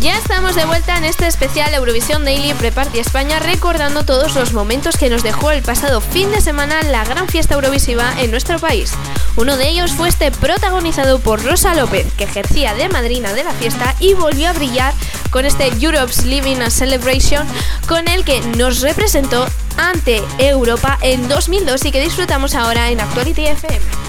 Ya 0.00 0.16
estamos 0.16 0.54
de 0.54 0.64
vuelta 0.64 0.96
en 0.96 1.04
este 1.04 1.26
especial 1.26 1.74
Eurovisión 1.74 2.24
Daily 2.24 2.54
Pre-Party 2.54 3.00
España 3.00 3.38
recordando 3.38 4.04
todos 4.04 4.34
los 4.34 4.54
momentos 4.54 4.96
que 4.96 5.10
nos 5.10 5.22
dejó 5.22 5.50
el 5.50 5.62
pasado 5.62 6.00
fin 6.00 6.30
de 6.30 6.40
semana 6.40 6.82
la 6.84 7.04
gran 7.04 7.28
fiesta 7.28 7.54
eurovisiva 7.54 8.14
en 8.18 8.30
nuestro 8.30 8.58
país. 8.58 8.92
Uno 9.36 9.56
de 9.56 9.68
ellos 9.68 9.92
fue 9.92 10.08
este 10.08 10.30
protagonizado 10.30 11.18
por 11.18 11.44
Rosa 11.44 11.74
López, 11.74 12.06
que 12.16 12.24
ejercía 12.24 12.74
de 12.74 12.88
madrina 12.88 13.34
de 13.34 13.44
la 13.44 13.52
fiesta 13.52 13.94
y 14.00 14.14
volvió 14.14 14.48
a 14.48 14.54
brillar 14.54 14.94
con 15.30 15.44
este 15.44 15.68
Europe's 15.80 16.24
Living 16.24 16.62
a 16.62 16.70
Celebration 16.70 17.46
con 17.86 18.08
el 18.08 18.24
que 18.24 18.40
nos 18.56 18.80
representó 18.80 19.46
ante 19.76 20.22
Europa 20.38 20.96
en 21.02 21.28
2002 21.28 21.84
y 21.84 21.92
que 21.92 22.00
disfrutamos 22.00 22.54
ahora 22.54 22.90
en 22.90 23.00
Actuality 23.00 23.46
FM. 23.48 23.99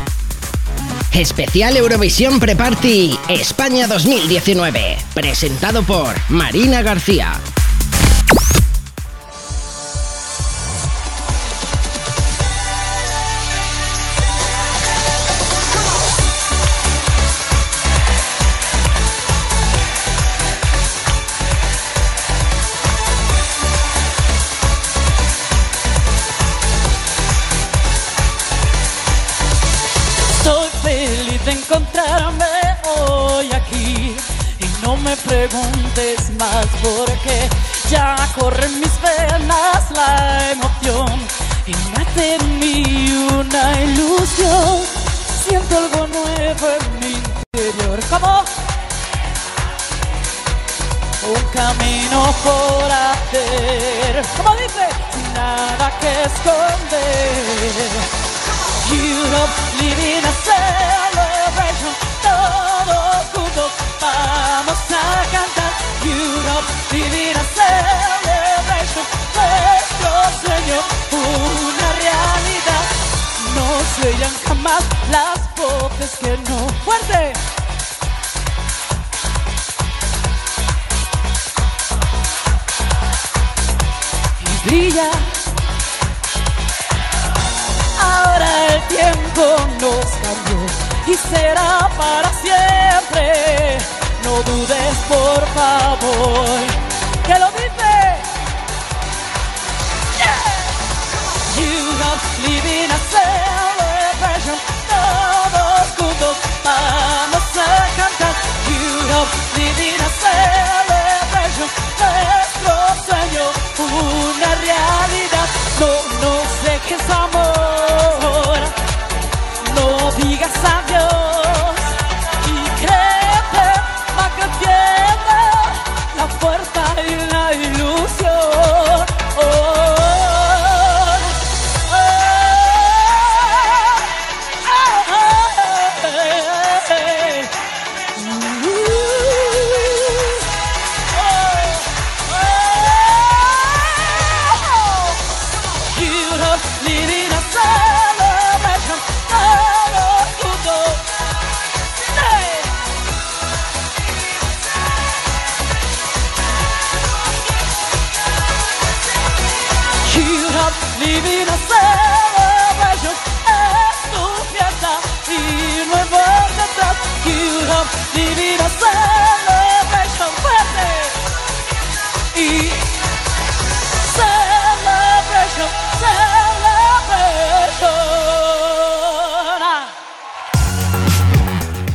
Especial 1.13 1.75
Eurovisión 1.75 2.39
Pre-Party 2.39 3.17
España 3.27 3.85
2019. 3.87 4.97
Presentado 5.13 5.83
por 5.83 6.15
Marina 6.29 6.81
García. 6.81 7.33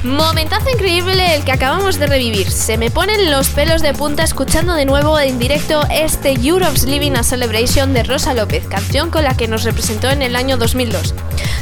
Momentazo 0.02 0.70
increíble 0.70 1.34
el 1.34 1.44
que 1.44 1.52
acabamos 1.52 1.98
de 1.98 2.06
revivir. 2.06 2.51
Se 2.51 2.78
me 2.78 2.90
ponen 2.90 3.30
los 3.30 3.48
pelos 3.48 3.82
de 3.82 3.93
punta 3.93 4.22
escuchando 4.22 4.74
de 4.74 4.86
nuevo 4.86 5.18
en 5.18 5.38
directo 5.38 5.82
este 5.90 6.32
Europe's 6.32 6.84
Living 6.84 7.12
a 7.12 7.22
Celebration 7.22 7.93
de 7.93 8.05
Rosa 8.05 8.32
López, 8.32 8.66
canción 8.68 9.10
con 9.10 9.24
la 9.24 9.36
que 9.36 9.48
nos 9.48 9.64
representó 9.64 10.09
en 10.10 10.22
el 10.22 10.36
año 10.36 10.56
2002. 10.56 11.14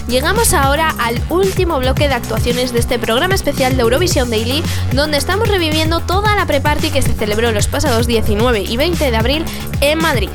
Llegamos 0.09 0.53
ahora 0.53 0.95
al 0.99 1.21
último 1.31 1.79
bloque 1.79 2.09
de 2.09 2.15
actuaciones 2.15 2.73
de 2.73 2.79
este 2.79 2.99
programa 2.99 3.35
especial 3.35 3.77
de 3.77 3.83
Eurovisión 3.83 4.29
Daily, 4.29 4.63
donde 4.93 5.17
estamos 5.17 5.49
reviviendo 5.49 6.01
toda 6.01 6.37
la 6.37 6.47
pre-party 6.47 6.91
que 6.91 7.03
se 7.03 7.15
celebró 7.15 7.53
los 7.53 7.69
pasados 7.69 8.07
19 8.07 8.61
y 8.61 8.77
20 8.77 9.11
de 9.11 9.17
abril 9.17 9.45
en 9.81 9.99
Madrid. 9.99 10.29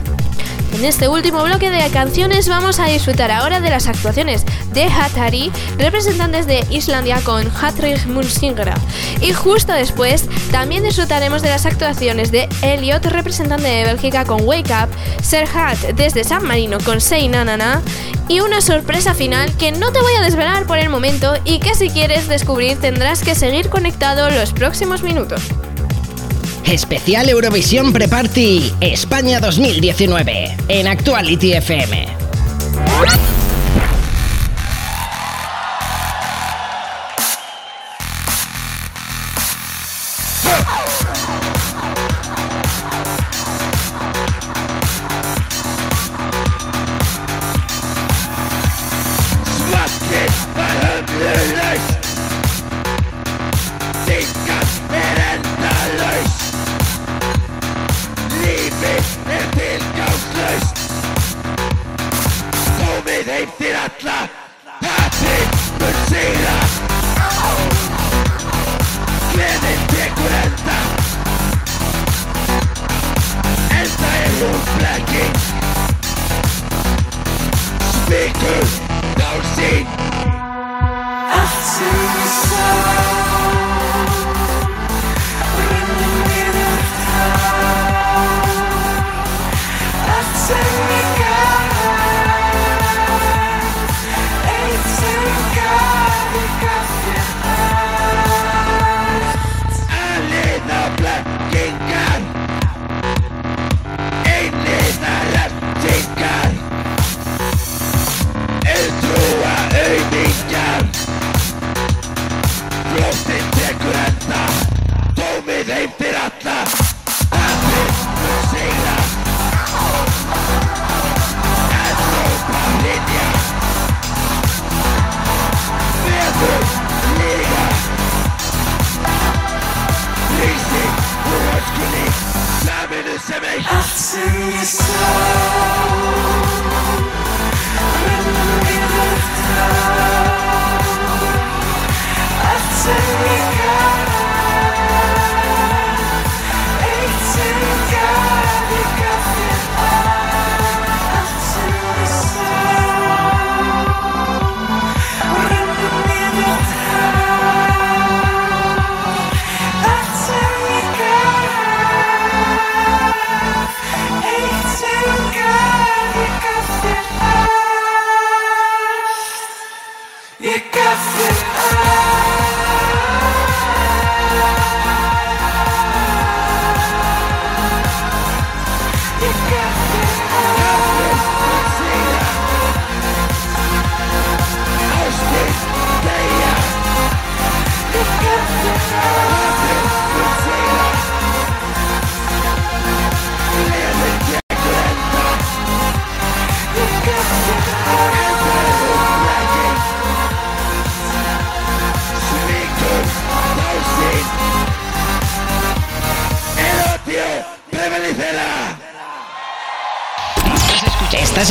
En 0.74 0.86
este 0.86 1.08
último 1.08 1.44
bloque 1.44 1.72
de 1.72 1.90
canciones 1.90 2.48
vamos 2.48 2.80
a 2.80 2.86
disfrutar 2.86 3.32
ahora 3.32 3.60
de 3.60 3.70
las 3.70 3.88
actuaciones 3.88 4.46
de 4.74 4.86
Hatari, 4.86 5.52
representantes 5.78 6.46
de 6.48 6.66
Islandia 6.70 7.20
con 7.24 7.46
Hatrik 7.50 8.06
Mulsingra. 8.06 8.76
Y 9.20 9.34
justo 9.34 9.74
después 9.74 10.28
también 10.52 10.84
disfrutaremos 10.84 11.41
de 11.41 11.50
las 11.50 11.66
actuaciones 11.66 12.32
de 12.32 12.48
Elliot, 12.62 13.04
representante 13.06 13.68
de 13.68 13.84
Bélgica 13.84 14.26
con 14.26 14.48
Wake 14.48 14.72
Up, 14.72 14.90
Serhat 15.24 15.78
desde 15.96 16.24
San 16.24 16.46
Marino 16.46 16.78
con 16.80 17.02
Say 17.02 17.28
Nanana 17.28 17.82
y 18.30 18.39
una 18.39 18.61
sorpresa 18.61 19.14
final 19.14 19.51
que 19.57 19.73
no 19.73 19.91
te 19.91 19.99
voy 19.99 20.14
a 20.14 20.22
desvelar 20.22 20.65
por 20.65 20.77
el 20.77 20.88
momento 20.88 21.34
y 21.43 21.60
que 21.60 21.76
si 21.76 21.89
quieres 21.89 22.30
descubrir 22.30 22.77
tendrás 22.77 23.22
que 23.22 23.35
seguir 23.35 23.68
conectado 23.69 24.30
los 24.30 24.53
próximos 24.53 25.03
minutos. 25.03 25.41
Especial 26.65 27.27
Eurovisión 27.27 27.91
Pre-Party 27.91 28.73
España 28.80 29.39
2019 29.39 30.56
en 30.69 30.88
Actuality 30.88 31.53
FM. 31.53 32.07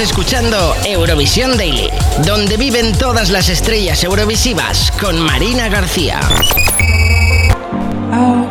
Escuchando 0.00 0.74
Eurovisión 0.84 1.56
Daily, 1.56 1.90
donde 2.24 2.56
viven 2.56 2.92
todas 2.92 3.30
las 3.30 3.48
estrellas 3.48 4.04
eurovisivas 4.04 4.92
con 4.92 5.20
Marina 5.20 5.68
García. 5.68 6.20
I 8.10 8.47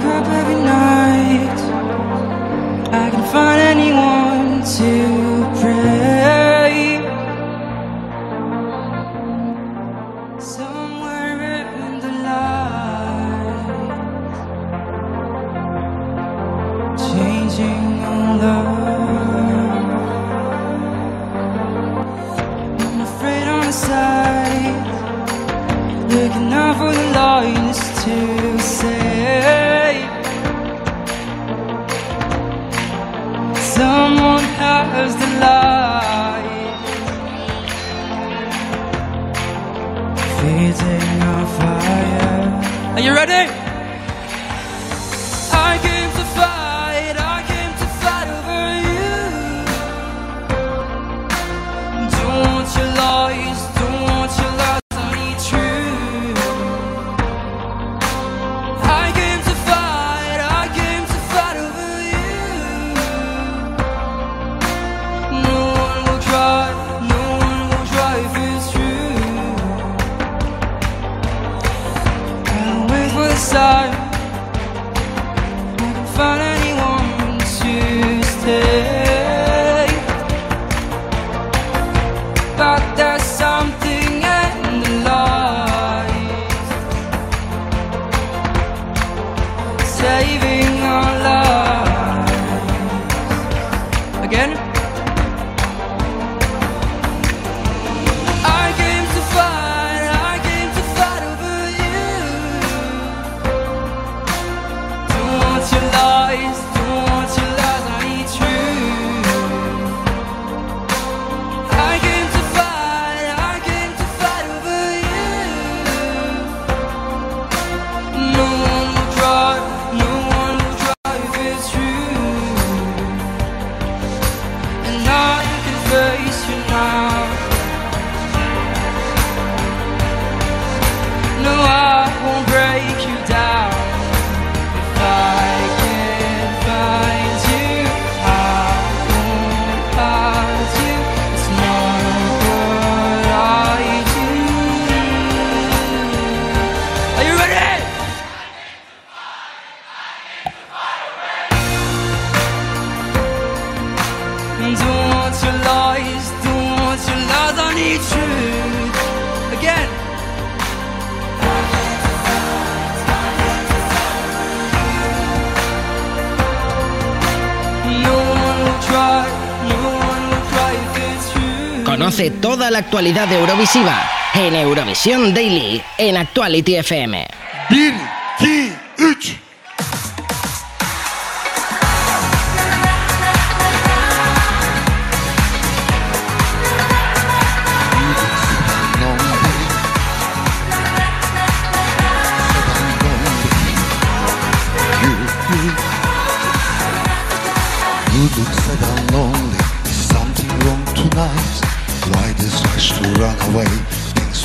la 172.72 172.80
actualidad 172.80 173.31
Eurovisiva 173.31 174.10
en 174.34 174.56
Eurovisión 174.56 175.34
Daily 175.34 175.81
en 175.98 176.18
Actuality 176.18 176.76
FM. 176.76 177.27
1, 177.69 178.16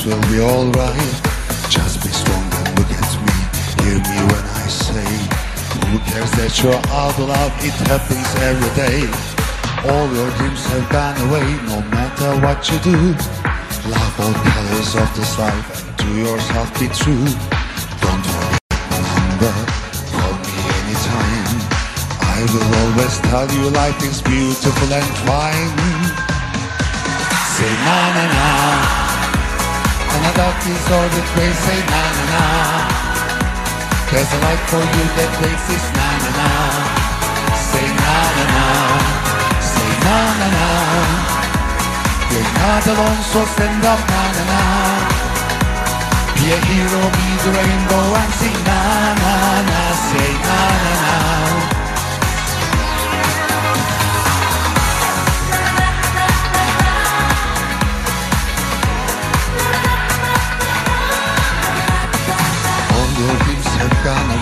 Things 0.02 0.14
will 0.14 0.32
be 0.32 0.40
alright. 0.40 1.14
Just 1.70 2.02
be 2.02 2.08
strong 2.10 2.42
and 2.42 2.68
look 2.74 2.90
at 2.90 3.10
me. 3.22 3.38
Hear 3.86 3.98
me 4.02 4.18
when 4.34 4.44
I 4.58 4.66
say, 4.66 5.06
Who 5.90 5.98
cares 6.10 6.30
that 6.42 6.50
you're 6.58 6.82
out 6.90 7.14
loud? 7.18 7.52
It 7.62 7.76
happens 7.86 8.26
every 8.42 8.72
day. 8.74 9.06
All 9.86 10.06
your 10.10 10.30
dreams 10.38 10.64
have 10.74 10.90
gone 10.90 11.18
away, 11.28 11.46
no 11.70 11.78
matter 11.94 12.34
what 12.42 12.66
you 12.70 12.78
do. 12.82 12.98
Love 13.90 14.14
all 14.18 14.34
colors 14.34 14.90
of 14.98 15.08
this 15.14 15.38
life 15.38 15.86
and 15.86 15.98
to 15.98 16.08
yourself 16.18 16.68
be 16.80 16.88
true. 16.90 17.26
Don't 18.02 18.24
forget 18.26 18.74
my 18.90 18.98
number. 19.06 19.54
Call 20.18 20.34
me 20.34 20.58
anytime. 20.82 21.58
I 22.26 22.38
will 22.50 22.70
always 22.82 23.14
tell 23.30 23.46
you 23.54 23.70
life 23.70 24.02
is 24.02 24.18
beautiful 24.22 24.90
and 24.90 25.10
fine. 25.22 25.74
Say 27.54 27.70
na 27.86 27.98
na 28.18 28.24
na. 28.34 29.01
And 30.14 30.24
is 30.68 30.86
all 30.92 31.08
the 31.08 31.22
way. 31.36 31.50
Say 31.64 31.80
na 31.92 32.02
na 32.16 32.24
na. 32.32 32.44
There's 34.10 34.28
a 34.28 34.38
light 34.44 34.62
for 34.68 34.82
you 34.94 35.04
that 35.16 35.32
makes 35.40 35.64
this 35.72 35.86
na 35.96 36.08
na 36.24 36.30
na. 36.38 36.50
Say 37.70 37.88
na 38.02 38.16
na 38.36 38.44
na. 38.56 38.66
Say 39.72 39.90
na 40.04 40.16
na 40.40 40.48
na. 40.56 40.68
You're 42.32 42.52
not 42.60 42.84
alone, 42.92 43.22
so 43.32 43.40
stand 43.56 43.84
up 43.84 44.00
na 44.12 44.22
na 44.36 44.44
na. 44.52 44.62
Be 46.36 46.44
a 46.52 46.58
hero, 46.68 47.02
be 47.16 47.26
the 47.44 47.50
rainbow 47.56 48.06
and 48.20 48.32
sing 48.40 48.58
na 48.68 48.80
na 49.22 49.34
na. 49.68 49.80
Say 50.08 50.30
na 50.46 50.60
na 50.84 50.92
na. 51.04 51.81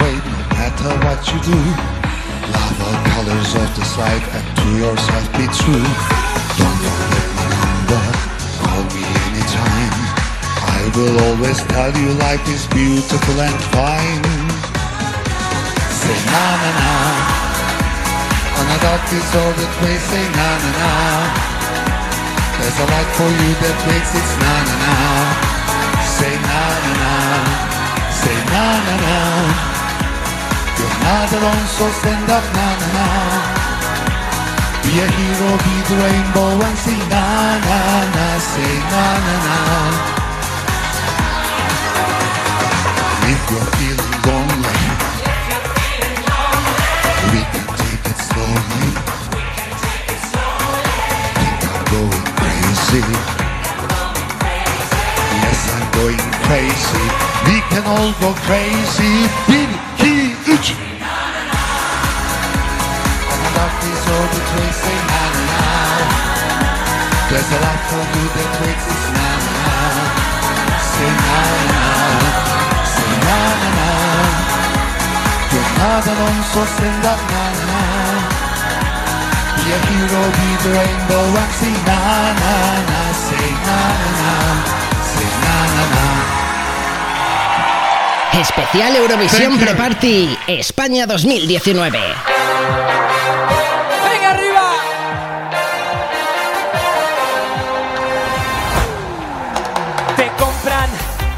No 0.01 0.37
matter 0.57 0.93
what 1.05 1.21
you 1.29 1.39
do. 1.45 1.59
Love 2.53 2.79
all 2.85 2.99
colors 3.13 3.53
of 3.55 3.69
this 3.77 3.93
life 3.99 4.27
and 4.35 4.47
to 4.59 4.69
yourself 4.81 5.27
be 5.37 5.47
true. 5.61 5.89
Don't 6.57 6.81
forget 6.89 7.29
my 7.37 7.47
number, 7.61 8.05
call 8.65 8.83
me 8.97 9.05
anytime. 9.29 9.95
I 10.57 10.81
will 10.97 11.17
always 11.29 11.61
tell 11.69 11.93
you 11.93 12.09
life 12.17 12.45
is 12.49 12.65
beautiful 12.73 13.37
and 13.41 13.59
fine. 13.77 14.25
Say 16.01 16.19
na 16.33 16.45
na 16.63 16.71
na. 16.81 16.93
On 18.59 18.67
a 18.67 18.79
dark 18.81 19.03
that 19.05 19.73
way, 19.85 19.97
say 20.11 20.25
na 20.37 20.49
na 20.65 20.71
na. 20.81 20.93
There's 22.57 22.79
a 22.81 22.87
light 22.93 23.11
for 23.17 23.31
you 23.41 23.51
that 23.63 23.77
makes 23.89 24.13
it 24.21 24.29
na 24.41 24.55
na 24.69 24.75
na. 24.85 24.97
Say 26.17 26.35
na 26.49 26.61
na 26.85 26.93
na. 27.01 27.13
Say 28.21 28.39
na 28.53 28.65
na 28.87 28.95
na. 29.05 29.80
Not 31.05 31.33
alone, 31.33 31.67
so 31.77 31.87
stand 32.01 32.29
up 32.31 32.45
na 32.57 32.69
na. 32.95 33.07
Be 34.85 34.93
a 35.01 35.07
hero, 35.17 35.51
be 35.65 35.75
the 35.89 35.97
rainbow 36.03 36.53
and 36.67 36.79
sing 36.85 37.03
na 37.13 37.25
na 37.67 37.81
na. 38.15 38.27
Say 38.51 38.75
na 38.93 39.05
na 39.27 39.37
na. 39.47 39.59
If 43.33 43.41
you're 43.51 43.71
feeling 43.79 44.15
lonely, 44.27 44.79
we 47.33 47.41
can 47.53 47.67
take 47.79 48.05
it 48.11 48.19
slowly. 48.29 48.87
Think 51.39 51.61
I'm 51.71 51.85
going 51.95 52.25
crazy. 52.41 53.05
Yes, 55.45 55.61
I'm 55.75 55.87
going 55.99 56.25
crazy. 56.47 57.07
We 57.47 57.57
can 57.71 57.85
all 57.87 58.13
go 58.21 58.31
crazy. 58.47 59.15
Bir, 59.47 59.71
iki, 59.71 60.20
Life 67.31 67.87
for 67.87 68.03
you 68.11 68.27
that 68.27 68.53
waits, 68.59 68.87
it's 68.91 69.07
na 69.15 69.29
na 69.39 69.55
na. 69.63 70.03
Say 70.83 71.11
na 71.15 71.39
na 71.71 71.83
na. 72.19 72.31
Say 72.91 73.13
na 73.23 73.39
na 73.63 73.69
na. 73.79 73.89
You're 75.55 75.73
not 75.79 76.05
alone, 76.11 76.43
so 76.51 76.61
stand 76.75 77.07
up 77.07 77.23
na 77.31 77.45
na 77.55 77.67
na. 77.71 77.81
Be 79.55 79.63
a 79.63 79.79
hero, 79.79 80.23
be 80.27 80.49
the 80.59 80.71
rainbow 80.75 81.39
and 81.39 81.53
say 81.55 81.71
na 81.87 81.99
na 82.35 82.55
na. 82.91 83.01
Say 83.15 83.47
na 83.63 83.79
na 83.79 84.11
na. 84.19 84.35
Say 85.07 85.31
na 85.39 85.55
na 85.71 85.85
na. 85.95 86.07
Especial 88.43 88.93
Eurovisión. 89.07 89.55
Pre-Party 89.59 90.35
España 90.49 91.07
2019. 91.07 92.20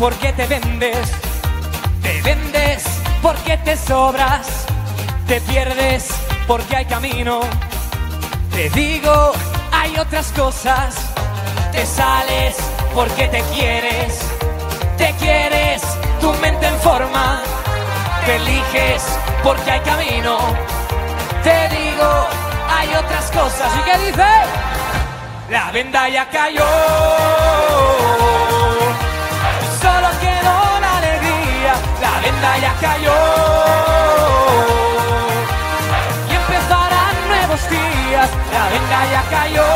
Porque 0.02 0.32
te 0.32 0.46
vendes, 0.46 1.12
te 2.02 2.22
vendes 2.22 2.82
porque 3.22 3.56
te 3.58 3.76
sobras, 3.76 4.66
te 5.28 5.40
pierdes 5.42 6.08
porque 6.48 6.74
hay 6.74 6.86
camino. 6.86 7.42
Te 8.50 8.68
digo, 8.70 9.30
hay 9.70 9.96
otras 9.96 10.32
cosas, 10.32 10.96
te 11.70 11.86
sales 11.86 12.56
porque 12.92 13.28
te 13.28 13.42
quieres, 13.54 14.18
te 14.98 15.14
quieres, 15.20 15.82
tu 16.20 16.32
mente 16.34 16.66
en 16.66 16.80
forma, 16.80 17.40
te 18.26 18.34
eliges 18.34 19.04
porque 19.44 19.70
hay 19.70 19.80
camino. 19.82 20.36
Te 21.44 21.68
digo, 21.76 22.26
hay 22.76 22.88
otras 22.92 23.30
cosas. 23.30 23.70
¿Y 23.78 23.82
qué 23.88 23.98
dice? 24.06 24.26
La 25.48 25.70
venda 25.70 26.08
ya 26.08 26.28
cayó. 26.28 27.41
La 32.42 32.48
venda 32.48 32.66
ya 32.66 32.74
cayó. 32.80 33.18
Y 36.28 36.34
empezarán 36.34 37.14
nuevos 37.28 37.70
días. 37.70 38.30
La 38.52 38.64
venda 38.68 38.98
ya 39.12 39.22
cayó. 39.30 39.68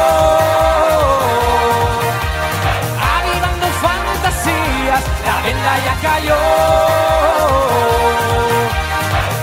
Avivando 3.15 3.67
fantasías. 3.87 5.03
La 5.25 5.37
venda 5.43 5.73
ya 5.87 5.95
cayó. 6.09 6.41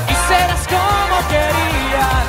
Y 0.09 0.15
serás 0.27 0.63
como 0.67 1.15
querías. 1.29 2.25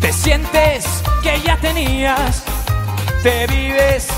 Te 0.00 0.10
sientes 0.10 0.86
que 1.22 1.40
ya 1.42 1.56
tenías, 1.58 2.44
te 3.22 3.46
vives 3.46 4.17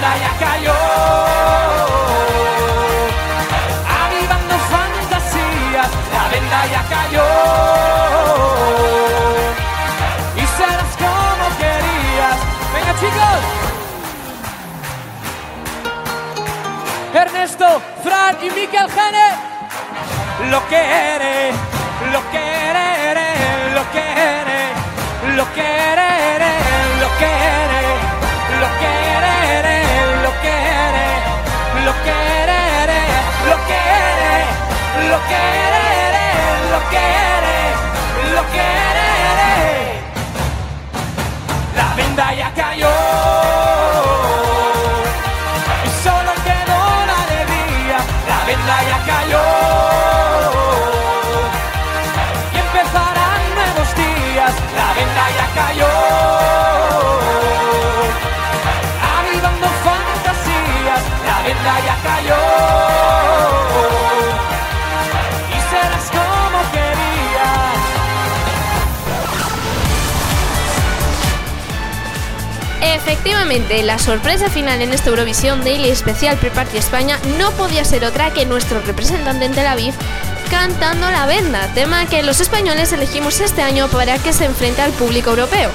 onda 0.00 0.16
ya 0.16 0.32
cayó. 0.38 0.74
Avivando 4.02 4.54
fantasías, 4.74 5.90
la 6.14 6.24
venda 6.32 6.60
ya 6.72 6.82
cayó. 6.94 7.26
Y 10.36 10.44
serás 10.56 10.92
como 11.04 11.44
querías. 11.60 12.38
Venga 12.74 12.92
chicos. 13.00 13.40
Ernesto, 17.14 17.68
Fran 18.02 18.36
y 18.42 18.50
Miquel 18.50 18.88
Jane. 18.96 19.28
Lo 20.50 20.60
que 20.68 21.52
lo 22.12 22.20
que 22.30 22.46
lo 23.74 23.92
que 23.92 24.02
eres, 24.30 24.76
lo 25.36 25.44
que 25.52 25.60
lo 27.00 27.18
que. 27.18 27.59
lo 31.84 31.92
quereré, 32.04 33.02
lo 33.48 33.56
quereré, 33.68 34.44
lo 35.10 35.18
quereré, 35.30 36.28
lo 36.72 36.80
quereré, 36.90 37.60
lo 38.34 38.42
quereré. 38.54 40.02
La 41.76 41.94
venda 41.96 42.34
ya 42.34 42.52
cayó. 42.54 43.09
Como. 66.10 66.40
Efectivamente, 72.82 73.82
la 73.82 73.98
sorpresa 73.98 74.48
final 74.48 74.80
en 74.80 74.94
esta 74.94 75.10
Eurovisión 75.10 75.62
Daily 75.62 75.90
Especial 75.90 76.38
Pre-Party 76.38 76.78
España 76.78 77.18
no 77.38 77.50
podía 77.52 77.84
ser 77.84 78.04
otra 78.04 78.30
que 78.32 78.46
nuestro 78.46 78.80
representante 78.80 79.44
en 79.44 79.52
Tel 79.52 79.66
Aviv 79.66 79.92
cantando 80.50 81.10
La 81.10 81.26
Venda, 81.26 81.68
tema 81.74 82.06
que 82.06 82.22
los 82.22 82.40
españoles 82.40 82.92
elegimos 82.92 83.40
este 83.40 83.62
año 83.62 83.88
para 83.88 84.18
que 84.18 84.32
se 84.32 84.46
enfrente 84.46 84.80
al 84.80 84.92
público 84.92 85.30
europeo. 85.30 85.70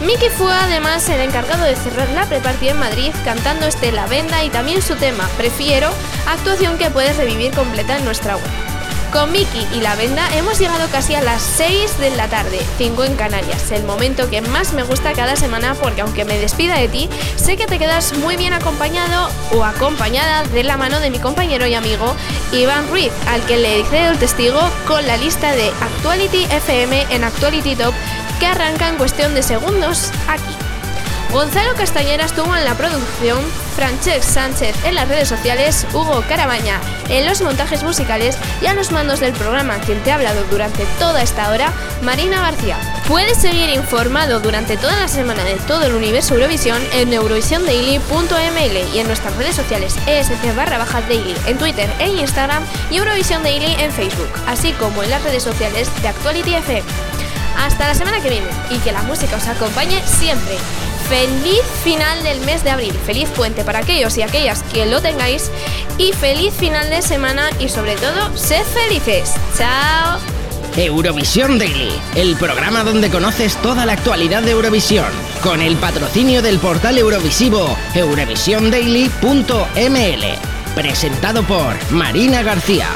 Miki 0.00 0.28
fue 0.28 0.54
además 0.54 1.08
el 1.08 1.20
encargado 1.20 1.64
de 1.64 1.74
cerrar 1.74 2.08
la 2.10 2.24
pre-party 2.26 2.68
en 2.68 2.78
Madrid 2.78 3.12
cantando 3.24 3.66
este 3.66 3.90
La 3.90 4.06
Venda 4.06 4.44
y 4.44 4.50
también 4.50 4.80
su 4.80 4.94
tema 4.94 5.28
Prefiero, 5.36 5.90
actuación 6.26 6.78
que 6.78 6.90
puedes 6.90 7.16
revivir 7.16 7.52
completa 7.52 7.96
en 7.96 8.04
nuestra 8.04 8.36
web. 8.36 8.68
Con 9.12 9.32
Miki 9.32 9.66
y 9.74 9.80
la 9.80 9.96
venda 9.96 10.28
hemos 10.36 10.58
llegado 10.58 10.86
casi 10.90 11.14
a 11.14 11.22
las 11.22 11.40
6 11.40 11.98
de 11.98 12.10
la 12.10 12.28
tarde, 12.28 12.60
5 12.76 13.04
en 13.04 13.16
Canarias, 13.16 13.72
el 13.72 13.84
momento 13.84 14.28
que 14.28 14.42
más 14.42 14.74
me 14.74 14.82
gusta 14.82 15.14
cada 15.14 15.34
semana 15.34 15.74
porque 15.74 16.02
aunque 16.02 16.26
me 16.26 16.38
despida 16.38 16.76
de 16.76 16.88
ti, 16.88 17.08
sé 17.36 17.56
que 17.56 17.66
te 17.66 17.78
quedas 17.78 18.12
muy 18.18 18.36
bien 18.36 18.52
acompañado 18.52 19.30
o 19.52 19.64
acompañada 19.64 20.44
de 20.44 20.62
la 20.62 20.76
mano 20.76 21.00
de 21.00 21.10
mi 21.10 21.18
compañero 21.18 21.66
y 21.66 21.74
amigo 21.74 22.14
Iván 22.52 22.86
Ruiz, 22.90 23.10
al 23.28 23.40
que 23.46 23.56
le 23.56 23.82
cedo 23.84 24.12
el 24.12 24.18
testigo 24.18 24.60
con 24.86 25.06
la 25.06 25.16
lista 25.16 25.52
de 25.52 25.68
Actuality 25.80 26.44
FM 26.44 27.06
en 27.08 27.24
Actuality 27.24 27.76
Top 27.76 27.94
que 28.38 28.46
arranca 28.46 28.88
en 28.88 28.96
cuestión 28.96 29.34
de 29.34 29.42
segundos 29.42 30.10
aquí. 30.28 30.54
Gonzalo 31.30 31.74
Castañera 31.74 32.24
estuvo 32.24 32.56
en 32.56 32.64
la 32.64 32.74
producción, 32.74 33.38
Francesc 33.76 34.22
Sánchez 34.22 34.74
en 34.84 34.94
las 34.94 35.08
redes 35.08 35.28
sociales, 35.28 35.86
Hugo 35.92 36.24
Carabaña 36.26 36.80
en 37.10 37.26
los 37.26 37.42
montajes 37.42 37.82
musicales 37.82 38.38
y 38.62 38.66
a 38.66 38.74
los 38.74 38.92
mandos 38.92 39.20
del 39.20 39.34
programa 39.34 39.78
quien 39.78 40.02
te 40.02 40.10
ha 40.10 40.14
hablado 40.14 40.42
durante 40.50 40.86
toda 40.98 41.22
esta 41.22 41.50
hora, 41.50 41.70
Marina 42.02 42.40
García. 42.40 42.78
Puedes 43.06 43.38
seguir 43.38 43.68
informado 43.70 44.40
durante 44.40 44.78
toda 44.78 44.98
la 44.98 45.08
semana 45.08 45.44
de 45.44 45.56
todo 45.66 45.84
el 45.84 45.94
universo 45.94 46.34
Eurovisión 46.34 46.82
en 46.92 47.12
eurovisiondaily.ml 47.12 48.94
y 48.94 48.98
en 48.98 49.06
nuestras 49.06 49.36
redes 49.36 49.56
sociales 49.56 49.96
ESC 50.06 50.56
barra 50.56 50.78
baja 50.78 51.02
daily 51.02 51.34
en 51.46 51.58
Twitter 51.58 51.90
e 51.98 52.08
Instagram 52.08 52.64
y 52.90 52.96
Eurovisión 52.96 53.42
Daily 53.42 53.76
en 53.78 53.92
Facebook, 53.92 54.30
así 54.46 54.72
como 54.72 55.02
en 55.02 55.10
las 55.10 55.22
redes 55.22 55.42
sociales 55.42 55.90
de 56.00 56.08
Actuality 56.08 56.54
FM. 56.54 56.84
Hasta 57.58 57.88
la 57.88 57.94
semana 57.94 58.20
que 58.20 58.30
viene 58.30 58.46
y 58.70 58.78
que 58.78 58.92
la 58.92 59.02
música 59.02 59.36
os 59.36 59.48
acompañe 59.48 60.00
siempre. 60.06 60.56
Feliz 61.08 61.62
final 61.82 62.22
del 62.22 62.40
mes 62.42 62.62
de 62.62 62.70
abril, 62.70 62.92
feliz 63.04 63.28
puente 63.30 63.64
para 63.64 63.80
aquellos 63.80 64.16
y 64.16 64.22
aquellas 64.22 64.62
que 64.62 64.86
lo 64.86 65.00
tengáis 65.00 65.50
y 65.96 66.12
feliz 66.12 66.54
final 66.54 66.88
de 66.90 67.02
semana 67.02 67.50
y 67.58 67.68
sobre 67.68 67.96
todo, 67.96 68.36
sed 68.36 68.62
felices. 68.64 69.34
Chao. 69.56 70.20
Eurovisión 70.76 71.58
Daily, 71.58 71.92
el 72.14 72.36
programa 72.36 72.84
donde 72.84 73.10
conoces 73.10 73.56
toda 73.56 73.84
la 73.84 73.94
actualidad 73.94 74.42
de 74.42 74.52
Eurovisión, 74.52 75.08
con 75.42 75.60
el 75.60 75.76
patrocinio 75.76 76.42
del 76.42 76.60
portal 76.60 76.98
eurovisivo 76.98 77.76
eurovisiondaily.ml, 77.94 80.74
presentado 80.76 81.42
por 81.42 81.74
Marina 81.90 82.42
García. 82.42 82.86